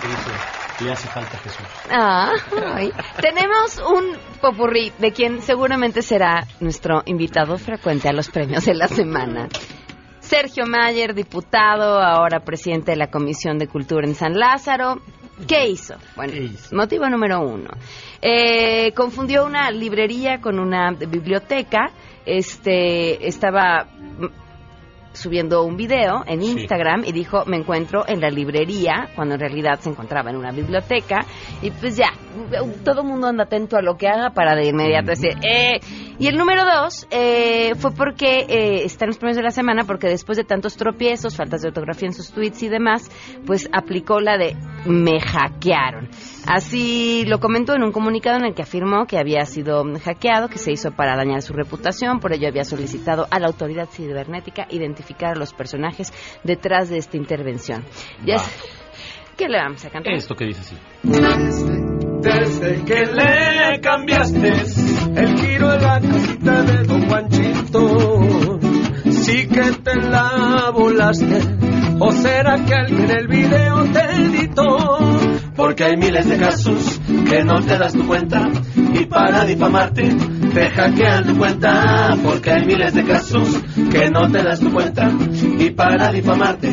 que 0.00 0.08
dice, 0.08 0.84
le 0.84 0.92
hace 0.92 1.08
falta 1.08 1.36
Jesús. 1.38 1.66
Ah, 1.90 2.32
ay. 2.74 2.92
Tenemos 3.20 3.78
un 3.78 4.16
popurrí 4.40 4.92
de 4.98 5.12
quien 5.12 5.42
seguramente 5.42 6.02
será 6.02 6.46
nuestro 6.60 7.02
invitado 7.06 7.58
frecuente 7.58 8.08
a 8.08 8.12
los 8.12 8.28
premios 8.28 8.64
de 8.64 8.74
la 8.74 8.86
semana. 8.86 9.48
Sergio 10.20 10.66
Mayer, 10.66 11.14
diputado, 11.14 11.98
ahora 11.98 12.40
presidente 12.40 12.92
de 12.92 12.98
la 12.98 13.10
Comisión 13.10 13.58
de 13.58 13.66
Cultura 13.66 14.06
en 14.06 14.14
San 14.14 14.34
Lázaro. 14.34 15.00
¿Qué 15.46 15.68
hizo? 15.68 15.94
Bueno, 16.16 16.34
motivo 16.72 17.08
número 17.08 17.40
uno. 17.40 17.70
Eh, 18.20 18.92
confundió 18.92 19.44
una 19.46 19.70
librería 19.70 20.40
con 20.40 20.58
una 20.58 20.90
biblioteca. 20.90 21.90
Este 22.26 23.26
estaba 23.26 23.86
subiendo 25.18 25.64
un 25.64 25.76
video 25.76 26.22
en 26.26 26.42
Instagram 26.42 27.04
y 27.04 27.12
dijo 27.12 27.44
me 27.46 27.56
encuentro 27.56 28.04
en 28.06 28.20
la 28.20 28.30
librería 28.30 29.10
cuando 29.14 29.34
en 29.34 29.40
realidad 29.40 29.80
se 29.80 29.90
encontraba 29.90 30.30
en 30.30 30.36
una 30.36 30.52
biblioteca 30.52 31.20
y 31.60 31.70
pues 31.70 31.96
ya 31.96 32.12
todo 32.84 33.02
el 33.02 33.06
mundo 33.06 33.26
anda 33.26 33.44
atento 33.44 33.76
a 33.76 33.82
lo 33.82 33.96
que 33.96 34.08
haga 34.08 34.30
para 34.30 34.54
de 34.54 34.68
inmediato 34.68 35.10
decir 35.10 35.34
eh. 35.42 35.80
Y 36.18 36.26
el 36.26 36.36
número 36.36 36.64
dos 36.64 37.06
eh, 37.10 37.74
fue 37.76 37.92
porque 37.92 38.46
eh, 38.48 38.84
está 38.84 39.04
en 39.04 39.10
los 39.10 39.18
premios 39.18 39.36
de 39.36 39.42
la 39.42 39.50
semana 39.50 39.84
porque 39.84 40.08
después 40.08 40.36
de 40.36 40.44
tantos 40.44 40.76
tropiezos 40.76 41.36
faltas 41.36 41.62
de 41.62 41.68
ortografía 41.68 42.08
en 42.08 42.14
sus 42.14 42.30
tweets 42.30 42.62
y 42.62 42.68
demás 42.68 43.10
pues 43.46 43.68
aplicó 43.72 44.20
la 44.20 44.36
de 44.36 44.56
me 44.86 45.20
hackearon 45.20 46.08
Así 46.46 47.24
lo 47.26 47.40
comentó 47.40 47.74
en 47.74 47.82
un 47.82 47.92
comunicado 47.92 48.38
en 48.38 48.46
el 48.46 48.54
que 48.54 48.62
afirmó 48.62 49.06
que 49.06 49.18
había 49.18 49.44
sido 49.44 49.84
hackeado, 50.02 50.48
que 50.48 50.58
se 50.58 50.72
hizo 50.72 50.90
para 50.92 51.14
dañar 51.14 51.42
su 51.42 51.52
reputación, 51.52 52.20
por 52.20 52.32
ello 52.32 52.48
había 52.48 52.64
solicitado 52.64 53.26
a 53.30 53.38
la 53.38 53.48
autoridad 53.48 53.88
cibernética 53.90 54.66
identificar 54.70 55.36
a 55.36 55.38
los 55.38 55.52
personajes 55.52 56.12
detrás 56.44 56.88
de 56.88 56.98
esta 56.98 57.18
intervención. 57.18 57.84
Ya 58.24 58.36
¿Qué 59.38 59.48
le 59.48 59.58
vamos 59.58 59.84
a 59.84 59.90
cantar? 59.90 60.14
Esto 60.14 60.34
que 60.34 60.46
dice 60.46 60.62
así. 60.62 60.76
Desde 62.20 62.84
que 62.84 63.06
le 63.06 63.80
cambiaste 63.80 64.52
el 65.18 65.38
giro 65.38 65.68
de 65.68 65.80
la 65.80 66.00
casita 66.00 66.62
de 66.62 66.84
Don 66.84 67.08
Juanchito, 67.08 68.28
sí 69.10 69.46
que 69.48 69.72
te 69.82 69.96
la 69.96 70.70
volaste. 70.72 71.40
¿O 72.00 72.12
será 72.12 72.56
que 72.64 72.74
alguien 72.74 73.10
el 73.10 73.26
video 73.26 73.84
te 73.86 74.00
editó? 74.00 74.76
Porque 75.56 75.84
hay 75.84 75.96
miles 75.96 76.28
de 76.28 76.36
casos 76.36 77.00
que 77.28 77.42
no 77.42 77.60
te 77.60 77.76
das 77.76 77.92
tu 77.92 78.06
cuenta 78.06 78.48
y 78.76 79.04
para 79.06 79.44
difamarte 79.44 80.14
te 80.54 80.70
hackean 80.70 81.24
tu 81.26 81.36
cuenta. 81.36 82.14
Porque 82.22 82.52
hay 82.52 82.64
miles 82.66 82.94
de 82.94 83.04
casos 83.04 83.60
que 83.90 84.08
no 84.10 84.30
te 84.30 84.42
das 84.44 84.60
tu 84.60 84.70
cuenta 84.72 85.10
y 85.58 85.70
para 85.70 86.12
difamarte 86.12 86.70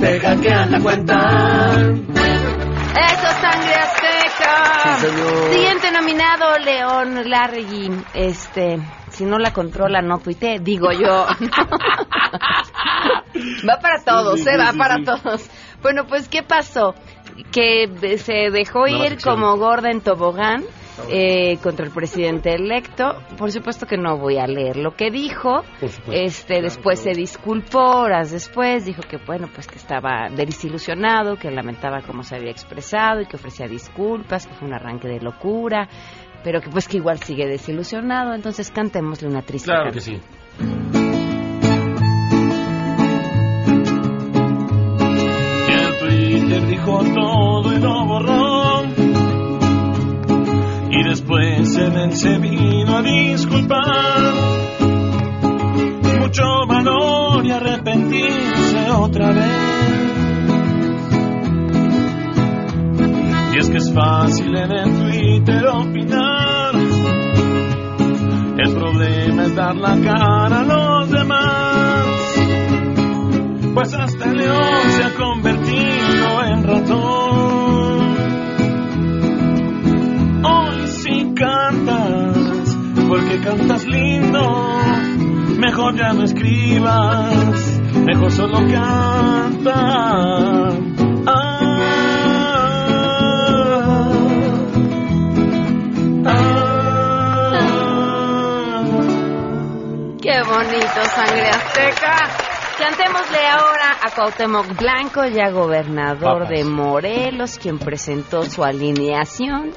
te 0.00 0.20
hackean 0.20 0.70
la 0.70 0.80
cuenta. 0.80 1.16
Eso, 2.94 3.28
sangre 3.40 4.17
azteca. 4.48 4.96
Sí, 4.98 5.06
señor. 5.06 5.52
Siguiente 5.52 5.90
nominado, 5.92 6.58
León 6.58 7.28
Larregui. 7.30 7.90
Este, 8.14 8.78
si 9.10 9.24
no 9.24 9.38
la 9.38 9.52
controla, 9.52 10.02
no 10.02 10.18
tuite, 10.18 10.58
digo 10.60 10.90
yo. 10.92 11.26
va 13.68 13.78
para 13.80 14.02
todos, 14.04 14.40
Sí, 14.40 14.48
¿eh? 14.48 14.56
Va 14.58 14.72
para 14.72 14.96
todos. 15.04 15.48
Bueno, 15.82 16.06
pues, 16.06 16.28
¿qué 16.28 16.42
pasó? 16.42 16.94
Que 17.52 17.86
de- 17.88 18.18
se 18.18 18.50
dejó 18.50 18.86
ir 18.88 19.18
como 19.22 19.56
gorda 19.56 19.90
en 19.90 20.00
tobogán. 20.00 20.64
Eh, 21.10 21.58
contra 21.62 21.86
el 21.86 21.92
presidente 21.92 22.54
electo. 22.54 23.22
Por 23.36 23.52
supuesto 23.52 23.86
que 23.86 23.96
no 23.96 24.18
voy 24.18 24.38
a 24.38 24.46
leer 24.46 24.76
lo 24.76 24.94
que 24.94 25.10
dijo. 25.10 25.62
Este, 26.10 26.62
después 26.62 27.00
se 27.00 27.12
disculpó 27.12 27.78
horas 27.78 28.30
después, 28.30 28.84
dijo 28.84 29.02
que 29.02 29.18
bueno, 29.18 29.48
pues 29.52 29.66
que 29.66 29.76
estaba 29.76 30.28
desilusionado, 30.30 31.36
que 31.36 31.50
lamentaba 31.50 32.02
cómo 32.02 32.22
se 32.22 32.36
había 32.36 32.50
expresado 32.50 33.20
y 33.20 33.26
que 33.26 33.36
ofrecía 33.36 33.68
disculpas, 33.68 34.46
que 34.46 34.54
fue 34.54 34.68
un 34.68 34.74
arranque 34.74 35.08
de 35.08 35.20
locura, 35.20 35.88
pero 36.42 36.60
que 36.60 36.70
pues 36.70 36.88
que 36.88 36.98
igual 36.98 37.18
sigue 37.18 37.46
desilusionado, 37.46 38.34
entonces 38.34 38.70
cantémosle 38.70 39.28
una 39.28 39.42
triste 39.42 39.70
Claro 39.70 39.92
que 39.92 40.00
sí. 40.00 40.20
Disculpar. 53.08 54.34
Mucho 56.20 56.44
valor 56.66 57.44
y 57.44 57.50
arrepentirse 57.50 58.90
otra 58.90 59.32
vez. 59.32 59.78
Y 63.54 63.58
es 63.58 63.70
que 63.70 63.76
es 63.78 63.94
fácil 63.94 64.56
en 64.56 64.72
el 64.72 64.92
Twitter 65.02 65.66
opinar. 65.66 66.74
El 68.58 68.74
problema 68.74 69.42
es 69.44 69.54
dar 69.54 69.76
la 69.76 69.96
cara 70.00 70.60
a 70.60 70.64
los 70.64 71.10
demás. 71.10 72.06
Pues 73.74 73.94
hasta 73.94 74.24
el 74.24 74.36
león 74.36 74.90
se 74.96 75.04
ha 75.04 75.14
cantas 83.48 83.86
lindo. 83.86 84.68
Mejor 85.58 85.96
ya 85.96 86.12
no 86.12 86.24
escribas, 86.24 87.80
mejor 88.04 88.30
solo 88.30 88.58
canta. 88.70 89.78
Qué 100.20 100.42
bonito, 100.42 101.00
sangre 101.14 101.48
azteca. 101.48 102.48
Cantémosle 102.78 103.46
ahora 103.48 103.96
a 104.04 104.10
Cuauhtémoc 104.14 104.78
Blanco, 104.78 105.24
ya 105.24 105.50
gobernador 105.50 106.42
Papas. 106.42 106.48
de 106.50 106.64
Morelos, 106.64 107.58
quien 107.58 107.78
presentó 107.78 108.42
su 108.42 108.62
alineación. 108.62 109.72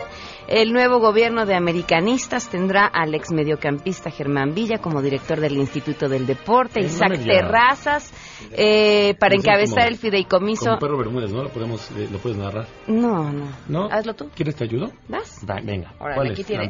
El 0.51 0.73
nuevo 0.73 0.99
gobierno 0.99 1.45
de 1.45 1.55
americanistas 1.55 2.49
tendrá 2.49 2.85
al 2.85 3.15
ex 3.15 3.31
mediocampista 3.31 4.11
Germán 4.11 4.53
Villa 4.53 4.79
como 4.79 5.01
director 5.01 5.39
del 5.39 5.53
Instituto 5.55 6.09
del 6.09 6.27
Deporte, 6.27 6.81
Eh, 6.81 6.83
no 6.83 6.89
Isaac. 6.89 7.23
Terrazas 7.23 8.13
eh, 8.51 9.15
para 9.17 9.35
Pues 9.35 9.39
es 9.39 9.47
encabezar 9.47 9.77
como- 9.77 9.87
el 9.87 9.97
fideicomiso. 9.97 10.65
Como 10.65 10.79
perro 10.79 10.97
Bermúdez, 10.97 11.31
¿no? 11.31 11.43
Lo, 11.43 11.49
podemos, 11.49 11.89
eh, 11.91 12.09
lo 12.11 12.17
puedes 12.17 12.37
narrar. 12.37 12.67
No, 12.87 13.31
no. 13.31 13.45
¿No? 13.69 13.85
Hazlo 13.89 14.13
tú. 14.13 14.29
¿Quieres 14.35 14.57
te 14.57 14.65
ayudo? 14.65 14.91
¿Vas? 15.07 15.39
Va, 15.49 15.55
venga. 15.63 15.93
Órale, 15.99 16.15
¿Cuál 16.15 16.31
aquí, 16.31 16.43
tiene-? 16.43 16.69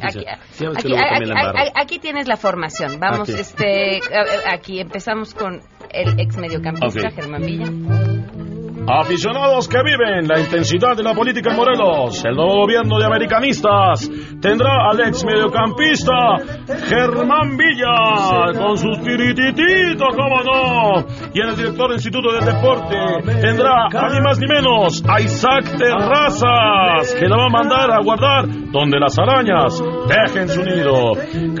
Sí, 0.52 1.98
tienes 1.98 2.28
la 2.28 2.36
formación. 2.36 3.00
Vamos, 3.00 3.28
Aquí. 3.28 3.40
este, 3.40 4.00
aquí 4.46 4.78
empezamos 4.78 5.34
con 5.34 5.60
el 5.90 6.20
ex 6.20 6.36
mediocampista. 6.36 7.10
Germán 7.10 7.42
Villa. 7.42 7.66
Aficionados 8.86 9.68
que 9.68 9.78
viven 9.84 10.26
la 10.26 10.40
intensidad 10.40 10.96
de 10.96 11.04
la 11.04 11.14
política 11.14 11.50
en 11.50 11.56
Morelos, 11.56 12.24
el 12.24 12.34
nuevo 12.34 12.62
gobierno 12.62 12.98
de 12.98 13.04
americanistas 13.06 14.10
tendrá 14.40 14.90
al 14.90 15.00
ex 15.00 15.24
mediocampista 15.24 16.12
Germán 16.88 17.56
Villa 17.56 18.58
con 18.58 18.76
sus 18.76 19.00
tiritititos, 19.02 20.08
cómo 20.16 20.42
no. 20.42 21.06
Y 21.32 21.40
en 21.40 21.48
el 21.50 21.56
director 21.56 21.88
del 21.90 21.96
Instituto 21.96 22.32
del 22.32 22.44
Deporte 22.44 22.96
tendrá 23.40 23.88
ni 24.12 24.20
más 24.20 24.38
ni 24.40 24.48
menos 24.48 25.02
a 25.08 25.20
Isaac 25.20 25.76
Terrazas, 25.78 27.14
que 27.14 27.28
la 27.28 27.36
va 27.36 27.46
a 27.46 27.50
mandar 27.50 27.90
a 27.92 28.02
guardar 28.02 28.46
donde 28.72 28.98
las 28.98 29.18
arañas 29.18 29.80
dejen 30.08 30.48
su 30.48 30.62
nido. 30.62 31.12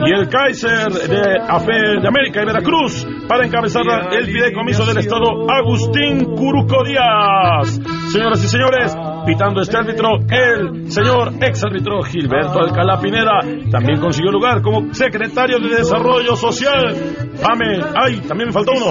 Y 0.06 0.12
el 0.12 0.28
Kaiser 0.28 0.90
de, 0.90 1.38
Afe- 1.48 2.00
de 2.00 2.08
América 2.08 2.42
y 2.42 2.46
Veracruz 2.46 3.06
para 3.28 3.46
encabezar 3.46 3.82
el 4.12 4.26
fideicomiso 4.26 4.84
del 4.86 4.98
Estado, 4.98 5.48
Agustín 5.50 6.24
Curuco 6.34 6.82
Díaz. 6.84 7.78
Señoras 8.12 8.44
y 8.44 8.48
señores, 8.48 8.94
pitando 9.24 9.62
este 9.62 9.74
árbitro, 9.74 10.10
el 10.28 10.92
señor 10.92 11.32
ex 11.40 11.64
árbitro 11.64 12.02
Gilberto 12.02 12.60
Alcalá 12.60 13.00
Pineda 13.00 13.38
también 13.70 14.00
consiguió 14.00 14.30
lugar 14.30 14.60
como 14.60 14.92
secretario 14.92 15.58
de 15.58 15.76
Desarrollo 15.76 16.36
Social. 16.36 16.94
Ame, 17.42 17.82
ay, 17.96 18.20
también 18.28 18.48
me 18.48 18.52
faltó 18.52 18.72
uno. 18.72 18.90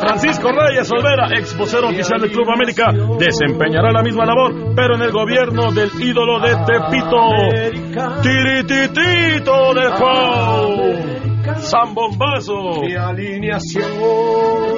Francisco 0.00 0.52
Reyes 0.52 0.88
Olvera, 0.92 1.30
ex 1.36 1.58
vocero 1.58 1.88
oficial 1.88 2.20
del 2.20 2.30
Club 2.30 2.48
América, 2.48 2.92
desempeñará 3.18 3.90
la 3.90 4.04
misma 4.04 4.24
labor, 4.24 4.54
pero 4.76 4.94
en 4.94 5.02
el 5.02 5.10
gobierno 5.10 5.72
del 5.72 5.90
ídolo 6.00 6.38
de 6.38 6.54
Tepito, 6.64 8.22
Tirititito 8.22 9.74
de 9.74 9.90
Juan. 9.96 11.15
San 11.60 11.94
Bombazo. 11.94 12.82
alineación. 12.98 13.90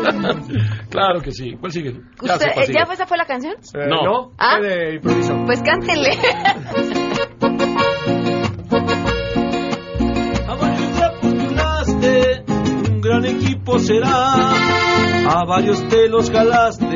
claro 0.91 1.21
que 1.21 1.33
sí. 1.33 1.57
¿Cuál 1.59 1.73
sigue? 1.73 1.93
Ya 2.23 2.35
Usted- 2.35 2.53
cuál 2.53 2.62
eh, 2.64 2.66
sigue. 2.66 2.79
¿Ya 2.79 2.87
fue, 2.87 2.95
esa 2.95 3.07
fue 3.07 3.16
la 3.19 3.27
canción? 3.27 3.55
no. 3.89 4.33
¿Ah? 4.39 4.61
de 4.61 4.95
improviso. 4.95 5.35
Pues 5.47 5.62
cántenle. 5.62 6.11
postulaste, 11.21 12.45
un 12.49 13.01
gran 13.01 13.25
equipo 13.25 13.79
será. 13.79 14.33
a 15.31 15.45
varios 15.45 15.87
te 15.89 16.09
los 16.09 16.31
jalaste 16.31 16.95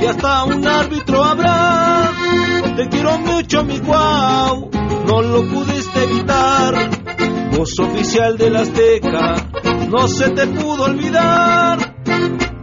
y 0.00 0.06
hasta 0.06 0.44
un 0.44 0.66
árbitro 0.66 1.24
habrá. 1.24 2.10
Te 2.76 2.88
quiero 2.88 3.18
mucho, 3.18 3.64
mi 3.64 3.78
guau, 3.78 4.70
no 5.06 5.22
lo 5.22 5.42
pudiste 5.48 6.02
evitar. 6.04 7.01
Voz 7.56 7.78
oficial 7.78 8.36
del 8.38 8.56
Azteca, 8.56 9.34
no 9.88 10.08
se 10.08 10.30
te 10.30 10.46
pudo 10.46 10.84
olvidar. 10.84 11.92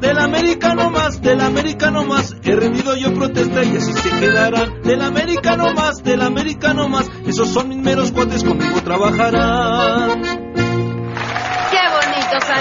Del 0.01 0.17
americano 0.17 0.89
más, 0.89 1.21
del 1.21 1.41
americano 1.41 2.05
más, 2.05 2.35
he 2.43 2.55
rendido 2.55 2.95
yo 2.95 3.13
protesta 3.13 3.63
y 3.63 3.77
así 3.77 3.93
se 3.93 4.09
quedarán. 4.09 4.81
Del 4.81 5.01
americano 5.01 5.73
más, 5.73 6.03
del 6.03 6.21
americano 6.21 6.87
más, 6.87 7.09
esos 7.25 7.49
son 7.49 7.69
mis 7.69 7.77
meros 7.77 8.11
cuates, 8.11 8.43
conmigo 8.43 8.81
trabajarán. 8.81 10.38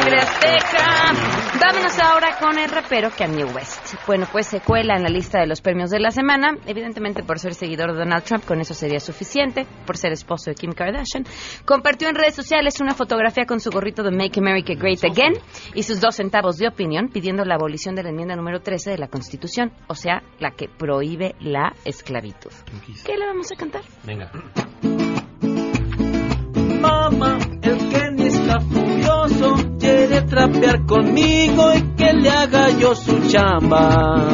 ¡Qué 0.09 0.15
bonito, 0.15 0.17
sangre 0.17 0.19
azteca! 0.21 1.59
Vámonos 1.61 1.99
ahora 1.99 2.37
con 2.39 2.59
el 2.59 2.71
rapero 2.71 3.11
Kanye 3.11 3.45
West. 3.45 3.95
Bueno, 4.07 4.27
pues 4.31 4.47
se 4.47 4.61
cuela 4.61 4.97
en 4.97 5.03
la 5.03 5.09
lista 5.09 5.41
de 5.41 5.47
los 5.47 5.61
premios 5.61 5.91
de 5.91 6.01
la 6.01 6.11
semana. 6.11 6.57
Evidentemente, 6.67 7.23
por 7.23 7.39
ser 7.39 7.55
seguidor 7.55 7.93
de 7.93 7.99
Donald 7.99 8.25
Trump, 8.25 8.45
con 8.45 8.61
eso 8.61 8.75
sería 8.75 9.01
suficiente. 9.01 9.67
Por 9.87 9.97
ser 9.97 10.13
esposo 10.13 10.51
de 10.51 10.55
Kim 10.55 10.73
Kardashian. 10.73 11.25
Compartió 11.65 12.09
en 12.09 12.15
redes 12.15 12.35
sociales 12.35 12.81
una 12.81 12.95
fotografía 12.95 13.45
con 13.47 13.61
su 13.61 13.71
gorrito 13.71 14.03
de 14.03 14.11
Make 14.11 14.41
America 14.41 14.75
Great 14.75 15.05
Again 15.05 15.35
y 15.75 15.83
sus 15.83 16.01
dos 16.01 16.17
centavos 16.17 16.57
de 16.57 16.69
opinión 16.69 17.09
pidiendo 17.09 17.45
la 17.45 17.57
abolición 17.57 17.95
de 17.95 18.03
la 18.03 18.11
enmienda 18.11 18.37
número 18.37 18.61
13 18.61 18.91
de 18.91 18.99
la 18.99 19.09
Constitución, 19.09 19.73
o 19.89 19.95
sea, 19.95 20.23
la 20.39 20.53
que 20.53 20.69
prohíbe 20.69 21.35
la 21.41 21.75
esclavitud. 21.85 22.53
¿Qué 23.05 23.17
le 23.17 23.27
vamos 23.27 23.51
a 23.53 23.57
cantar? 23.57 23.83
Venga. 24.05 24.31
Mamá, 26.81 27.39
el 27.63 27.89
Kenny 27.89 28.27
está 28.27 28.61
furioso, 28.61 29.57
quiere 29.99 30.23
trapear 30.23 30.87
conmigo 30.87 31.73
y 31.75 31.83
que 31.97 32.13
le 32.13 32.31
haga 32.31 32.71
yo 32.71 32.95
su 32.95 33.19
chamba. 33.29 34.29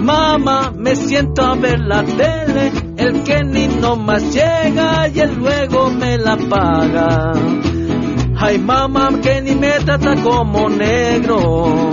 Mamá, 0.00 0.72
me 0.76 0.94
siento 0.94 1.42
a 1.42 1.56
ver 1.56 1.80
la 1.80 2.04
tele, 2.04 2.70
el 2.96 3.24
Kenny 3.24 3.66
no 3.80 3.96
más 3.96 4.22
llega 4.32 5.08
y 5.08 5.18
él 5.18 5.34
luego 5.34 5.90
me 5.90 6.18
la 6.18 6.36
paga. 6.36 7.32
Ay, 8.36 8.58
mamá, 8.58 9.08
Kenny 9.20 9.56
me 9.56 9.72
trata 9.80 10.14
como 10.22 10.68
negro. 10.68 11.90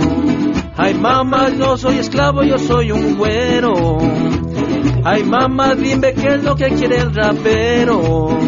Ay, 0.76 0.94
mamá, 0.94 1.48
no 1.50 1.76
soy 1.76 1.98
esclavo, 1.98 2.44
yo 2.44 2.58
soy 2.58 2.92
un 2.92 3.16
güero. 3.16 3.98
Ay, 5.04 5.24
mamá, 5.24 5.74
dime 5.74 6.14
qué 6.14 6.34
es 6.34 6.44
lo 6.44 6.54
que 6.54 6.68
quiere 6.68 6.98
el 6.98 7.12
rapero. 7.12 8.38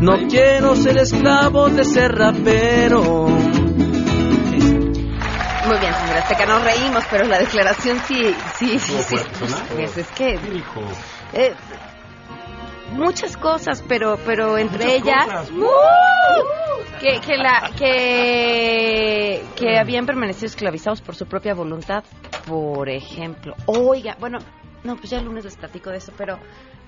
No 0.00 0.28
quiero 0.28 0.76
ser 0.76 0.98
esclavo 0.98 1.68
de 1.70 1.82
ser 1.84 2.12
rapero. 2.12 3.02
Muy 5.66 5.78
bien, 5.78 5.94
señora 5.94 6.18
Azteca, 6.18 6.46
nos 6.46 6.62
reímos, 6.62 7.04
pero 7.10 7.24
la 7.24 7.38
declaración 7.38 7.98
sí, 8.06 8.34
sí, 8.56 8.78
sí, 8.78 8.92
¿Cómo 8.92 9.02
sí. 9.02 9.16
Pues 9.74 9.96
es 9.96 10.06
que 10.08 10.38
eh, 11.32 11.54
muchas 12.92 13.36
cosas, 13.38 13.82
pero 13.88 14.18
pero 14.24 14.58
entre 14.58 14.84
Muchas 14.84 15.02
ellas. 15.02 15.50
¡uh! 15.50 17.00
que 17.00 17.20
que 17.20 17.36
la 17.38 17.70
que 17.76 19.42
que 19.56 19.78
habían 19.78 20.04
permanecido 20.04 20.46
esclavizados 20.46 21.00
por 21.00 21.14
su 21.14 21.26
propia 21.26 21.54
voluntad, 21.54 22.04
por 22.46 22.90
ejemplo. 22.90 23.54
Oiga, 23.64 24.16
bueno, 24.20 24.38
no, 24.84 24.96
pues 24.96 25.10
ya 25.10 25.18
el 25.18 25.24
lunes 25.24 25.44
les 25.44 25.56
platico 25.56 25.90
de 25.90 25.96
eso, 25.96 26.12
pero 26.16 26.38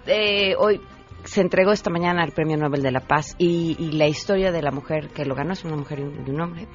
eh, 0.06 0.54
hoy 0.58 0.80
se 1.24 1.40
entregó 1.40 1.72
esta 1.72 1.90
mañana 1.90 2.24
el 2.24 2.32
Premio 2.32 2.56
Nobel 2.56 2.82
de 2.82 2.90
la 2.90 3.00
Paz 3.00 3.34
y, 3.38 3.76
y 3.78 3.92
la 3.92 4.06
historia 4.06 4.52
de 4.52 4.62
la 4.62 4.70
mujer 4.70 5.10
que 5.10 5.24
lo 5.24 5.34
ganó 5.34 5.52
es 5.52 5.64
una 5.64 5.76
mujer 5.76 6.00
y 6.00 6.02
un, 6.02 6.28
un 6.28 6.40
hombre. 6.40 6.68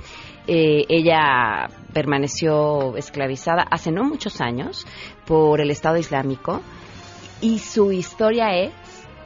Eh, 0.48 0.86
ella 0.90 1.68
permaneció 1.94 2.96
esclavizada 2.98 3.66
hace 3.70 3.92
no 3.92 4.04
muchos 4.04 4.42
años 4.42 4.86
por 5.26 5.62
el 5.62 5.72
Estado 5.72 5.98
Islámico 5.98 6.62
y 7.42 7.60
su 7.60 7.92
historia 7.92 8.56
es 8.56 8.74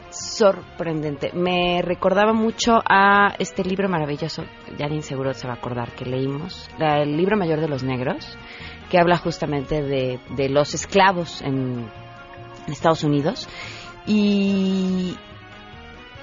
sorprendente. 0.10 1.32
Me 1.34 1.82
recordaba 1.82 2.34
mucho 2.34 2.80
a 2.88 3.36
este 3.40 3.64
libro 3.64 3.90
maravilloso, 3.90 4.44
Janine 4.78 5.02
seguro 5.02 5.34
se 5.34 5.48
va 5.48 5.54
a 5.54 5.58
acordar 5.58 5.94
que 5.94 6.06
leímos, 6.06 6.70
el 6.80 7.18
libro 7.18 7.38
mayor 7.38 7.60
de 7.60 7.68
los 7.68 7.84
negros, 7.84 8.38
que 8.90 8.98
habla 8.98 9.18
justamente 9.18 9.82
de, 9.82 10.20
de 10.36 10.50
los 10.50 10.74
esclavos 10.74 11.42
en 11.42 11.90
Estados 12.68 13.04
Unidos. 13.04 13.48
Y, 14.08 15.18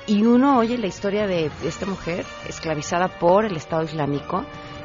y 0.07 0.22
uno 0.24 0.59
oye 0.59 0.78
la 0.78 0.87
historia 0.87 1.26
de 1.26 1.51
esta 1.62 1.87
mujer 1.87 2.24
esclavizada 2.49 3.09
por 3.18 3.45
el 3.45 3.57
Estado 3.57 3.85
Islámico 3.85 4.45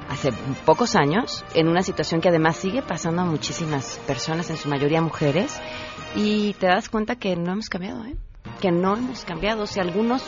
hace 0.09 0.31
pocos 0.65 0.95
años, 0.95 1.45
en 1.53 1.67
una 1.67 1.83
situación 1.83 2.19
que 2.19 2.29
además 2.29 2.57
sigue 2.57 2.81
pasando 2.81 3.21
a 3.21 3.25
muchísimas 3.25 3.99
personas, 4.07 4.49
en 4.49 4.57
su 4.57 4.67
mayoría 4.67 5.01
mujeres, 5.01 5.61
y 6.15 6.53
te 6.55 6.65
das 6.65 6.89
cuenta 6.89 7.15
que 7.15 7.35
no 7.35 7.53
hemos 7.53 7.69
cambiado, 7.69 8.03
¿eh? 8.05 8.15
que 8.59 8.71
no 8.71 8.97
hemos 8.97 9.23
cambiado. 9.23 9.63
O 9.63 9.67
sea, 9.67 9.83
algunos 9.83 10.23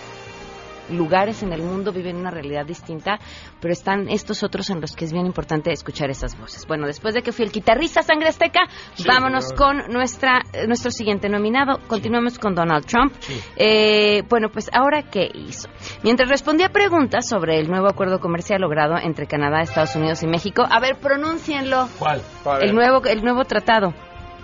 lugares 0.91 1.43
en 1.43 1.53
el 1.53 1.61
mundo 1.61 1.91
viven 1.91 2.17
una 2.17 2.31
realidad 2.31 2.65
distinta, 2.65 3.19
pero 3.59 3.71
están 3.73 4.09
estos 4.09 4.43
otros 4.43 4.69
en 4.69 4.81
los 4.81 4.95
que 4.95 5.05
es 5.05 5.13
bien 5.13 5.25
importante 5.25 5.71
escuchar 5.71 6.09
esas 6.09 6.37
voces. 6.37 6.65
Bueno, 6.67 6.87
después 6.87 7.13
de 7.13 7.21
que 7.21 7.31
fui 7.31 7.45
el 7.45 7.51
guitarrista 7.51 8.01
Sangre 8.03 8.29
Azteca, 8.29 8.61
Sí, 8.95 9.03
vámonos 9.07 9.53
con 9.53 9.77
nuestra 9.89 10.41
nuestro 10.67 10.91
siguiente 10.91 11.29
nominado. 11.29 11.79
Continuamos 11.87 12.39
con 12.39 12.55
Donald 12.55 12.85
Trump. 12.85 13.13
Eh, 13.55 14.23
bueno, 14.29 14.49
pues 14.49 14.69
ahora 14.73 15.03
qué 15.03 15.29
hizo. 15.33 15.69
Mientras 16.03 16.29
respondía 16.29 16.69
preguntas 16.69 17.27
sobre 17.27 17.59
el 17.59 17.69
nuevo 17.69 17.87
acuerdo 17.87 18.19
comercial 18.19 18.61
logrado 18.61 18.97
entre 18.97 19.27
Canadá, 19.27 19.61
Estados 19.61 19.95
Unidos 19.95 20.21
y 20.23 20.27
México, 20.27 20.63
a 20.69 20.79
ver, 20.79 20.97
pronúncienlo. 20.99 21.87
¿Cuál? 21.99 22.21
El 22.61 22.75
nuevo 22.75 23.03
el 23.05 23.21
nuevo 23.23 23.43
tratado. 23.45 23.93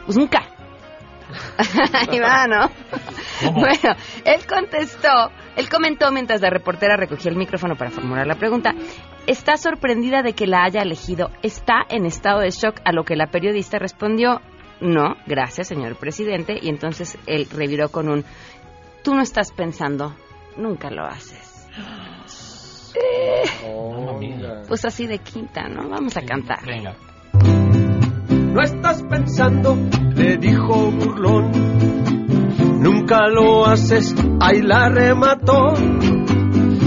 Uzunca. 0.07 0.57
Ahí 1.93 2.19
va, 2.19 2.47
¿no? 2.47 2.69
Bueno, 3.53 3.95
él 4.25 4.45
contestó, 4.47 5.32
él 5.55 5.69
comentó 5.69 6.11
mientras 6.11 6.41
la 6.41 6.49
reportera 6.49 6.95
recogía 6.95 7.32
el 7.32 7.38
micrófono 7.38 7.75
para 7.75 7.91
formular 7.91 8.25
la 8.25 8.36
pregunta, 8.36 8.73
está 9.28 9.57
sorprendida 9.57 10.21
de 10.21 10.34
que 10.34 10.47
la 10.47 10.63
haya 10.63 10.82
elegido, 10.82 11.30
está 11.43 11.86
en 11.89 12.05
estado 12.05 12.39
de 12.39 12.51
shock, 12.51 12.80
a 12.86 12.91
lo 12.91 13.03
que 13.03 13.15
la 13.15 13.28
periodista 13.28 13.78
respondió, 13.80 14.41
no, 14.82 15.15
gracias, 15.25 15.67
señor 15.67 15.97
presidente, 15.97 16.57
y 16.61 16.69
entonces 16.69 17.17
él 17.25 17.47
reviró 17.51 17.89
con 17.89 18.09
un, 18.09 18.25
tú 19.03 19.13
no 19.13 19.21
estás 19.21 19.51
pensando, 19.51 20.15
nunca 20.55 20.89
lo 20.89 21.05
haces. 21.05 21.67
Eh, 22.99 23.43
pues 24.67 24.84
así 24.86 25.05
de 25.05 25.19
quinta, 25.19 25.67
¿no? 25.67 25.88
Vamos 25.88 26.17
a 26.17 26.21
cantar. 26.21 26.65
Venga. 26.65 26.95
No 28.58 28.64
estás 28.64 29.03
pensando, 29.03 29.78
le 30.16 30.38
dijo 30.38 30.89
burlón. 30.89 31.51
Nunca 32.82 33.28
lo 33.28 33.68
haces, 33.68 34.16
ahí 34.39 34.64
la 34.64 34.89
remató. 34.89 35.76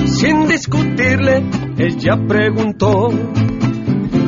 Sin 0.06 0.48
discutirle, 0.48 1.44
ella 1.78 2.18
preguntó. 2.26 3.10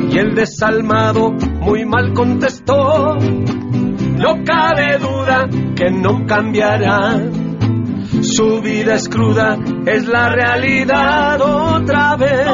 Y 0.09 0.17
el 0.19 0.35
desalmado 0.35 1.31
muy 1.59 1.83
mal 1.83 2.13
contestó. 2.13 3.17
No 3.17 4.43
cabe 4.45 4.97
duda 4.99 5.49
que 5.75 5.91
no 5.91 6.25
cambiará. 6.25 7.19
Su 8.21 8.61
vida 8.61 8.95
es 8.95 9.09
cruda, 9.09 9.57
es 9.85 10.07
la 10.07 10.29
realidad 10.29 11.41
otra 11.41 12.15
vez, 12.15 12.47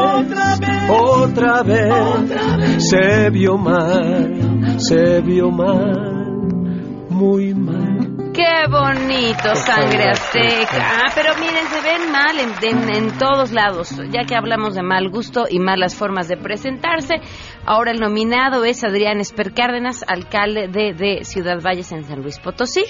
otra 0.89 1.61
vez, 1.61 2.89
se 2.89 3.29
vio 3.29 3.55
mal, 3.55 4.38
se 4.79 5.21
vio 5.21 5.51
mal, 5.51 5.95
muy 7.09 7.53
mal. 7.53 8.31
Qué 8.33 8.67
bonito, 8.69 9.53
sangre 9.55 10.09
azteca. 10.11 10.77
Ah, 10.81 11.11
pero 11.13 11.33
miren, 11.35 11.65
se 11.67 11.81
ven 11.81 12.11
mal 12.11 12.39
en, 12.39 12.51
en- 12.89 12.95
en 12.95 13.17
todos 13.17 13.51
lados, 13.51 13.93
ya 14.11 14.23
que 14.23 14.35
hablamos 14.35 14.75
de 14.75 14.81
mal 14.83 15.09
gusto 15.09 15.45
y 15.49 15.59
malas 15.59 15.95
formas 15.95 16.27
de 16.29 16.37
presentarse. 16.37 17.15
Ahora 17.65 17.91
el 17.91 17.99
nominado 17.99 18.63
es 18.63 18.83
Adrián 18.85 19.19
Esper 19.19 19.53
Cárdenas, 19.53 20.05
alcalde 20.07 20.67
de, 20.69 20.93
de 20.93 21.25
Ciudad 21.25 21.59
Valles 21.61 21.91
en 21.91 22.05
San 22.05 22.21
Luis 22.21 22.39
Potosí. 22.39 22.83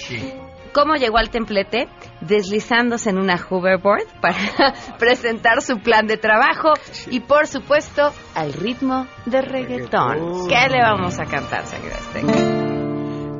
¿Cómo 0.74 0.96
llegó 0.96 1.18
al 1.18 1.30
templete? 1.30 1.88
Deslizándose 2.22 3.10
en 3.10 3.18
una 3.18 3.36
hoverboard 3.36 4.08
para 4.22 4.38
presentar 4.98 5.62
su 5.62 5.78
plan 5.80 6.08
de 6.08 6.18
trabajo 6.18 6.74
y, 7.10 7.22
por 7.22 7.48
supuesto, 7.48 8.12
al 8.36 8.54
ritmo 8.54 9.08
de 9.26 9.42
reggaetón. 9.42 10.48
¿Qué 10.48 10.70
le 10.70 10.82
vamos 10.82 11.20
a 11.20 11.26
cantar, 11.26 11.66
sangre 11.66 11.94
azteca? 11.94 12.60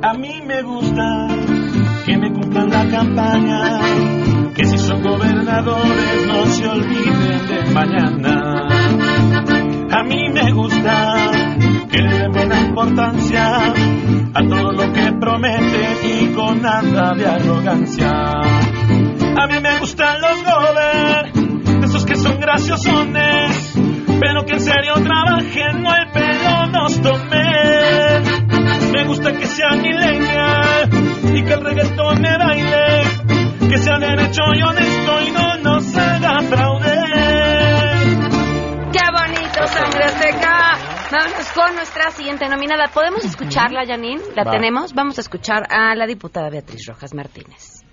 A 0.02 0.14
mí 0.14 0.40
me 0.46 0.62
gusta 0.62 1.28
que 2.06 2.16
me 2.16 2.32
cumplan 2.32 2.70
la 2.70 2.88
campaña, 2.88 3.80
que 4.54 4.64
si 4.64 4.78
son 4.78 5.02
gobernadores 5.02 6.26
no 6.26 6.46
se 6.46 6.66
olviden 6.66 7.46
de 7.46 7.74
mañana. 7.74 8.68
A 9.92 10.02
mí 10.04 10.28
me 10.32 10.52
gusta 10.52 11.30
que 11.90 11.98
le 11.98 12.18
den 12.18 12.32
buena 12.32 12.60
importancia 12.60 13.74
a 14.34 14.42
todo 14.48 14.72
lo 14.72 14.92
que 14.92 15.12
prometen 15.20 15.96
y 16.04 16.34
con 16.34 16.62
nada 16.62 17.14
de 17.14 17.26
arrogancia. 17.26 18.79
Siguiente 42.10 42.48
nominada. 42.48 42.88
¿Podemos 42.92 43.24
escucharla, 43.24 43.84
Janine? 43.86 44.20
¿La 44.36 44.44
Va. 44.44 44.50
tenemos? 44.52 44.92
Vamos 44.94 45.18
a 45.18 45.20
escuchar 45.20 45.66
a 45.70 45.94
la 45.94 46.06
diputada 46.06 46.50
Beatriz 46.50 46.86
Rojas 46.86 47.14
Martínez. 47.14 47.84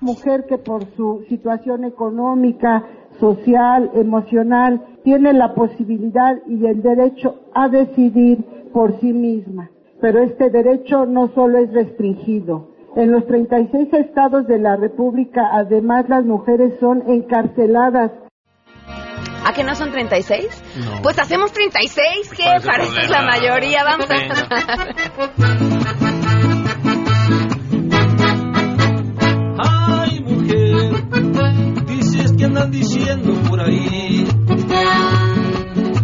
mujer 0.00 0.44
que 0.46 0.58
por 0.58 0.84
su 0.96 1.24
situación 1.30 1.84
económica, 1.84 2.84
social, 3.18 3.90
emocional, 3.94 4.84
tiene 5.02 5.32
la 5.32 5.54
posibilidad 5.54 6.36
y 6.46 6.66
el 6.66 6.82
derecho 6.82 7.36
a 7.54 7.68
decidir 7.68 8.44
por 8.72 9.00
sí 9.00 9.14
misma. 9.14 9.70
Pero 10.02 10.20
este 10.22 10.50
derecho 10.50 11.06
no 11.06 11.28
solo 11.28 11.58
es 11.58 11.72
restringido. 11.72 12.68
En 12.96 13.12
los 13.12 13.26
36 13.26 13.88
estados 13.94 14.46
de 14.46 14.58
la 14.58 14.76
República, 14.76 15.48
además, 15.52 16.08
las 16.08 16.24
mujeres 16.24 16.74
son 16.80 17.02
encarceladas 17.08 18.10
¿A 19.44 19.52
que 19.52 19.62
no 19.62 19.74
son 19.74 19.90
36? 19.90 20.46
No. 20.76 21.02
Pues 21.02 21.18
hacemos 21.18 21.52
36, 21.52 22.30
¿qué? 22.34 22.44
¿Cuál 22.62 22.80
es 22.80 22.88
el 22.88 22.94
Pareces 22.94 23.10
la 23.10 23.22
mayoría, 23.22 23.84
vamos 23.84 24.06
a... 24.10 24.14
Ay, 29.58 30.20
mujer, 30.20 31.86
dices 31.86 32.32
que 32.32 32.44
andan 32.44 32.70
diciendo 32.70 33.34
por 33.48 33.60
ahí 33.60 34.26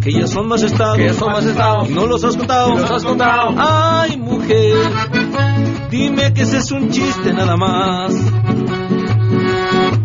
que 0.01 0.11
ya 0.11 0.27
son 0.27 0.47
más 0.47 0.63
estados. 0.63 0.97
Que 0.97 1.05
ya 1.05 1.13
son 1.13 1.31
más 1.31 1.45
estados. 1.45 1.89
Y 1.89 1.93
no 1.93 2.05
los 2.07 2.23
has 2.23 2.35
contado. 2.35 2.75
Los 2.75 2.91
has 2.91 3.03
contado. 3.03 3.53
Ay, 3.57 4.17
mujer, 4.17 4.75
dime 5.89 6.33
que 6.33 6.41
ese 6.41 6.57
es 6.57 6.71
un 6.71 6.89
chiste 6.89 7.33
nada 7.33 7.55
más. 7.55 8.13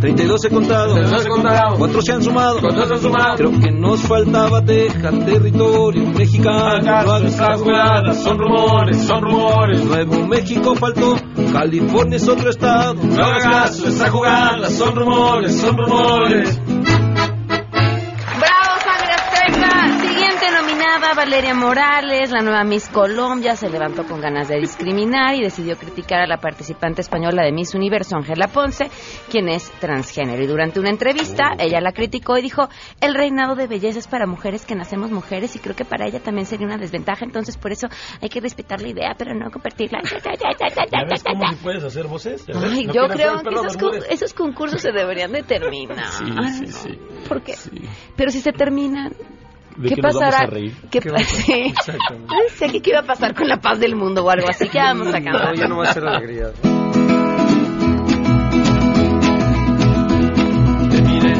32 0.01 0.45
he 0.45 0.51
contado. 0.51 0.95
32 0.95 1.27
he 1.27 1.29
contado. 1.29 1.79
Cuatro 1.79 2.03
se 2.03 2.13
han 2.13 2.23
sumado. 2.23 2.61
Cuatro 2.61 2.87
se 2.87 2.95
han 2.95 3.01
sumado. 3.01 3.37
Creo 3.37 3.51
que 3.61 3.71
nos 3.71 4.01
faltaba 4.01 4.61
dejar 4.61 5.25
territorio 5.25 6.07
mexicano. 6.11 6.81
No 6.83 8.15
son 8.15 8.39
rumores, 8.39 8.99
son 8.99 9.23
rumores. 9.23 9.85
Nuevo 9.85 10.27
México 10.27 10.75
faltó. 10.75 11.17
California 11.53 12.17
es 12.17 12.29
otro 12.29 12.51
estado. 12.51 12.95
No 12.95 13.25
hagas 13.25 13.45
caso, 13.45 13.89
esta 13.89 14.11
jugada 14.11 14.71
son 14.71 14.95
rumores, 14.95 15.61
son 15.61 15.77
rumores. 15.77 16.61
Valeria 21.15 21.55
Morales, 21.55 22.31
la 22.31 22.43
nueva 22.43 22.65
Miss 22.65 22.89
Colombia, 22.89 23.57
se 23.57 23.69
levantó 23.69 24.05
con 24.07 24.21
ganas 24.21 24.49
de 24.49 24.59
discriminar 24.59 25.35
y 25.35 25.43
decidió 25.43 25.77
criticar 25.77 26.21
a 26.21 26.27
la 26.27 26.39
participante 26.39 27.01
española 27.01 27.43
de 27.45 27.53
Miss 27.53 27.75
Universo, 27.75 28.17
Ángela 28.17 28.49
Ponce, 28.49 28.91
quien 29.31 29.49
es 29.49 29.71
transgénero. 29.81 30.43
Y 30.43 30.47
durante 30.47 30.81
una 30.81 30.91
entrevista, 30.91 31.53
ella 31.59 31.81
la 31.81 31.93
criticó 31.93 32.37
y 32.39 32.43
dijo, 32.43 32.69
el 33.01 33.15
reinado 33.15 33.55
de 33.55 33.67
belleza 33.67 33.99
es 33.99 34.07
para 34.09 34.27
mujeres 34.27 34.67
que 34.67 34.75
nacemos 34.75 35.11
mujeres 35.11 35.55
y 35.57 35.59
creo 35.59 35.75
que 35.77 35.85
para 35.85 36.07
ella 36.07 36.21
también 36.21 36.47
sería 36.47 36.67
una 36.67 36.77
desventaja, 36.79 37.25
entonces 37.25 37.57
por 37.57 37.73
eso 37.73 37.89
hay 38.21 38.29
que 38.29 38.41
respetar 38.41 38.81
la 38.83 38.89
idea, 38.89 39.15
pero 39.17 39.35
no 39.35 39.51
compartirla. 39.51 40.01
¿Ya 40.93 41.05
ves 41.09 41.23
cómo 41.25 41.49
si 41.49 41.57
puedes 41.57 41.85
hacer 41.85 42.07
voces? 42.07 42.45
Yo 42.47 43.09
creo 43.09 43.41
que 43.43 43.55
esos, 43.55 43.77
con- 43.77 44.01
esos 44.11 44.35
concursos 44.35 44.83
se 44.83 44.93
deberían 44.93 45.33
de 45.33 45.43
terminar. 45.43 46.07
Sí, 46.09 46.25
sí, 46.59 46.67
sí. 46.73 46.99
¿Por 47.29 47.43
qué? 47.43 47.55
Pero 48.17 48.31
si 48.31 48.41
se 48.41 48.53
terminan, 48.53 49.13
¿De 49.77 49.89
¿qué 49.91 49.95
qué 49.97 50.03
nos 50.03 50.15
vamos 50.15 50.29
pasará? 50.31 50.47
a 50.47 50.51
reír? 50.51 50.75
¿Qué 50.91 51.01
¿Qué 51.01 51.25
sí. 51.25 51.53
Exactamente. 51.77 52.35
Ay, 52.35 52.49
sé 52.57 52.69
que 52.71 52.81
qué 52.83 52.91
iba 52.91 53.01
a 53.01 53.05
pasar 53.05 53.35
con 53.35 53.47
la 53.49 53.59
paz 53.61 53.79
del 53.79 53.95
mundo 53.97 54.25
o 54.25 54.31
algo 54.31 54.49
así. 54.49 54.69
que 54.69 54.79
vamos 54.79 55.09
a 55.09 55.21
cantar? 55.23 55.49
No, 55.51 55.55
ya 55.55 55.69
no 55.69 55.77
va 55.79 55.85
a 55.89 55.93
ser 55.93 56.07
alegría. 56.07 56.53
Te 60.91 61.03
miré, 61.03 61.35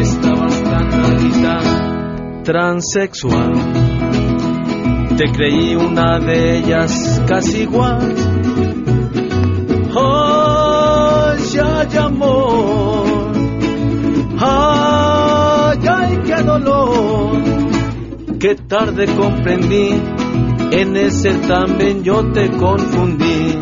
estabas 0.00 0.62
tan 0.64 0.90
rarita, 0.90 2.42
transexual. 2.44 3.52
Te 5.16 5.24
creí 5.32 5.74
una 5.76 6.18
de 6.18 6.58
ellas 6.58 7.22
casi 7.28 7.62
igual. 7.62 8.14
Ay, 9.94 11.58
ay, 11.62 11.96
amor. 11.98 12.81
Qué 18.42 18.56
tarde 18.56 19.06
comprendí, 19.06 20.02
en 20.72 20.96
ese 20.96 21.32
también 21.46 22.02
yo 22.02 22.32
te 22.32 22.50
confundí. 22.50 23.56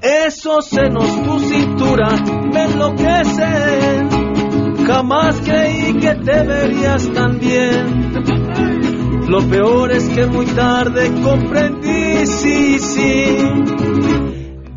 Esos 0.00 0.66
senos, 0.66 1.10
tu 1.24 1.40
cintura, 1.40 2.08
me 2.52 2.66
enloquecen. 2.66 4.08
Jamás 4.86 5.40
creí 5.44 5.92
que 5.94 6.14
te 6.14 6.44
verías 6.44 7.10
tan 7.14 7.40
bien. 7.40 8.12
Lo 9.26 9.40
peor 9.48 9.90
es 9.90 10.08
que 10.08 10.26
muy 10.26 10.46
tarde 10.46 11.10
comprendí, 11.20 12.28
sí, 12.28 12.78
sí. 12.78 13.24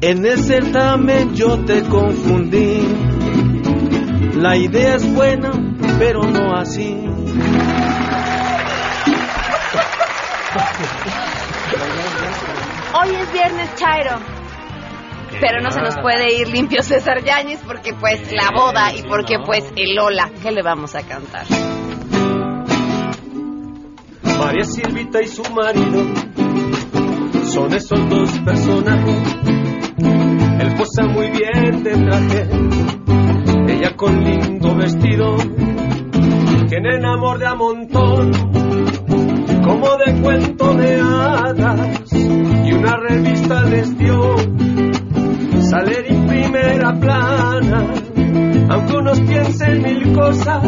En 0.01 0.25
ese 0.25 0.41
certamen 0.41 1.35
yo 1.35 1.63
te 1.65 1.83
confundí. 1.83 2.81
La 4.37 4.57
idea 4.57 4.95
es 4.95 5.13
buena, 5.13 5.51
pero 5.99 6.23
no 6.23 6.55
así. 6.55 6.95
Hoy 12.93 13.15
es 13.15 13.33
viernes, 13.33 13.75
Chairo. 13.75 14.19
Pero 15.39 15.61
no 15.61 15.71
se 15.71 15.81
nos 15.81 15.97
puede 15.97 16.33
ir 16.33 16.47
limpio 16.47 16.81
César 16.81 17.23
Yáñez 17.23 17.59
porque 17.65 17.93
pues 17.93 18.31
la 18.31 18.49
boda 18.55 18.93
y 18.93 19.03
porque 19.03 19.37
pues 19.45 19.65
el 19.75 19.95
Lola. 19.95 20.31
¿Qué 20.41 20.51
le 20.51 20.63
vamos 20.63 20.95
a 20.95 21.01
cantar? 21.03 21.45
María 24.39 24.63
Silvita 24.63 25.21
y 25.21 25.27
su 25.27 25.43
marido 25.51 26.05
son 27.51 27.73
esos 27.73 28.09
dos 28.09 28.29
personajes. 28.39 29.35
Él 30.59 30.75
posa 30.75 31.03
muy 31.03 31.29
bien 31.31 31.83
de 31.83 31.97
traje, 31.97 32.47
ella 33.73 33.95
con 33.95 34.23
lindo 34.23 34.75
vestido. 34.75 35.35
Tienen 36.69 37.05
amor 37.05 37.39
de 37.39 37.47
a 37.47 37.55
montón, 37.55 38.31
de 40.07 40.21
cuento 40.21 40.73
de 40.73 41.01
hadas. 41.01 42.13
Y 42.13 42.73
una 42.73 42.95
revista 42.97 43.63
les 43.65 43.97
dio 43.97 44.35
salir 45.61 46.05
en 46.07 46.27
primera 46.27 46.93
plana. 46.93 47.93
Aunque 48.69 48.97
unos 48.97 49.19
piensen 49.21 49.81
mil 49.81 50.13
cosas, 50.13 50.63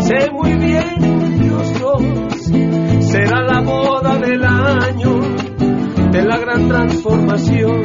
sé 0.00 0.30
muy 0.32 0.52
bien 0.54 1.40
ellos 1.40 1.80
dos. 1.80 2.02
Será 3.06 3.42
la 3.42 3.60
boda 3.60 4.16
del 4.18 4.44
año, 4.44 5.18
de 6.10 6.22
la 6.22 6.38
gran 6.38 6.68
transformación. 6.68 7.82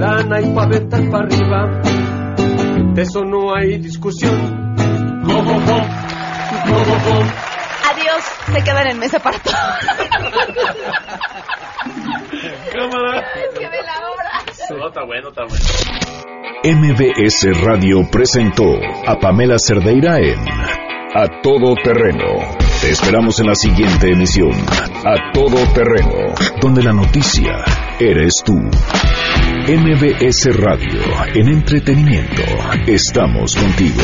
Lana 0.00 0.40
y 0.40 0.52
paventar 0.52 1.08
para 1.10 1.26
arriba, 1.26 1.80
de 2.94 3.02
eso 3.02 3.20
no 3.22 3.54
hay 3.54 3.78
discusión. 3.78 4.74
Go, 5.22 5.34
go, 5.34 5.42
go, 5.44 5.78
go, 6.66 6.74
go, 6.74 6.96
go. 7.04 7.52
Adiós, 7.92 8.24
se 8.52 8.62
quedan 8.62 8.86
en 8.86 8.98
mesa 8.98 9.18
para 9.18 9.38
todo. 9.38 9.54
Cámara. 12.72 13.20
Es 13.34 13.58
que 13.58 13.66
ve 13.68 13.82
la 13.82 13.98
obra. 14.08 14.30
No, 14.70 14.88
está 14.88 15.04
bueno, 15.04 15.28
está 15.28 15.44
bueno. 15.44 15.64
MBS 16.64 17.60
Radio 17.64 18.08
presentó 18.10 18.64
a 19.06 19.18
Pamela 19.18 19.58
Cerdeira 19.58 20.18
en 20.18 20.38
A 21.14 21.40
Todo 21.42 21.74
Terreno. 21.82 22.56
Te 22.80 22.90
esperamos 22.90 23.40
en 23.40 23.46
la 23.46 23.54
siguiente 23.54 24.12
emisión, 24.12 24.52
A 25.04 25.32
Todo 25.32 25.58
Terreno, 25.74 26.34
donde 26.60 26.82
la 26.82 26.92
noticia 26.92 27.64
eres 27.98 28.42
tú. 28.44 28.54
MBS 29.68 30.56
Radio, 30.56 31.00
en 31.34 31.48
entretenimiento, 31.48 32.42
estamos 32.86 33.56
contigo. 33.56 34.02